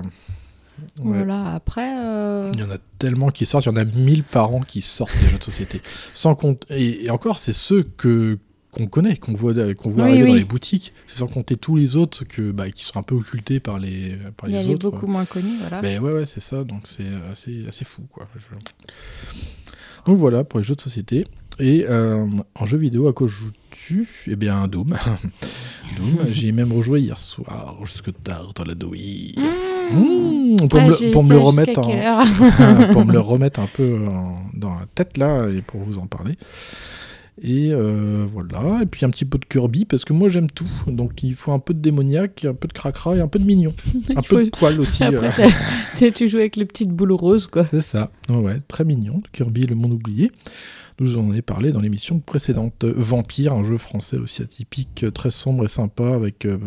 Ouais. 1.00 1.18
Voilà. 1.18 1.54
Après. 1.56 1.98
euh, 1.98 2.52
Il 2.54 2.60
y 2.60 2.64
en 2.64 2.72
a 2.72 2.78
tellement 2.98 3.30
qui 3.30 3.46
sortent, 3.46 3.66
il 3.66 3.70
y 3.70 3.72
en 3.72 3.76
a 3.78 3.86
1000 3.86 4.24
par 4.24 4.54
an 4.54 4.62
qui 4.62 4.82
sortent 4.82 5.18
des 5.22 5.28
jeux 5.28 5.38
de 5.38 5.44
société. 5.44 5.82
Sans 6.14 6.36
compte 6.36 6.66
et, 6.70 7.06
et 7.06 7.10
encore, 7.10 7.40
c'est 7.40 7.54
ceux 7.54 7.84
que 7.84 8.38
qu'on 8.72 8.86
connaît, 8.86 9.16
qu'on 9.18 9.34
voit, 9.34 9.54
qu'on 9.74 9.90
voit 9.90 10.04
Oui, 10.06 10.12
arriver 10.12 10.28
dans 10.28 10.36
les 10.36 10.44
boutiques. 10.44 10.94
C'est 11.08 11.18
sans 11.18 11.28
compter 11.28 11.56
tous 11.58 11.76
les 11.76 11.96
autres 11.96 12.24
que, 12.24 12.52
bah, 12.52 12.70
qui 12.70 12.86
sont 12.86 12.98
un 13.00 13.04
peu 13.04 13.16
occultés 13.16 13.60
par 13.60 13.80
les, 13.80 14.16
par 14.38 14.48
Il 14.48 14.52
y 14.52 14.58
les 14.58 14.64
a 14.64 14.68
les 14.68 14.74
autres. 14.76 14.92
beaucoup 14.92 15.08
moins 15.08 15.26
connus, 15.26 15.58
voilà. 15.60 15.82
Mais 15.82 15.98
ouais, 15.98 16.14
ouais, 16.14 16.26
c'est 16.28 16.40
ça. 16.40 16.64
Donc 16.64 16.82
c'est 16.86 17.08
assez, 17.32 17.66
assez 17.68 17.84
fou, 17.84 18.04
quoi. 18.12 18.28
Je- 18.38 18.46
Donc 20.06 20.18
voilà 20.20 20.44
pour 20.44 20.60
les 20.60 20.64
jeux 20.64 20.76
de 20.76 20.82
société. 20.82 21.26
Et 21.60 21.86
euh, 21.90 22.26
en 22.56 22.66
jeu 22.68 22.78
vidéo, 22.78 23.08
à 23.08 23.14
quoi 23.14 23.26
joues-tu? 23.28 24.08
Eh 24.28 24.36
bien, 24.36 24.68
Doom. 24.68 24.96
Doom. 25.98 26.28
J'y 26.32 26.50
ai 26.50 26.52
même 26.52 26.72
rejoué 26.72 27.02
hier 27.02 27.18
soir, 27.18 27.76
jusque 27.86 28.12
tard 28.24 28.54
dans 28.54 28.64
la 28.64 28.76
nuit. 28.76 29.34
Mmh, 29.36 29.42
pour, 30.68 30.80
Ah, 30.80 30.88
me, 30.88 30.94
j'ai 30.96 31.06
le- 31.08 31.12
pour 31.14 31.24
me 31.24 31.30
le 31.32 31.38
remettre 31.40 31.82
quelle 31.82 32.00
en- 32.00 32.22
heure 32.22 32.92
pour 32.92 33.06
me 33.06 33.14
le 33.14 33.20
remettre 33.20 33.60
un 33.60 33.68
peu 33.72 33.98
en- 34.08 34.40
dans 34.54 34.72
la 34.72 34.86
tête 34.96 35.18
là 35.18 35.48
et 35.50 35.62
pour 35.62 35.82
vous 35.82 35.98
en 35.98 36.06
parler. 36.08 36.36
Et 37.42 37.70
euh, 37.72 38.26
voilà, 38.28 38.80
et 38.82 38.86
puis 38.86 39.06
un 39.06 39.10
petit 39.10 39.24
peu 39.24 39.38
de 39.38 39.46
Kirby 39.46 39.86
parce 39.86 40.04
que 40.04 40.12
moi 40.12 40.28
j'aime 40.28 40.52
tout. 40.52 40.68
Donc 40.88 41.24
il 41.24 41.34
faut 41.36 41.54
un 41.54 41.60
peu 41.60 41.74
de 41.74 41.80
démoniaque, 41.80 42.44
un 42.44 42.54
peu 42.54 42.68
de 42.68 42.74
cracra 42.74 43.16
et 43.16 43.22
un 43.22 43.28
peu 43.30 43.40
de 43.40 43.46
mignon. 43.46 43.74
Un 44.16 44.22
peu 44.22 44.44
de 44.44 44.50
poil 44.50 44.78
aussi. 44.80 45.06
Après, 45.06 45.32
euh. 45.46 46.12
tu 46.14 46.28
joues 46.28 46.38
avec 46.40 46.58
le 46.58 46.66
petit 46.66 46.86
boule 46.86 47.14
rose, 47.14 47.48
quoi. 47.48 47.64
C'est 47.64 47.80
ça, 47.82 48.12
ouais, 48.30 48.36
ouais, 48.36 48.62
très 48.68 48.84
mignon. 48.84 49.22
Kirby, 49.32 49.62
le 49.62 49.76
monde 49.76 49.94
oublié. 49.94 50.32
Nous 51.00 51.18
en 51.18 51.32
ai 51.34 51.41
parlé 51.41 51.72
dans 51.72 51.80
l'émission 51.80 52.20
précédente. 52.20 52.84
Euh, 52.84 52.93
Vampire, 52.95 53.54
un 53.54 53.64
jeu 53.64 53.78
français 53.78 54.18
aussi 54.18 54.41
atypique, 54.41 55.04
euh, 55.04 55.12
très 55.12 55.32
sombre 55.32 55.64
et 55.64 55.70
sympa, 55.70 56.10
avec 56.14 56.45
euh, 56.45 56.58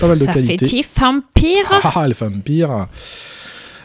pas 0.00 0.08
mal 0.08 0.18
de 0.18 0.24
Ça 0.24 0.32
fait 0.32 0.42
qualité. 0.42 0.66
tif 0.66 0.98
vampire. 0.98 1.80
Ah, 1.94 2.08
le 2.08 2.14
vampire 2.14 2.86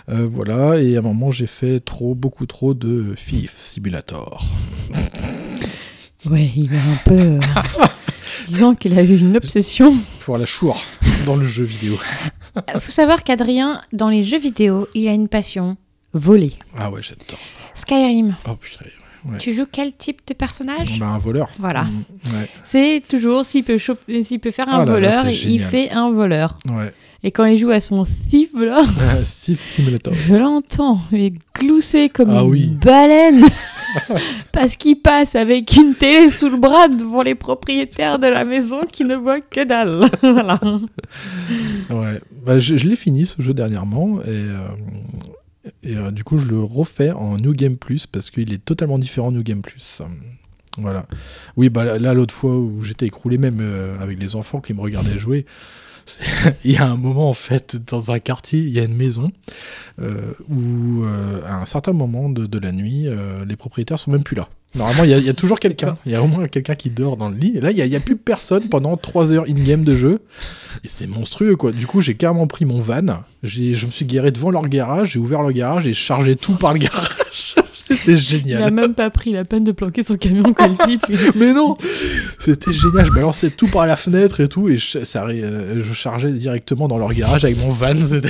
Euh, 0.10 0.26
Voilà, 0.32 0.78
et 0.82 0.96
à 0.96 1.00
un 1.00 1.02
moment 1.02 1.30
j'ai 1.32 1.48
fait 1.48 1.82
trop, 1.82 2.16
beaucoup 2.16 2.46
trop 2.46 2.74
de 2.74 3.14
Thief 3.16 3.56
Simulator. 3.58 4.46
Ouais, 6.30 6.50
il 6.56 6.74
est 6.74 6.78
un 6.78 6.98
peu. 7.06 7.14
euh, 7.20 7.40
disons 8.48 8.76
qu'il 8.76 8.98
a 8.98 9.04
eu 9.04 9.18
une 9.18 9.38
obsession. 9.38 9.94
Pour 10.22 10.38
la 10.38 10.46
chour 10.46 10.82
dans 11.26 11.36
le 11.36 11.46
jeu 11.46 11.64
vidéo. 11.64 11.98
Il 12.74 12.80
faut 12.82 12.92
savoir 12.92 13.24
qu'Adrien, 13.24 13.82
dans 13.94 14.10
les 14.10 14.24
jeux 14.24 14.40
vidéo, 14.40 14.88
il 14.96 15.08
a 15.08 15.14
une 15.14 15.28
passion 15.28 15.78
voler. 16.14 16.54
Ah 16.78 16.90
ouais, 16.90 17.02
j'adore 17.02 17.40
ça. 17.46 17.60
Skyrim. 17.76 18.36
Oh 18.50 18.56
putain. 18.56 18.86
Ouais. 19.26 19.38
Tu 19.38 19.54
joues 19.54 19.66
quel 19.72 19.94
type 19.96 20.22
de 20.28 20.34
personnage 20.34 21.00
Bah, 21.00 21.08
un 21.08 21.18
voleur. 21.18 21.50
Voilà. 21.60 21.84
Mm, 21.84 22.04
ouais. 22.36 22.50
C'est 22.64 23.02
toujours 23.08 23.46
s'il 23.46 23.64
peut, 23.64 23.78
choper- 23.78 24.24
s'il 24.24 24.40
peut 24.40 24.52
faire 24.52 24.70
un 24.70 24.84
Oh 24.84 24.86
là 24.86 25.00
là, 25.00 25.22
voleur, 25.24 25.30
il 25.30 25.60
fait 25.62 25.90
un 25.92 26.12
voleur. 26.12 26.58
Ouais. 26.68 26.94
Et 27.24 27.32
quand 27.32 27.46
il 27.46 27.58
joue 27.58 27.72
à 27.72 27.80
son 27.80 28.06
thief 28.30 28.50
là, 28.54 28.84
Thief 29.44 29.76
Simulator. 29.76 30.14
je 30.14 30.36
l'entends, 30.36 31.00
il 31.12 31.20
est 31.20 31.34
gloussé 31.60 32.10
comme 32.10 32.30
Ah 32.30 32.42
une 32.44 32.50
oui. 32.50 32.66
baleine. 32.68 33.44
Parce 34.52 34.76
qu'il 34.76 34.98
passe 35.02 35.36
avec 35.36 35.76
une 35.76 35.96
télé 35.96 36.30
sous 36.30 36.50
le 36.50 36.58
bras 36.58 36.88
devant 36.90 37.24
les 37.24 37.36
propriétaires 37.36 38.20
de 38.20 38.28
la 38.28 38.44
maison 38.46 38.82
qui 38.92 39.04
ne 39.06 39.16
voient 39.16 39.40
que 39.42 39.64
dalle. 39.64 40.10
voilà. 40.22 40.60
Ouais, 41.90 42.20
bah, 42.46 42.60
je, 42.60 42.78
je 42.78 42.88
l'ai 42.88 42.96
fini 42.96 43.26
ce 43.26 43.42
jeu 43.42 43.54
dernièrement 43.54 44.20
et, 44.22 44.28
euh, 44.28 44.58
et 45.84 45.96
euh, 45.96 46.12
du 46.12 46.24
coup 46.24 46.38
je 46.38 46.48
le 46.48 46.60
refais 46.60 47.12
en 47.12 47.38
New 47.38 47.54
Game 47.54 47.78
Plus 47.78 48.08
parce 48.08 48.30
qu'il 48.30 48.54
est 48.54 48.64
totalement 48.64 49.00
différent 49.00 49.32
New 49.32 49.44
Game 49.44 49.62
Plus. 49.62 50.02
Voilà. 50.78 51.08
Oui, 51.56 51.70
bah 51.70 51.98
là, 51.98 52.14
l'autre 52.14 52.34
fois 52.34 52.56
où 52.56 52.84
j'étais 52.84 53.08
écroulé 53.08 53.40
même 53.40 53.60
euh, 53.62 54.00
avec 54.00 54.20
les 54.20 54.36
enfants 54.36 54.62
qui 54.62 54.74
me 54.74 54.82
regardaient 54.82 55.18
jouer, 55.18 55.48
il 56.64 56.72
y 56.72 56.78
a 56.78 56.86
un 56.86 56.98
moment 56.98 57.30
en 57.30 57.34
fait 57.34 57.78
dans 57.88 58.12
un 58.12 58.20
quartier, 58.20 58.60
il 58.60 58.70
y 58.70 58.80
a 58.80 58.84
une 58.84 58.96
maison 58.96 59.32
euh, 60.00 60.34
où 60.50 61.04
à 61.46 61.56
un 61.56 61.66
certain 61.66 61.94
moment 61.94 62.30
de, 62.30 62.46
de 62.46 62.60
la 62.60 62.72
nuit, 62.72 63.08
les 63.48 63.56
propriétaires 63.56 64.00
sont 64.00 64.12
même 64.12 64.24
plus 64.24 64.36
là. 64.36 64.48
Normalement, 64.78 65.04
il 65.04 65.10
y, 65.10 65.14
a- 65.14 65.18
il 65.18 65.26
y 65.26 65.30
a 65.30 65.34
toujours 65.34 65.60
quelqu'un. 65.60 65.98
Il 66.06 66.12
y 66.12 66.16
a 66.16 66.22
au 66.22 66.28
moins 66.28 66.48
quelqu'un 66.48 66.76
qui 66.76 66.90
dort 66.90 67.18
dans 67.18 67.30
le 67.30 67.36
lit. 67.36 67.54
Et 67.56 67.62
là, 67.62 67.72
il 67.72 67.84
n'y 67.90 67.96
a, 67.96 68.00
plus 68.00 68.16
personne 68.16 68.68
pendant 68.70 68.96
3 68.98 69.32
heures 69.34 69.46
in-game 69.50 69.84
de 69.84 69.96
jeu. 69.96 70.20
Et 70.84 70.88
c'est 70.88 71.08
monstrueux, 71.08 71.56
quoi. 71.56 71.72
Du 71.72 71.88
coup, 71.88 72.02
j'ai 72.02 72.16
carrément 72.16 72.48
pris 72.48 72.66
mon 72.66 72.80
van. 72.80 73.02
Je 73.44 73.86
me 73.86 73.92
suis 73.92 74.06
garé 74.06 74.32
devant 74.32 74.52
leur 74.52 74.68
garage. 74.68 75.12
J'ai 75.14 75.20
ouvert 75.20 75.42
le 75.44 75.52
garage 75.52 75.88
et 75.88 75.94
chargé 75.94 76.36
tout 76.36 76.54
par 76.56 76.74
le 76.74 76.80
garage. 76.80 77.56
C'était 77.90 78.12
Il 78.12 78.16
a 78.16 78.18
génial. 78.18 78.74
même 78.74 78.94
pas 78.96 79.10
pris 79.10 79.32
la 79.32 79.46
peine 79.46 79.64
de 79.64 79.72
planquer 79.72 80.04
son 80.04 80.18
camion 80.18 80.52
comme 80.54 80.76
type. 80.86 81.06
Mais 81.36 81.54
non 81.54 81.78
C'était 82.38 82.74
génial. 82.74 83.06
Je 83.06 83.12
balançais 83.12 83.50
tout 83.50 83.68
par 83.68 83.88
la 83.88 83.96
fenêtre 83.96 84.42
et 84.42 84.50
tout. 84.50 84.68
Et 84.70 84.78
je, 84.78 85.04
ça, 85.06 85.26
euh, 85.26 85.82
je 85.82 85.94
chargeais 85.94 86.32
directement 86.32 86.88
dans 86.90 86.98
leur 86.98 87.14
garage 87.14 87.46
avec 87.46 87.58
mon 87.60 87.70
van. 87.70 87.94
C'était. 88.08 88.30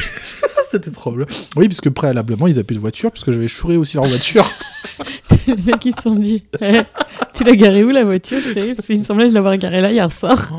C'était 0.71 0.91
trop 0.91 1.11
bleu. 1.13 1.25
Oui, 1.55 1.67
parce 1.69 1.79
que 1.81 1.87
préalablement, 1.89 2.45
ils 2.45 2.55
avaient 2.55 2.63
plus 2.65 2.75
de 2.75 2.81
voiture, 2.81 3.09
parce 3.09 3.23
que 3.23 3.31
j'avais 3.31 3.47
chouré 3.47 3.77
aussi 3.77 3.95
leur 3.95 4.05
voiture. 4.05 4.47
Les 5.47 5.63
mecs 5.63 5.85
ils 5.85 5.95
se 5.95 6.01
sont 6.03 6.15
dit 6.15 6.43
Eh, 6.61 6.79
Tu 7.33 7.43
l'as 7.43 7.55
garé 7.55 7.83
où 7.83 7.89
la 7.89 8.03
voiture 8.03 8.39
chérie? 8.39 8.73
Parce 8.73 8.87
qu'il 8.87 8.99
me 8.99 9.03
semblait 9.03 9.29
l'avoir 9.29 9.57
garé 9.57 9.81
là 9.81 9.91
hier 9.91 10.11
soir. 10.11 10.51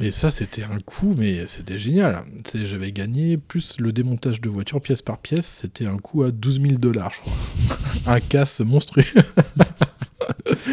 Mais 0.00 0.10
ça, 0.10 0.30
c'était 0.30 0.62
un 0.62 0.78
coup, 0.80 1.14
mais 1.16 1.46
c'était 1.46 1.78
génial. 1.78 2.24
J'avais 2.64 2.92
gagné, 2.92 3.36
plus 3.36 3.76
le 3.78 3.92
démontage 3.92 4.40
de 4.40 4.48
voiture 4.48 4.80
pièce 4.80 5.02
par 5.02 5.18
pièce, 5.18 5.46
c'était 5.62 5.86
un 5.86 5.96
coup 5.98 6.22
à 6.22 6.30
12 6.30 6.60
000 6.62 6.74
dollars, 6.74 7.12
je 7.12 7.20
crois. 7.20 8.14
un 8.14 8.20
casse 8.20 8.60
monstrueux. 8.60 9.04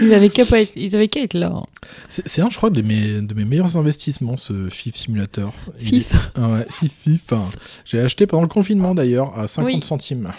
Ils 0.02 0.14
avaient 0.14 0.30
qu'à 0.30 0.44
être, 0.44 0.72
ils 0.76 0.96
avaient 0.96 1.08
qu'à 1.08 1.22
être 1.22 1.34
là. 1.34 1.52
hein. 1.56 1.64
C'est 2.10 2.42
un, 2.42 2.50
je 2.50 2.58
crois, 2.58 2.70
de 2.70 2.82
mes, 2.82 3.22
de 3.22 3.34
mes 3.34 3.46
meilleurs 3.46 3.78
investissements, 3.78 4.38
ce 4.38 4.70
FIF 4.70 4.96
Simulator. 4.96 5.54
FIF. 5.80 6.12
est- 6.14 6.18
Ah 6.36 6.50
ouais, 6.50 6.66
FIF, 6.70 6.92
FIF. 7.04 7.34
hein. 7.34 7.44
J'ai 7.86 8.00
acheté 8.00 8.28
pendant 8.28 8.44
le 8.44 8.48
confinement, 8.50 8.94
d'ailleurs, 8.96 9.38
à 9.38 9.48
50 9.48 9.74
Oui. 9.74 9.82
centimes. 9.84 10.32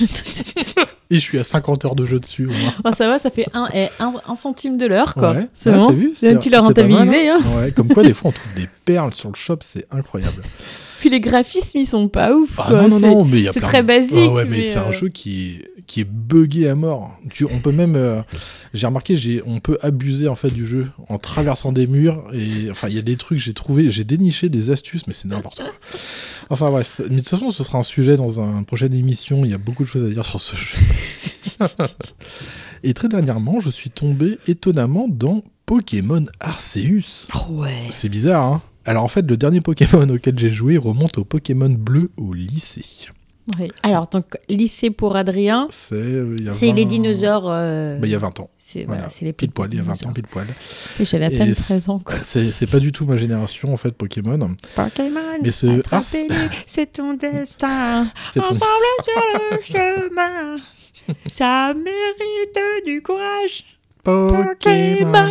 Et 1.12 1.16
je 1.16 1.20
suis 1.20 1.38
à 1.40 1.44
50 1.44 1.84
heures 1.84 1.96
de 1.96 2.04
jeu 2.04 2.20
dessus, 2.20 2.46
au 2.46 2.50
moins. 2.50 2.72
Ah, 2.84 2.92
ça 2.92 3.08
va, 3.08 3.18
ça 3.18 3.30
fait 3.30 3.46
un, 3.52 3.68
eh, 3.74 3.88
un, 3.98 4.12
un 4.28 4.36
centime 4.36 4.76
de 4.76 4.86
l'heure, 4.86 5.14
quoi. 5.14 5.32
Ouais. 5.32 5.48
C'est 5.54 5.70
Ah, 5.70 5.76
bon. 5.78 5.88
tu 5.92 6.06
l'as 6.10 6.14
c'est 6.20 6.36
pas 6.44 6.48
mal, 6.50 6.60
rentabilisé. 6.66 7.28
Hein. 7.28 7.40
Ouais, 7.56 7.72
comme 7.72 7.88
quoi, 7.88 8.04
des 8.04 8.14
fois, 8.14 8.30
on 8.30 8.32
trouve 8.32 8.54
des 8.54 8.68
perles 8.84 9.12
sur 9.14 9.28
le 9.28 9.34
shop, 9.34 9.58
c'est 9.62 9.86
incroyable. 9.90 10.42
Puis 11.00 11.08
les 11.08 11.20
graphismes, 11.20 11.78
ils 11.78 11.86
sont 11.86 12.08
pas 12.08 12.34
ouf. 12.36 12.58
Ah 12.58 12.66
quoi. 12.68 12.82
non, 12.82 13.00
non, 13.00 13.00
non, 13.00 13.24
mais 13.24 13.38
il 13.38 13.44
y 13.44 13.48
a 13.48 13.50
C'est 13.50 13.60
très 13.60 13.82
de- 13.82 13.86
basique. 13.88 14.18
Ah 14.28 14.32
ouais, 14.32 14.44
mais, 14.44 14.62
c'est 14.62 14.76
un 14.76 14.88
euh, 14.88 14.92
jeu 14.92 15.08
qui 15.08 15.56
est, 15.56 15.84
qui 15.86 16.00
est 16.02 16.04
buggé 16.08 16.68
à 16.68 16.74
mort. 16.74 17.16
Tu, 17.30 17.46
on 17.46 17.58
peut 17.58 17.72
même. 17.72 17.96
euh, 17.96 18.20
j'ai 18.74 18.86
remarqué, 18.86 19.16
j'ai, 19.16 19.42
on 19.46 19.60
peut 19.60 19.78
abuser 19.80 20.28
en 20.28 20.34
fait 20.34 20.50
du 20.50 20.66
jeu 20.66 20.88
en 21.08 21.18
traversant 21.18 21.72
des 21.72 21.86
murs. 21.86 22.22
Et 22.34 22.70
enfin, 22.70 22.88
il 22.88 22.94
y 22.94 22.98
a 22.98 23.02
des 23.02 23.16
trucs, 23.16 23.38
j'ai 23.38 23.54
trouvé, 23.54 23.88
j'ai 23.88 24.04
déniché 24.04 24.50
des 24.50 24.70
astuces, 24.70 25.06
mais 25.06 25.14
c'est 25.14 25.26
n'importe 25.28 25.56
quoi. 25.62 25.72
Enfin, 26.50 26.70
bref. 26.70 27.00
Mais 27.08 27.16
de 27.16 27.20
toute 27.20 27.30
façon, 27.30 27.50
ce 27.50 27.64
sera 27.64 27.78
un 27.78 27.82
sujet 27.82 28.18
dans 28.18 28.38
une 28.40 28.66
prochaine 28.66 28.92
émission. 28.92 29.44
Il 29.46 29.50
y 29.50 29.54
a 29.54 29.58
beaucoup 29.58 29.84
de 29.84 29.88
choses 29.88 30.04
à 30.04 30.08
dire 30.12 30.26
sur 30.26 30.40
ce 30.40 30.54
jeu. 30.54 30.76
et 32.82 32.92
très 32.94 33.08
dernièrement, 33.08 33.58
je 33.60 33.70
suis 33.70 33.88
tombé 33.90 34.38
étonnamment 34.46 35.06
dans 35.08 35.42
Pokémon 35.66 36.26
Arceus. 36.40 37.26
Ouais. 37.48 37.86
C'est 37.90 38.08
bizarre, 38.08 38.42
hein 38.44 38.62
alors 38.90 39.04
en 39.04 39.08
fait, 39.08 39.22
le 39.28 39.36
dernier 39.36 39.60
Pokémon 39.60 40.08
auquel 40.08 40.38
j'ai 40.38 40.50
joué 40.52 40.76
remonte 40.76 41.18
au 41.18 41.24
Pokémon 41.24 41.68
bleu 41.70 42.10
au 42.16 42.32
lycée. 42.34 42.84
Oui. 43.58 43.68
Alors, 43.82 44.06
donc, 44.06 44.36
lycée 44.48 44.90
pour 44.90 45.16
Adrien, 45.16 45.66
C'est 45.70 45.94
euh, 45.96 46.36
il 46.38 46.44
y 46.44 46.48
a 46.48 46.52
c'est 46.52 46.68
20 46.68 46.74
les 46.74 46.84
dinosaures. 46.84 47.48
euh, 47.50 47.98
Bah, 47.98 48.06
il 48.06 48.10
y 48.10 48.14
a 48.14 48.18
20 48.18 48.38
ans. 48.38 48.50
C'est 48.58 48.84
voilà, 48.84 49.10
c'est 49.10 49.24
les 49.24 49.32
pile 49.32 49.50
poil, 49.50 49.68
il 49.72 49.76
y 49.78 49.80
a 49.80 49.82
20 49.82 50.06
ans, 50.06 50.12
pile 50.12 50.26
poil. 50.28 50.46
Et 51.00 51.04
j'avais 51.04 51.24
à 51.24 51.30
peine 51.30 51.52
c'est- 51.54 51.62
13 51.62 51.88
ans. 51.88 52.00
C'est 52.22 52.70
pas 52.70 52.78
du 52.78 52.92
tout 52.92 53.06
ma 53.06 53.16
génération 53.16 53.72
en 53.72 53.76
fait, 53.76 53.92
Pokémon. 53.96 54.38
Pokémon, 54.76 55.20
Mais 55.42 55.50
ce 55.52 55.66
attrapez-les, 55.80 56.36
c'est 56.66 56.92
ton 56.92 57.14
destin. 57.14 58.06
Ton 58.34 58.42
Ensemble 58.42 58.60
sur 59.02 59.22
le 59.50 59.60
chemin, 59.62 60.56
ça 61.28 61.72
mérite 61.74 62.84
du 62.86 63.02
courage. 63.02 63.64
Pokémon, 64.04 65.28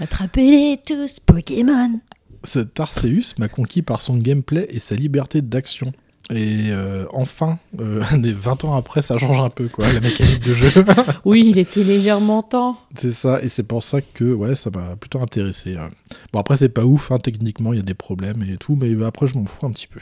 attrapez-les 0.00 0.80
tous, 0.86 1.20
Pokémon. 1.20 2.00
Cet 2.48 2.80
Arceus 2.80 3.34
m'a 3.38 3.48
conquis 3.48 3.82
par 3.82 4.00
son 4.00 4.16
gameplay 4.16 4.66
et 4.70 4.80
sa 4.80 4.94
liberté 4.94 5.42
d'action. 5.42 5.92
Et 6.30 6.66
euh, 6.70 7.06
enfin, 7.12 7.58
euh, 7.80 8.02
des 8.18 8.32
20 8.32 8.64
ans 8.64 8.74
après, 8.76 9.00
ça 9.02 9.16
change 9.16 9.40
un 9.40 9.48
peu, 9.50 9.68
quoi, 9.68 9.90
la 9.92 10.00
mécanique 10.00 10.40
de 10.40 10.52
jeu. 10.54 10.70
Oui, 11.24 11.46
il 11.50 11.58
était 11.58 11.84
légèrement 11.84 12.42
temps. 12.42 12.78
c'est 12.96 13.12
ça, 13.12 13.40
et 13.42 13.48
c'est 13.48 13.62
pour 13.62 13.82
ça 13.82 14.00
que 14.00 14.24
ouais, 14.24 14.54
ça 14.54 14.70
m'a 14.70 14.96
plutôt 14.96 15.20
intéressé. 15.20 15.76
hein. 15.76 15.90
Bon, 16.32 16.40
après, 16.40 16.56
c'est 16.56 16.68
pas 16.68 16.84
ouf, 16.84 17.12
hein, 17.12 17.18
techniquement, 17.18 17.72
il 17.72 17.76
y 17.76 17.80
a 17.80 17.84
des 17.84 17.94
problèmes 17.94 18.42
et 18.42 18.56
tout, 18.56 18.76
mais 18.80 18.94
après, 19.04 19.26
je 19.26 19.36
m'en 19.38 19.46
fous 19.46 19.64
un 19.66 19.70
petit 19.72 19.86
peu. 19.86 20.00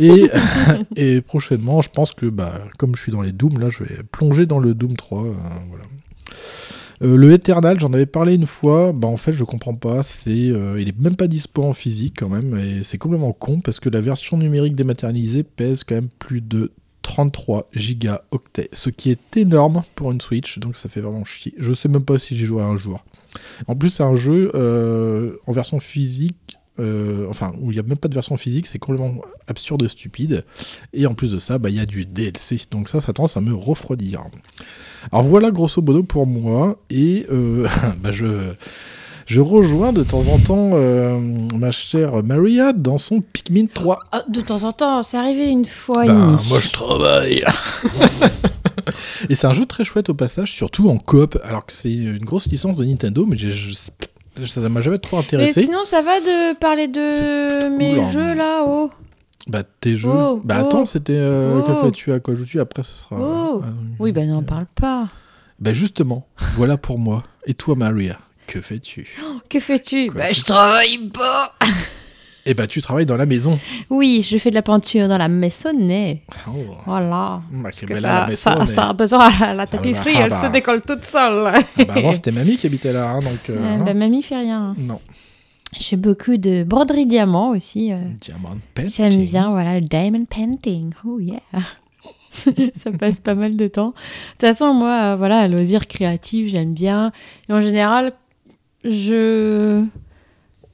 Et, 0.00 0.30
et 0.96 1.20
prochainement, 1.20 1.82
je 1.82 1.90
pense 1.90 2.12
que, 2.12 2.26
bah, 2.26 2.52
comme 2.78 2.96
je 2.96 3.02
suis 3.02 3.12
dans 3.12 3.22
les 3.22 3.32
Doom, 3.32 3.58
là, 3.58 3.68
je 3.68 3.84
vais 3.84 4.02
plonger 4.10 4.46
dans 4.46 4.58
le 4.58 4.74
Doom 4.74 4.96
3. 4.96 5.24
euh, 5.24 5.32
voilà. 5.68 5.84
Euh, 7.02 7.16
le 7.16 7.32
Eternal, 7.32 7.78
j'en 7.78 7.92
avais 7.92 8.06
parlé 8.06 8.34
une 8.34 8.46
fois, 8.46 8.92
bah 8.92 9.06
en 9.08 9.16
fait 9.16 9.32
je 9.32 9.44
comprends 9.44 9.74
pas, 9.74 10.02
c'est 10.02 10.50
euh, 10.50 10.80
il 10.80 10.88
est 10.88 10.98
même 10.98 11.14
pas 11.14 11.28
dispo 11.28 11.62
en 11.62 11.72
physique 11.72 12.14
quand 12.18 12.28
même, 12.28 12.58
et 12.58 12.82
c'est 12.82 12.98
complètement 12.98 13.32
con 13.32 13.60
parce 13.60 13.78
que 13.78 13.88
la 13.88 14.00
version 14.00 14.36
numérique 14.36 14.74
dématérialisée 14.74 15.44
pèse 15.44 15.84
quand 15.84 15.94
même 15.94 16.08
plus 16.18 16.40
de 16.40 16.72
33 17.02 17.68
gigaoctets, 17.72 18.68
ce 18.72 18.90
qui 18.90 19.10
est 19.10 19.36
énorme 19.36 19.84
pour 19.94 20.10
une 20.10 20.20
Switch, 20.20 20.58
donc 20.58 20.76
ça 20.76 20.88
fait 20.88 21.00
vraiment 21.00 21.24
chier. 21.24 21.54
Je 21.56 21.72
sais 21.72 21.88
même 21.88 22.04
pas 22.04 22.18
si 22.18 22.36
j'y 22.36 22.44
jouerai 22.44 22.64
un 22.64 22.76
jour. 22.76 23.04
En 23.68 23.76
plus 23.76 23.90
c'est 23.90 24.02
un 24.02 24.16
jeu 24.16 24.50
euh, 24.54 25.36
en 25.46 25.52
version 25.52 25.78
physique, 25.78 26.57
euh, 26.80 27.26
enfin 27.28 27.52
où 27.60 27.70
il 27.70 27.74
n'y 27.74 27.80
a 27.80 27.82
même 27.82 27.96
pas 27.98 28.08
de 28.08 28.14
version 28.14 28.36
physique, 28.36 28.66
c'est 28.66 28.78
complètement 28.78 29.16
absurde 29.46 29.82
et 29.82 29.88
stupide, 29.88 30.44
et 30.92 31.06
en 31.06 31.14
plus 31.14 31.32
de 31.32 31.38
ça, 31.38 31.58
bah, 31.58 31.70
il 31.70 31.76
y 31.76 31.80
a 31.80 31.86
du 31.86 32.04
DLC, 32.04 32.60
donc 32.70 32.88
ça 32.88 33.00
ça 33.00 33.12
tendance 33.12 33.36
à 33.36 33.40
me 33.40 33.54
refroidir. 33.54 34.22
Alors 35.12 35.24
voilà 35.24 35.50
grosso 35.50 35.80
modo 35.82 36.02
pour 36.02 36.26
moi, 36.26 36.76
et 36.90 37.26
euh, 37.30 37.66
bah, 38.02 38.12
je, 38.12 38.52
je 39.26 39.40
rejoins 39.40 39.92
de 39.92 40.02
temps 40.02 40.28
en 40.28 40.38
temps 40.38 40.70
euh, 40.74 41.18
ma 41.54 41.70
chère 41.70 42.22
Maria 42.24 42.72
dans 42.72 42.98
son 42.98 43.20
Pikmin 43.20 43.66
3. 43.72 44.00
Ah, 44.12 44.24
de 44.28 44.40
temps 44.40 44.64
en 44.64 44.72
temps, 44.72 45.02
c'est 45.02 45.16
arrivé 45.18 45.48
une 45.48 45.64
fois 45.66 46.04
et 46.04 46.08
Ben, 46.08 46.14
demie. 46.32 46.48
moi 46.48 46.60
je 46.60 46.70
travaille. 46.70 47.44
et 49.28 49.34
c'est 49.34 49.46
un 49.46 49.52
jeu 49.52 49.66
très 49.66 49.84
chouette 49.84 50.08
au 50.08 50.14
passage, 50.14 50.52
surtout 50.52 50.88
en 50.88 50.98
coop, 50.98 51.38
alors 51.42 51.66
que 51.66 51.72
c'est 51.72 51.92
une 51.92 52.18
grosse 52.24 52.46
licence 52.46 52.76
de 52.76 52.84
Nintendo, 52.84 53.26
mais 53.26 53.36
j'ai- 53.36 53.52
ça 54.46 54.60
m'a 54.68 54.80
jamais 54.80 54.98
trop 54.98 55.16
Mais 55.16 55.22
intéressé. 55.22 55.64
sinon, 55.64 55.84
ça 55.84 56.02
va 56.02 56.20
de 56.20 56.54
parler 56.58 56.88
de 56.88 57.68
mes 57.76 57.94
cool, 57.94 58.04
hein. 58.04 58.10
jeux 58.10 58.34
là, 58.34 58.64
oh. 58.66 58.90
Bah 59.46 59.62
tes 59.80 59.96
jeux. 59.96 60.10
Oh, 60.12 60.40
bah 60.44 60.60
oh, 60.62 60.66
attends, 60.66 60.86
c'était 60.86 61.16
euh, 61.16 61.62
que 61.62 61.72
oh. 61.72 61.84
fais-tu 61.84 62.12
à 62.12 62.20
quoi 62.20 62.34
joues-tu? 62.34 62.60
Après 62.60 62.82
ce 62.82 62.94
sera. 62.96 63.16
Oh. 63.18 63.62
euh, 63.64 63.70
Oui, 63.98 64.12
bah 64.12 64.24
n'en 64.24 64.42
parle 64.42 64.66
pas. 64.74 65.08
Bah 65.58 65.72
justement, 65.72 66.26
voilà 66.56 66.76
pour 66.76 66.98
moi. 66.98 67.24
Et 67.46 67.54
toi 67.54 67.74
Maria, 67.74 68.18
que 68.46 68.60
fais-tu? 68.60 69.16
Que 69.48 69.58
fais-tu? 69.58 70.10
Bah, 70.10 70.32
je 70.32 70.42
travaille 70.42 71.08
pas. 71.08 71.54
Eh 72.50 72.54
bah 72.54 72.66
tu 72.66 72.80
travailles 72.80 73.04
dans 73.04 73.18
la 73.18 73.26
maison. 73.26 73.58
Oui, 73.90 74.26
je 74.28 74.38
fais 74.38 74.48
de 74.48 74.54
la 74.54 74.62
peinture 74.62 75.06
dans 75.06 75.18
la 75.18 75.28
maisonnée. 75.28 76.22
Oh. 76.48 76.52
Voilà. 76.86 77.42
Bah, 77.52 77.68
c'est 77.72 77.84
Que 77.84 77.94
ça, 77.94 78.24
à 78.24 78.28
la 78.30 78.36
ça, 78.36 78.64
ça 78.66 78.88
a 78.88 78.92
besoin 78.94 79.28
à 79.42 79.52
la 79.52 79.66
tapisserie, 79.66 80.14
ah 80.16 80.20
elle 80.24 80.30
bah. 80.30 80.40
se 80.40 80.46
décolle 80.46 80.80
toute 80.80 81.04
seule. 81.04 81.52
Ah 81.54 81.60
bah, 81.76 81.94
avant 81.96 82.12
c'était 82.14 82.32
mamie 82.32 82.56
qui 82.56 82.66
habitait 82.66 82.92
là, 82.94 83.10
hein, 83.10 83.20
donc. 83.20 83.50
euh, 83.50 83.74
hein. 83.74 83.82
bah, 83.84 83.92
mamie 83.92 84.22
fait 84.22 84.38
rien. 84.38 84.74
Non. 84.78 84.98
Je 85.78 85.84
fais 85.84 85.96
beaucoup 85.96 86.38
de 86.38 86.64
broderie 86.64 87.04
diamant 87.04 87.50
aussi. 87.50 87.92
euh. 87.92 87.98
Diamond 88.20 88.56
painting. 88.74 89.10
J'aime 89.10 89.24
bien, 89.26 89.50
voilà, 89.50 89.74
le 89.78 89.82
diamond 89.86 90.24
painting. 90.24 90.92
Oh 91.06 91.20
yeah. 91.20 91.40
ça 92.74 92.90
passe 92.92 93.20
pas 93.20 93.34
mal 93.34 93.56
de 93.56 93.68
temps. 93.68 93.88
De 93.88 93.92
toute 93.92 94.40
façon, 94.40 94.72
moi, 94.72 95.12
euh, 95.12 95.16
voilà, 95.16 95.46
loisir 95.48 95.86
créatif, 95.86 96.48
j'aime 96.48 96.72
bien. 96.72 97.12
Et 97.50 97.52
en 97.52 97.60
général, 97.60 98.12
je... 98.84 99.84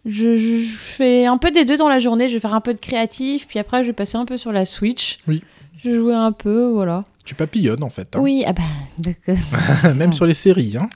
Je, 0.06 0.36
je- 0.36 0.56
je 0.58 0.76
fais 0.76 1.26
un 1.26 1.38
peu 1.38 1.50
des 1.50 1.64
deux 1.64 1.76
dans 1.76 1.88
la 1.88 2.00
journée. 2.00 2.28
Je 2.28 2.34
vais 2.34 2.40
faire 2.40 2.54
un 2.54 2.60
peu 2.60 2.74
de 2.74 2.78
créatif, 2.80 3.46
puis 3.46 3.58
après, 3.58 3.82
je 3.82 3.88
vais 3.88 3.92
passer 3.94 4.16
un 4.16 4.24
peu 4.26 4.36
sur 4.36 4.52
la 4.52 4.64
Switch. 4.64 5.18
Oui. 5.26 5.42
Je 5.82 5.90
vais 5.90 5.96
jouer 5.96 6.14
un 6.14 6.32
peu, 6.32 6.68
voilà. 6.68 7.04
Tu 7.24 7.34
papillonnes 7.34 7.82
en 7.82 7.88
fait. 7.90 8.14
hein. 8.16 8.20
Oui, 8.20 8.42
ah 8.46 8.52
bah, 8.52 8.62
d'accord. 8.98 9.94
Même 9.96 10.12
sur 10.12 10.26
les 10.26 10.34
séries. 10.34 10.76
Hein. 10.78 10.88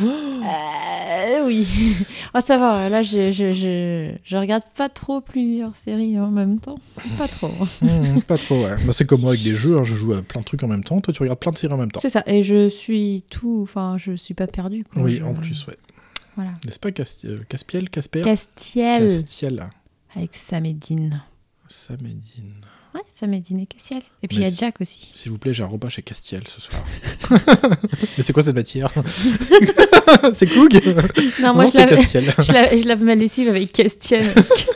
Euh, 0.46 1.46
oui. 1.46 1.66
Ah, 2.34 2.40
ça 2.42 2.58
va, 2.58 2.88
là, 2.90 3.02
je, 3.02 3.32
je, 3.32 3.52
je, 3.52 4.10
je 4.22 4.36
regarde 4.36 4.62
pas 4.76 4.88
trop 4.90 5.20
plusieurs 5.22 5.74
séries 5.74 6.18
en 6.20 6.30
même 6.30 6.58
temps. 6.58 6.76
Pas 7.16 7.26
trop. 7.28 7.48
Hmm, 7.80 8.20
pas 8.26 8.36
trop, 8.36 8.62
ouais. 8.64 8.76
Bah, 8.84 8.92
c'est 8.92 9.06
comme 9.06 9.22
moi 9.22 9.30
avec 9.30 9.42
des 9.42 9.54
jeux, 9.56 9.78
hein, 9.78 9.82
je 9.84 9.94
joue 9.94 10.12
à 10.12 10.20
plein 10.22 10.40
de 10.40 10.44
trucs 10.44 10.62
en 10.62 10.68
même 10.68 10.84
temps. 10.84 11.00
Toi, 11.00 11.14
tu 11.14 11.22
regardes 11.22 11.38
plein 11.38 11.52
de 11.52 11.56
séries 11.56 11.72
en 11.72 11.78
même 11.78 11.90
temps. 11.90 12.00
C'est 12.00 12.10
ça, 12.10 12.22
et 12.26 12.42
je 12.42 12.68
suis 12.68 13.24
tout, 13.30 13.60
enfin, 13.62 13.96
je 13.98 14.12
suis 14.12 14.34
pas 14.34 14.46
perdue. 14.46 14.84
Quoi. 14.92 15.02
Oui, 15.04 15.22
en 15.22 15.32
plus, 15.32 15.66
ouais. 15.66 15.76
Voilà. 16.36 16.52
N'est-ce 16.64 16.78
pas 16.78 16.90
Cas- 16.92 17.04
euh, 17.24 17.40
Caspiel 17.48 17.88
Casper? 17.90 18.22
Castiel. 18.22 19.08
Castiel. 19.08 19.70
Avec 20.14 20.34
Samédine. 20.36 21.22
Samédine. 21.68 22.54
Ouais, 22.94 23.02
Samédine 23.10 23.60
et 23.60 23.66
Castiel. 23.66 24.00
Et 24.22 24.28
puis 24.28 24.38
il 24.38 24.42
y 24.42 24.46
a 24.46 24.50
Jack 24.50 24.80
aussi. 24.80 25.10
S'il 25.14 25.30
vous 25.32 25.38
plaît, 25.38 25.52
j'ai 25.52 25.62
un 25.62 25.66
repas 25.66 25.88
chez 25.88 26.02
Castiel 26.02 26.42
ce 26.46 26.60
soir. 26.60 26.82
Mais 28.16 28.22
c'est 28.22 28.32
quoi 28.32 28.42
cette 28.42 28.54
matière? 28.54 28.90
C'est 30.34 30.46
Coug? 30.46 30.80
Non, 31.42 31.54
moi 31.54 31.66
je 31.66 31.76
lave, 31.76 31.88
Castiel. 31.90 32.34
je, 32.38 32.52
lave, 32.52 32.78
je 32.78 32.86
lave 32.88 33.02
ma 33.02 33.14
lessive 33.14 33.48
avec 33.48 33.72
Castiel. 33.72 34.32
parce 34.32 34.48
que 34.48 34.70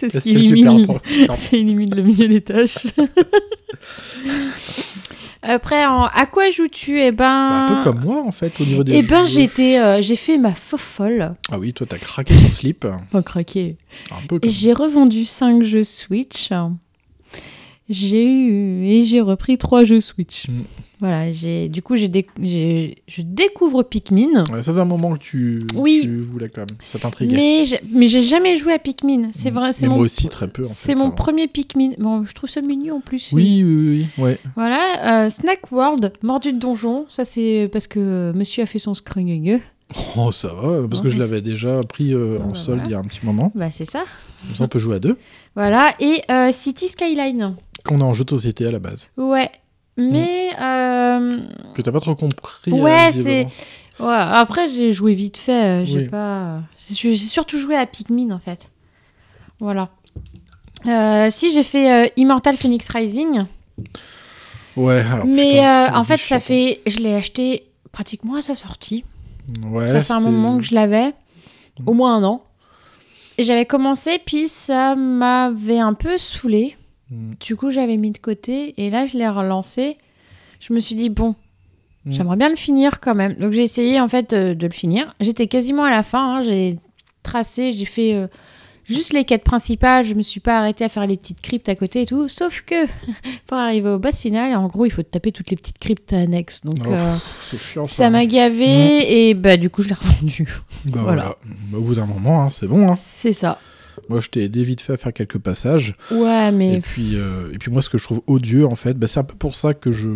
C'est 0.00 0.10
ce 0.10 0.18
qui 0.20 0.30
élimine, 0.36 0.86
élimine 1.52 1.94
le 1.94 2.02
milieu 2.02 2.28
des 2.28 2.40
tâches. 2.40 2.86
Après, 5.42 5.86
en- 5.86 6.04
à 6.04 6.26
quoi 6.26 6.50
joues-tu? 6.50 7.00
Eh 7.00 7.12
ben. 7.12 7.48
Bah, 7.50 7.66
un 7.66 7.68
peu 7.76 7.82
comme 7.90 8.00
moi 8.04 8.22
en 8.26 8.30
fait 8.30 8.60
au 8.60 8.64
niveau 8.64 8.84
des 8.84 8.96
Eh 8.96 9.02
ben, 9.02 9.24
jeux. 9.24 9.32
j'ai 9.34 9.42
été, 9.44 9.78
euh, 9.80 10.02
j'ai 10.02 10.16
fait 10.16 10.36
ma 10.36 10.52
faux 10.54 10.76
folle. 10.76 11.32
Ah 11.50 11.58
oui, 11.58 11.72
toi 11.72 11.86
t'as 11.88 11.96
craqué 11.98 12.34
ton 12.34 12.46
slip. 12.48 12.86
Pas 13.10 13.22
craqué. 13.22 13.76
Un 14.10 14.26
peu 14.28 14.36
Et 14.36 14.40
comme... 14.40 14.50
j'ai 14.50 14.72
revendu 14.74 15.24
5 15.24 15.62
jeux 15.62 15.84
Switch. 15.84 16.50
J'ai 17.92 18.24
eu 18.24 18.84
et 18.86 19.02
j'ai 19.02 19.20
repris 19.20 19.58
3 19.58 19.84
jeux 19.84 20.00
Switch. 20.00 20.48
Mm. 20.48 20.52
Voilà, 21.00 21.32
j'ai 21.32 21.68
du 21.68 21.82
coup 21.82 21.96
j'ai 21.96 22.08
déc- 22.08 22.28
je 22.40 23.22
découvre 23.22 23.82
Pikmin. 23.82 24.44
Ouais, 24.52 24.62
ça 24.62 24.74
c'est 24.74 24.78
un 24.80 24.84
moment 24.84 25.14
que 25.14 25.18
tu, 25.18 25.64
Oui. 25.74 26.00
tu 26.02 26.20
voulais 26.20 26.48
quand 26.50 26.60
même. 26.60 26.78
Ça 26.84 26.98
t'intriguait. 26.98 27.34
Mais 27.34 27.64
j'ai, 27.64 27.80
mais 27.90 28.06
j'ai 28.06 28.22
jamais 28.22 28.56
joué 28.58 28.74
à 28.74 28.78
Pikmin. 28.78 29.30
C'est 29.32 29.50
vrai, 29.50 29.72
c'est 29.72 29.82
Mais 29.86 29.88
mon 29.88 29.96
moi 29.96 30.04
aussi 30.04 30.28
très 30.28 30.46
peu 30.46 30.62
c'est 30.62 30.94
mon 30.94 31.06
avant. 31.06 31.10
premier 31.12 31.48
Pikmin. 31.48 31.92
Bon, 31.98 32.24
je 32.24 32.32
trouve 32.34 32.48
ça 32.50 32.60
mignon 32.60 32.96
en 32.96 33.00
plus. 33.00 33.32
Oui, 33.32 33.62
oui, 33.64 33.74
oui, 33.74 34.06
oui, 34.18 34.24
ouais. 34.24 34.38
Voilà, 34.54 35.24
euh, 35.24 35.30
Snack 35.30 35.72
World, 35.72 36.12
mordu 36.22 36.52
de 36.52 36.58
donjon. 36.58 37.06
Ça 37.08 37.24
c'est 37.24 37.68
parce 37.72 37.86
que 37.88 37.98
euh, 37.98 38.32
monsieur 38.34 38.62
a 38.62 38.66
fait 38.66 38.78
son 38.78 38.94
scrungueux. 38.94 39.60
Oh, 40.16 40.30
ça 40.30 40.48
va, 40.54 40.86
parce 40.86 41.00
que 41.02 41.08
je 41.08 41.18
l'avais 41.18 41.40
déjà 41.40 41.80
pris 41.82 42.12
euh, 42.14 42.38
en 42.38 42.48
bah, 42.50 42.54
solde 42.54 42.66
voilà. 42.80 42.82
il 42.84 42.90
y 42.92 42.94
a 42.94 42.98
un 42.98 43.04
petit 43.04 43.24
moment. 43.24 43.50
Bah 43.56 43.70
c'est 43.72 43.86
ça. 43.90 44.04
On 44.60 44.68
peut 44.68 44.78
jouer 44.78 44.96
à 44.96 44.98
deux. 45.00 45.16
Voilà, 45.56 45.94
et 45.98 46.20
euh, 46.30 46.52
City 46.52 46.88
Skyline. 46.88 47.56
Qu'on 47.84 48.00
est 48.00 48.02
en 48.04 48.14
jeu 48.14 48.24
de 48.24 48.30
société 48.30 48.66
à 48.66 48.70
la 48.70 48.78
base. 48.78 49.08
Ouais. 49.16 49.50
Mais 49.96 50.50
euh, 50.60 51.40
Que 51.74 51.82
t'as 51.82 51.92
pas 51.92 52.00
trop 52.00 52.14
compris. 52.14 52.70
euh, 52.72 52.76
Ouais, 52.76 53.10
visiblement. 53.10 53.48
c'est. 53.50 54.02
Ouais, 54.02 54.14
après, 54.14 54.68
j'ai 54.70 54.92
joué 54.92 55.14
vite 55.14 55.36
fait. 55.36 55.80
euh, 55.80 55.84
J'ai 55.84 55.98
Oui. 56.00 56.06
pas. 56.06 56.60
J'ai 56.88 57.16
surtout 57.16 57.58
joué 57.58 57.76
à 57.76 57.84
Pikmin, 57.86 58.30
en 58.30 58.38
fait. 58.38 58.70
Voilà. 59.58 59.90
Euh, 60.86 61.28
si, 61.30 61.52
j'ai 61.52 61.62
fait 61.62 61.92
euh, 62.06 62.08
Immortal 62.16 62.56
Phoenix 62.56 62.88
Rising. 62.88 63.44
Ouais, 64.76 65.00
alors. 65.12 65.26
mais 65.26 65.50
putain, 65.50 65.92
euh, 65.92 65.96
en 65.98 66.04
fait, 66.04 66.16
ça 66.18 66.40
fait. 66.40 66.80
Je 66.86 66.98
l'ai 67.00 67.14
acheté 67.14 67.66
pratiquement 67.92 68.36
à 68.36 68.42
sa 68.42 68.54
sortie. 68.54 69.04
Ouais, 69.68 69.88
ça 69.88 70.02
fait 70.02 70.12
un 70.12 70.20
moment 70.20 70.56
que 70.58 70.64
je 70.64 70.74
l'avais. 70.74 71.12
Au 71.86 71.92
moins 71.92 72.16
un 72.16 72.24
an. 72.24 72.42
Et 73.36 73.42
j'avais 73.42 73.66
commencé, 73.66 74.18
puis 74.24 74.48
ça 74.48 74.94
m'avait 74.94 75.78
un 75.78 75.94
peu 75.94 76.16
saoulé. 76.18 76.76
Mm. 77.10 77.32
Du 77.40 77.56
coup, 77.56 77.70
j'avais 77.70 77.96
mis 77.96 78.10
de 78.10 78.18
côté. 78.18 78.74
Et 78.76 78.90
là, 78.90 79.06
je 79.06 79.16
l'ai 79.18 79.28
relancé. 79.28 79.96
Je 80.60 80.72
me 80.72 80.80
suis 80.80 80.94
dit, 80.94 81.08
bon, 81.10 81.34
Mm. 82.06 82.12
j'aimerais 82.12 82.36
bien 82.36 82.48
le 82.48 82.56
finir 82.56 83.00
quand 83.00 83.14
même. 83.14 83.34
Donc, 83.34 83.52
j'ai 83.52 83.62
essayé 83.62 84.00
en 84.00 84.08
fait 84.08 84.32
euh, 84.32 84.54
de 84.54 84.66
le 84.66 84.72
finir. 84.72 85.14
J'étais 85.20 85.46
quasiment 85.48 85.84
à 85.84 85.90
la 85.90 86.02
fin. 86.02 86.36
hein. 86.36 86.40
J'ai 86.40 86.78
tracé, 87.22 87.72
j'ai 87.72 87.84
fait 87.84 88.14
euh, 88.14 88.26
juste 88.84 89.12
les 89.12 89.24
quêtes 89.24 89.44
principales. 89.44 90.06
Je 90.06 90.14
me 90.14 90.22
suis 90.22 90.40
pas 90.40 90.58
arrêtée 90.60 90.82
à 90.84 90.88
faire 90.88 91.06
les 91.06 91.18
petites 91.18 91.42
cryptes 91.42 91.68
à 91.68 91.74
côté 91.74 92.00
et 92.02 92.06
tout. 92.06 92.26
Sauf 92.28 92.62
que 92.62 92.86
pour 93.46 93.58
arriver 93.58 93.90
au 93.90 93.98
boss 93.98 94.18
final, 94.18 94.54
en 94.56 94.66
gros, 94.68 94.86
il 94.86 94.90
faut 94.90 95.02
taper 95.02 95.30
toutes 95.30 95.50
les 95.50 95.56
petites 95.56 95.78
cryptes 95.78 96.12
annexes. 96.14 96.62
Donc, 96.64 96.76
Oh, 96.86 96.90
euh, 96.92 97.16
c'est 97.50 97.58
chiant, 97.58 97.84
ça. 97.84 97.94
ça 98.04 98.10
m'a 98.10 98.24
gavé. 98.24 99.28
Et 99.28 99.34
bah, 99.34 99.58
du 99.58 99.68
coup, 99.68 99.82
je 99.82 99.88
l'ai 99.88 99.94
revendu. 99.94 100.48
Bah 100.86 101.00
voilà. 101.02 101.22
voilà. 101.22 101.36
Au 101.74 101.80
bout 101.82 101.94
d'un 101.94 102.06
moment, 102.06 102.44
hein, 102.44 102.50
c'est 102.58 102.66
bon. 102.66 102.90
Hein. 102.92 102.96
C'est 102.98 103.34
ça. 103.34 103.58
Moi, 104.08 104.20
je 104.20 104.28
t'ai 104.28 104.42
aidé 104.44 104.62
vite 104.62 104.80
fait 104.80 104.94
à 104.94 104.96
faire 104.96 105.12
quelques 105.12 105.38
passages. 105.38 105.94
Ouais, 106.10 106.50
mais. 106.52 106.74
Et 106.74 106.80
puis, 106.80 107.12
euh, 107.14 107.52
et 107.52 107.58
puis 107.58 107.70
moi, 107.70 107.82
ce 107.82 107.90
que 107.90 107.98
je 107.98 108.04
trouve 108.04 108.22
odieux, 108.26 108.66
en 108.66 108.74
fait, 108.74 108.94
bah, 108.98 109.06
c'est 109.06 109.20
un 109.20 109.24
peu 109.24 109.34
pour 109.36 109.54
ça 109.54 109.74
que 109.74 109.92
je, 109.92 110.08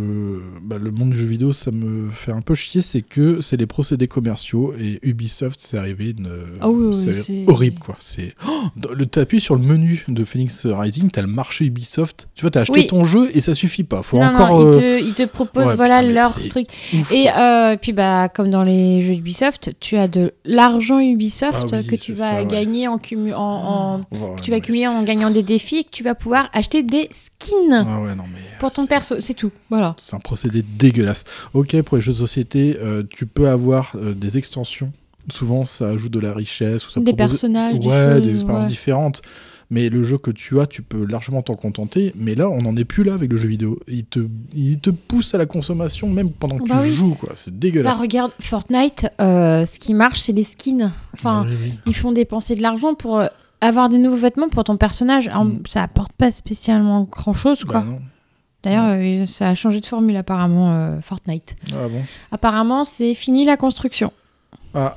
bah, 0.63 0.77
le 0.81 0.91
monde 0.91 1.11
du 1.11 1.19
jeu 1.19 1.27
vidéo, 1.27 1.53
ça 1.53 1.71
me 1.71 2.11
fait 2.11 2.33
un 2.33 2.41
peu 2.41 2.55
chier, 2.55 2.83
c'est 2.83 3.03
que 3.03 3.41
c'est 3.41 3.57
les 3.57 3.67
procédés 3.67 4.09
commerciaux 4.09 4.75
et 4.81 4.99
Ubisoft, 5.03 5.59
c'est 5.63 5.79
arrivé 5.79 6.15
une, 6.17 6.29
Ah 6.61 6.69
oui, 6.69 6.95
oui, 6.95 7.15
c'est 7.15 7.45
horrible, 7.49 7.79
quoi. 7.79 7.97
C'est, 8.01 8.35
Oh, 8.47 8.93
le 8.95 9.07
t'appuies 9.07 9.41
sur 9.41 9.55
le 9.57 9.63
menu 9.63 10.05
de 10.09 10.25
Phoenix 10.25 10.67
Rising, 10.67 11.11
t'as 11.11 11.23
le 11.23 11.29
marché 11.29 11.65
Ubisoft. 11.67 12.29
Tu 12.35 12.43
vois, 12.43 12.51
t'as 12.51 12.63
acheté 12.63 12.81
Oui. 12.81 12.87
ton 12.87 13.05
jeu 13.05 13.31
et 13.35 13.41
ça 13.41 13.55
suffit 13.55 13.85
pas. 13.85 14.03
Faut 14.03 14.19
non, 14.19 14.27
encore. 14.27 14.49
non, 14.49 14.73
ils 14.73 14.79
euh, 14.79 14.99
te, 15.01 15.05
ils 15.05 15.15
te 15.15 15.23
proposent 15.25 15.69
ouais, 15.69 15.77
voilà 15.77 16.01
putain, 16.01 16.13
leur 16.15 16.33
truc. 16.49 16.67
ouf, 16.95 17.13
Et 17.13 17.29
euh, 17.31 17.77
puis 17.81 17.93
bah 17.93 18.29
comme 18.29 18.51
dans 18.51 18.63
les 18.63 19.03
jeux 19.05 19.15
Ubisoft, 19.15 19.73
tu 19.81 19.97
as 19.97 20.09
de 20.09 20.33
l'argent 20.45 20.99
Ubisoft 21.01 21.67
Ah 21.73 21.83
que 21.83 21.97
tu 21.97 22.13
vas 22.13 22.31
ça, 22.33 22.43
ouais. 22.43 22.47
gagner 22.47 22.89
en, 22.89 22.99
cumu- 22.99 23.35
en, 23.35 23.41
en- 23.75 23.99
Ouais, 23.99 24.37
que 24.37 24.41
tu 24.43 24.51
vas 24.51 24.61
cumuler 24.61 24.87
en 24.87 25.03
gagnant 25.03 25.31
des 25.31 25.43
défis 25.43 25.79
et 25.79 25.85
que 25.85 25.91
tu 25.91 26.03
vas 26.05 26.15
pouvoir 26.15 26.49
acheter 26.53 26.83
des 26.83 27.09
skins 27.13 27.85
Ah 27.89 28.01
ouais, 28.01 28.15
non, 28.15 28.25
mais. 28.33 28.41
pour 28.59 28.73
ton 28.73 28.87
perso. 28.87 29.17
C'est 29.21 29.35
tout. 29.35 29.51
Voilà. 29.71 29.95
C'est 29.99 30.15
un 30.15 30.21
procédé 30.21 30.63
dégueulasse. 30.63 31.25
Ok, 31.53 31.81
pour 31.83 31.97
les 31.97 32.03
jeux 32.03 32.13
de 32.13 32.19
société, 32.19 32.77
euh, 32.81 33.03
tu 33.09 33.27
peux 33.27 33.49
avoir 33.49 33.93
euh, 33.97 34.15
des 34.15 34.39
extensions. 34.39 34.93
Souvent, 35.31 35.65
ça 35.65 35.89
ajoute 35.89 36.13
de 36.13 36.21
la 36.21 36.35
richesse 36.35 36.87
ou 36.87 36.91
ça 36.91 37.01
Des 37.01 37.13
propose- 37.13 37.31
personnages, 37.31 37.81
des 37.81 37.87
ouais, 37.89 38.13
choses, 38.15 38.23
des 38.23 38.31
expériences 38.31 38.65
ouais. 38.65 38.71
différentes. 38.71 39.23
Mais 39.71 39.89
le 39.89 40.05
jeu 40.05 40.19
que 40.19 40.31
tu 40.31 40.61
as, 40.61 40.67
tu 40.67 40.83
peux 40.83 41.07
largement 41.07 41.41
t'en 41.41 41.55
contenter. 41.55 42.13
Mais 42.17 42.35
là, 42.35 42.51
on 42.51 42.61
n'en 42.61 42.77
est 42.77 42.85
plus 42.85 43.03
là 43.03 43.15
avec 43.15 43.31
le 43.33 43.39
jeu 43.39 43.49
vidéo. 43.49 43.81
Il 43.89 44.05
te, 44.05 44.21
il 44.53 44.79
te 44.79 44.91
pousse 44.91 45.35
à 45.35 45.39
la 45.39 45.47
consommation 45.47 46.07
même 46.11 46.31
pendant 46.31 46.59
que 46.59 46.69
Bah 46.69 46.81
tu 46.83 46.91
oui. 46.91 46.95
joues, 46.95 47.15
quoi. 47.15 47.31
C'est 47.35 47.59
dégueulasse. 47.59 47.99
regarde 47.99 48.33
Fortnite, 48.41 49.07
euh, 49.23 49.65
ce 49.65 49.79
qui 49.79 49.95
marche, 49.95 50.21
c'est 50.21 50.33
les 50.35 50.43
skins. 50.43 50.91
Enfin, 51.15 51.47
Oui, 51.49 51.57
oui. 51.65 51.73
ils 51.87 51.95
font 51.97 52.13
dépenser 52.13 52.55
de 52.57 52.61
l'argent 52.63 52.95
pour 52.95 53.19
euh, 53.19 53.27
avoir 53.67 53.89
des 53.89 53.99
nouveaux 53.99 54.17
vêtements 54.17 54.49
pour 54.49 54.65
ton 54.65 54.77
personnage. 54.77 55.29
Mm. 55.29 55.63
Ça 55.69 55.83
apporte 55.83 56.13
pas 56.13 56.31
spécialement 56.31 57.03
grand 57.05 57.33
chose, 57.33 57.65
quoi. 57.65 57.81
Bah. 57.81 57.99
D'ailleurs, 58.63 58.85
euh, 58.89 59.27
ça 59.27 59.49
a 59.51 59.55
changé 59.55 59.81
de 59.81 59.87
formule 59.87 60.17
apparemment, 60.17 60.73
euh, 60.73 61.01
Fortnite. 61.03 61.55
Ah 61.75 61.87
bon 61.89 62.03
Apparemment, 62.33 62.85
c'est 62.85 63.15
fini 63.15 63.45
la 63.45 63.57
construction. 63.59 64.11
Ah, 64.75 64.95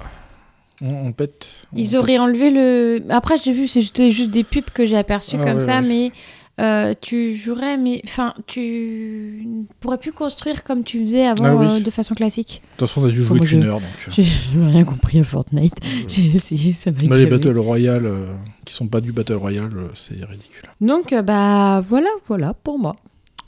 on, 0.81 1.07
on 1.07 1.11
pète. 1.11 1.47
on 1.73 1.77
Ils 1.77 1.85
pète. 1.89 1.95
auraient 1.99 2.17
enlevé 2.17 2.49
le. 2.49 3.03
Après, 3.09 3.35
j'ai 3.43 3.51
vu, 3.51 3.67
c'était 3.67 4.11
juste 4.11 4.29
des 4.29 4.43
pubs 4.45 4.69
que 4.73 4.85
j'ai 4.85 4.95
aperçues 4.97 5.35
Ah 5.41 5.43
comme 5.45 5.55
ouais, 5.55 5.59
ça, 5.59 5.81
ouais. 5.81 5.87
mais 5.87 6.11
euh, 6.59 6.93
tu 6.99 7.35
jouerais, 7.35 7.77
mais 7.77 8.01
enfin, 8.05 8.33
tu 8.47 9.43
ne 9.45 9.63
pourrais 9.79 9.97
plus 9.97 10.11
construire 10.11 10.63
comme 10.63 10.83
tu 10.83 11.01
faisais 11.03 11.25
avant 11.25 11.45
Ah 11.45 11.55
oui. 11.55 11.65
euh, 11.69 11.79
de 11.79 11.89
façon 11.91 12.15
classique. 12.15 12.61
De 12.63 12.77
toute 12.79 12.87
façon, 12.87 13.01
on 13.03 13.05
a 13.05 13.11
dû 13.11 13.23
jouer 13.23 13.39
qu'une 13.41 13.61
je- 13.63 13.67
heure. 13.67 13.79
Donc, 13.79 13.89
euh. 14.07 14.11
J'ai 14.11 14.23
rien 14.59 14.83
compris 14.83 15.19
à 15.19 15.23
Fortnite. 15.23 15.75
J'ai 16.07 16.25
essayé, 16.35 16.73
ça 16.73 16.91
m'a 16.91 17.03
Moi, 17.03 17.17
les. 17.17 17.25
Battle 17.27 17.59
Royale 17.59 18.05
euh, 18.05 18.33
qui 18.65 18.73
sont 18.73 18.87
pas 18.87 19.01
du 19.01 19.11
Battle 19.11 19.33
Royale, 19.33 19.71
euh, 19.75 19.87
c'est 19.95 20.15
ridicule. 20.25 20.63
Donc, 20.81 21.13
euh, 21.13 21.21
bah 21.21 21.83
voilà, 21.87 22.09
voilà 22.27 22.53
pour 22.53 22.79
moi. 22.79 22.95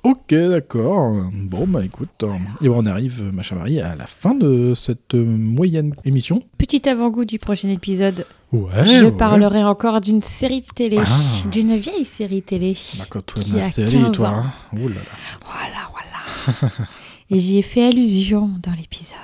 Ok, 0.04 0.34
d'accord. 0.34 1.26
Bon, 1.34 1.68
bah 1.68 1.84
écoute, 1.84 2.10
euh, 2.24 2.30
et 2.62 2.70
on 2.70 2.86
arrive, 2.86 3.22
ma 3.34 3.42
chère 3.42 3.58
Marie, 3.58 3.82
à 3.82 3.96
la 3.96 4.06
fin 4.08 4.34
de 4.34 4.74
cette 4.74 5.14
euh, 5.16 5.26
moyenne 5.26 5.94
émission. 6.06 6.42
Petit 6.58 6.88
avant-goût 6.88 7.26
du 7.26 7.38
prochain 7.38 7.68
épisode. 7.68 8.26
Ouais. 8.54 8.86
Je 8.86 9.06
ouais. 9.06 9.12
parlerai 9.12 9.64
encore 9.64 10.00
d'une 10.00 10.22
série 10.22 10.64
télé, 10.74 11.00
Ah. 11.06 11.50
d'une 11.52 11.76
vieille 11.76 12.06
série 12.06 12.42
télé. 12.42 12.78
Bah, 12.98 13.06
quand 13.10 13.26
toi, 13.26 13.44
qui 13.44 13.52
la 13.54 13.66
a 13.66 13.70
série, 13.70 13.92
15 14.04 14.16
toi. 14.16 14.28
hein. 14.30 14.46
Ouh 14.74 14.88
là 14.88 14.96
là. 14.96 15.42
Voilà, 15.46 15.92
voilà. 15.92 16.88
Et 17.30 17.40
j'y 17.40 17.58
ai 17.58 17.62
fait 17.62 17.86
allusion 17.86 18.50
dans 18.64 18.72
l'épisode. 18.72 19.18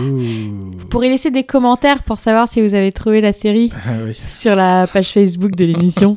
Ouh. 0.00 0.72
Vous 0.76 0.86
pourrez 0.90 1.08
laisser 1.08 1.30
des 1.30 1.44
commentaires 1.44 2.02
pour 2.02 2.18
savoir 2.18 2.48
si 2.48 2.60
vous 2.60 2.74
avez 2.74 2.90
trouvé 2.90 3.20
la 3.20 3.32
série 3.32 3.70
Ah 3.86 3.90
oui. 4.04 4.18
sur 4.26 4.56
la 4.56 4.88
page 4.88 5.10
Facebook 5.12 5.54
de 5.54 5.64
l'émission. 5.64 6.16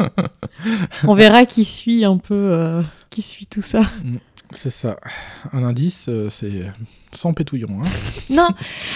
On 1.08 1.14
verra 1.14 1.46
qui 1.46 1.64
suit 1.64 2.04
un 2.04 2.18
peu, 2.18 2.34
euh, 2.34 2.82
qui 3.12 3.22
suit 3.22 3.46
tout 3.46 3.62
ça. 3.62 3.82
C'est 4.54 4.70
ça. 4.72 4.98
Un 5.54 5.64
indice, 5.64 6.06
euh, 6.10 6.30
c'est 6.30 6.52
sans 7.16 7.34
pétouillon. 7.34 7.68
Hein. 7.84 7.88
Non, 8.30 8.48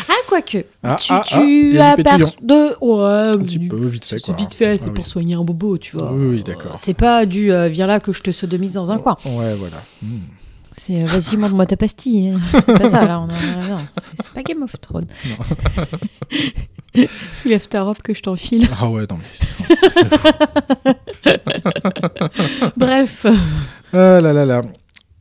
ah 0.09 0.13
quoique. 0.27 0.65
Ah, 0.83 0.95
tu 0.99 1.11
ah, 1.13 1.23
ah, 1.29 1.35
as 1.35 1.39
du 1.41 1.71
pétillant. 1.71 1.95
perdu 2.03 2.25
de 2.41 2.75
ouais, 2.83 3.33
Un 3.33 3.37
petit 3.37 3.59
peu, 3.59 3.85
vite 3.85 4.05
fait. 4.05 4.17
c'est 4.17 4.35
vite 4.35 4.53
fait, 4.53 4.77
c'est 4.77 4.89
Ah 4.89 4.93
pour 4.93 5.05
soigner 5.07 5.35
un 5.35 5.43
bobo, 5.43 5.77
tu 5.77 5.97
vois. 5.97 6.11
Oui, 6.13 6.25
oui, 6.37 6.43
d'accord. 6.43 6.77
C'est 6.81 6.93
pas 6.93 7.25
du 7.25 7.51
euh, 7.51 7.67
viens 7.69 7.87
là 7.87 7.99
que 7.99 8.11
je 8.13 8.21
te 8.21 8.31
sodomise 8.31 8.73
dans 8.73 8.91
un 8.91 8.97
coin. 8.97 9.17
Ouais, 9.25 9.53
voilà. 9.55 9.77
Hmm. 10.01 10.19
C'est 10.77 11.03
euh, 11.03 11.05
vas-y, 11.05 11.37
montre-moi 11.37 11.65
ta 11.65 11.77
pastille. 11.77 12.29
hein. 12.29 12.39
C'est 12.51 12.77
pas 12.77 12.87
ça, 12.87 13.05
là. 13.05 13.19
On 13.21 13.29
a- 13.29 13.67
non, 13.69 13.79
c'est- 14.21 14.33
pas 14.33 14.43
Game 14.43 14.61
of 14.63 14.75
Thrones. 14.81 15.07
Sous 17.33 17.49
l'after-up 17.49 18.01
que 18.01 18.13
je 18.13 18.21
t'enfile. 18.21 18.67
Ah 18.79 18.89
ouais, 18.89 19.05
non, 19.09 19.17
mais. 19.17 19.25
Bref. 22.77 23.25
Ah 23.97 24.19
là 24.19 24.33
là 24.33 24.45
là. 24.45 24.61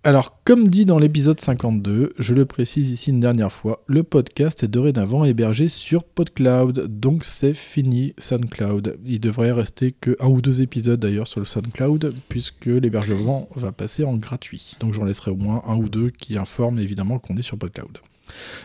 Alors, 0.03 0.41
comme 0.43 0.67
dit 0.67 0.85
dans 0.85 0.99
l'épisode 0.99 1.39
52, 1.39 2.15
je 2.19 2.35
le 2.35 2.45
précise 2.45 2.91
ici 2.91 3.11
une 3.11 3.21
dernière 3.21 3.53
fois, 3.53 3.85
le 3.87 4.03
podcast 4.03 4.65
est 4.65 4.69
dorénavant 4.69 5.25
hébergé 5.25 5.69
sur 5.69 6.03
PodCloud, 6.03 6.89
donc 6.89 7.25
c'est 7.25 7.55
fini 7.55 8.15
SoundCloud. 8.19 8.99
Il 9.07 9.21
devrait 9.21 9.53
rester 9.53 9.93
que 9.93 10.17
un 10.19 10.27
ou 10.27 10.41
deux 10.43 10.61
épisodes 10.61 10.99
d'ailleurs 10.99 11.29
sur 11.29 11.39
le 11.39 11.47
SoundCloud, 11.47 12.15
puisque 12.29 12.67
l'hébergement 12.67 13.49
va 13.55 13.71
passer 13.71 14.03
en 14.03 14.17
gratuit. 14.17 14.75
Donc 14.81 14.93
j'en 14.93 15.05
laisserai 15.05 15.31
au 15.31 15.37
moins 15.37 15.63
un 15.69 15.77
ou 15.77 15.89
deux 15.89 16.11
qui 16.11 16.37
informent 16.37 16.81
évidemment 16.81 17.21
qu'on 17.21 17.37
est 17.37 17.43
sur 17.43 17.57
PodCloud. 17.57 17.99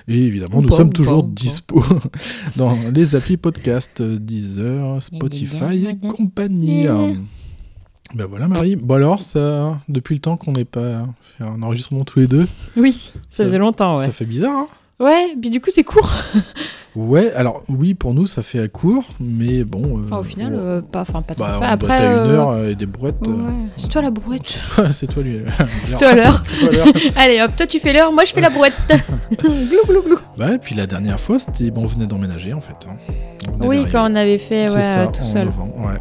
Et 0.07 0.25
évidemment, 0.25 0.57
Ou 0.57 0.61
nous 0.63 0.69
pas, 0.69 0.77
sommes 0.77 0.87
ou 0.87 0.93
toujours 0.93 1.23
pas, 1.23 1.31
dispo 1.33 1.83
dans 2.55 2.75
les 2.91 3.15
applis 3.15 3.37
podcast, 3.37 4.01
Deezer, 4.01 5.03
Spotify 5.03 5.85
et 5.87 5.97
compagnie. 5.99 6.87
Ben 8.15 8.25
voilà 8.25 8.47
Marie. 8.47 8.75
Bon 8.75 8.95
alors, 8.95 9.21
ça, 9.21 9.77
depuis 9.87 10.15
le 10.15 10.21
temps 10.21 10.35
qu'on 10.37 10.53
n'ait 10.53 10.65
pas 10.65 11.05
fait 11.37 11.43
un 11.43 11.61
enregistrement 11.61 12.03
tous 12.03 12.19
les 12.19 12.27
deux, 12.27 12.47
Oui, 12.75 13.11
ça, 13.13 13.19
Ça- 13.29 13.43
faisait 13.45 13.57
longtemps, 13.59 13.97
ouais. 13.97 14.05
ça 14.05 14.11
fait 14.11 14.25
bizarre. 14.25 14.55
Hein 14.57 14.67
Ouais, 14.99 15.33
puis 15.39 15.49
du 15.49 15.61
coup, 15.61 15.69
c'est 15.71 15.83
court. 15.85 16.11
ouais, 16.95 17.31
alors 17.33 17.63
oui, 17.69 17.93
pour 17.93 18.13
nous 18.13 18.25
ça 18.25 18.43
fait 18.43 18.59
à 18.59 18.67
court, 18.67 19.05
mais 19.21 19.63
bon. 19.63 19.97
euh, 19.97 20.01
Enfin, 20.03 20.17
au 20.17 20.23
final, 20.23 20.53
on- 20.53 20.57
euh, 20.57 20.81
pas, 20.81 21.01
enfin, 21.01 21.21
pas 21.21 21.35
bah, 21.37 21.55
ça. 21.57 21.69
Après, 21.69 21.93
à 21.93 22.01
une 22.11 22.17
euh, 22.31 22.35
heure 22.35 22.49
euh, 22.49 22.69
et 22.71 22.75
des 22.75 22.85
brouettes. 22.85 23.15
Ouais, 23.25 23.53
c'est 23.77 23.87
toi 23.89 24.01
la 24.01 24.11
brouette. 24.11 24.57
c'est 24.91 25.07
toi 25.07 25.23
lui. 25.23 25.39
C'est 25.85 25.97
toi 25.99 26.15
l'heure. 26.15 26.43
Allez, 27.15 27.41
hop, 27.41 27.55
toi 27.55 27.65
tu 27.67 27.79
fais 27.79 27.93
l'heure, 27.93 28.11
moi 28.11 28.25
je 28.25 28.33
fais 28.33 28.41
la 28.41 28.49
brouette. 28.49 28.73
glou, 29.39 29.79
glou, 29.87 30.01
glou. 30.01 30.17
Bah, 30.37 30.55
et 30.55 30.57
puis 30.57 30.75
la 30.75 30.85
dernière 30.87 31.19
fois, 31.19 31.39
c'était 31.39 31.71
bon, 31.71 31.83
on 31.83 31.85
venait 31.85 32.07
d'emménager 32.07 32.51
en 32.53 32.59
fait. 32.61 32.75
hein. 32.89 32.97
Oui, 33.61 33.85
quand 33.89 34.11
on 34.11 34.15
avait 34.15 34.37
fait 34.39 34.69
ouais, 34.69 35.07
tout 35.13 35.21
en 35.21 35.23
seul. 35.23 35.45
novembre, 35.45 35.75
ouais. 35.77 35.99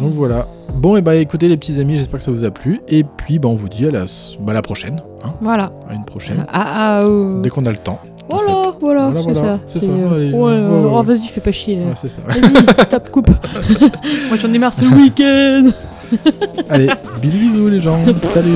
Donc 0.00 0.12
voilà. 0.12 0.46
Bon, 0.74 0.96
et 0.96 1.02
bah 1.02 1.16
écoutez 1.16 1.48
les 1.48 1.56
petits 1.56 1.80
amis, 1.80 1.96
j'espère 1.98 2.18
que 2.18 2.24
ça 2.24 2.30
vous 2.30 2.44
a 2.44 2.50
plu. 2.50 2.80
Et 2.88 3.04
puis 3.04 3.38
bah, 3.38 3.48
on 3.48 3.54
vous 3.54 3.68
dit 3.68 3.86
à 3.86 3.90
la, 3.90 4.04
bah, 4.40 4.52
la 4.52 4.62
prochaine. 4.62 5.02
Hein, 5.24 5.32
Voilà. 5.40 5.72
à 5.88 5.94
une 5.94 6.04
prochaine. 6.04 6.44
Ah, 6.48 6.98
ah, 6.98 7.00
euh, 7.02 7.40
Dès 7.42 7.50
qu'on 7.50 7.64
a 7.66 7.70
le 7.70 7.76
temps. 7.78 7.98
en 8.28 8.36
Voilà, 8.36 8.62
fait. 8.64 8.70
voilà, 8.80 9.04
Voilà, 9.10 9.20
c'est 9.22 9.32
voilà, 9.32 9.58
ça. 9.58 9.64
c'est 9.66 9.80
ça, 9.80 9.86
euh, 9.90 10.14
allez, 10.14 10.32
ouais, 10.32 10.38
ouais, 10.38 10.50
euh, 10.52 10.82
ouais. 10.84 10.90
oh, 10.94 11.02
vas-y, 11.02 11.26
fais 11.26 11.40
pas 11.40 11.52
chier. 11.52 11.76
Ouais, 11.78 11.94
c'est 12.00 12.08
ça. 12.08 12.20
Vas-y, 12.26 12.82
stop, 12.84 13.10
coupe. 13.10 13.30
Moi 14.28 14.36
j'en 14.40 14.52
ai 14.52 14.58
marre, 14.58 14.72
c'est 14.72 14.84
le 14.84 14.96
week-end. 14.96 15.70
Allez, 16.68 16.88
bisous 17.20 17.38
bisous 17.38 17.68
les 17.68 17.80
gens. 17.80 17.98
Salut. 18.34 18.50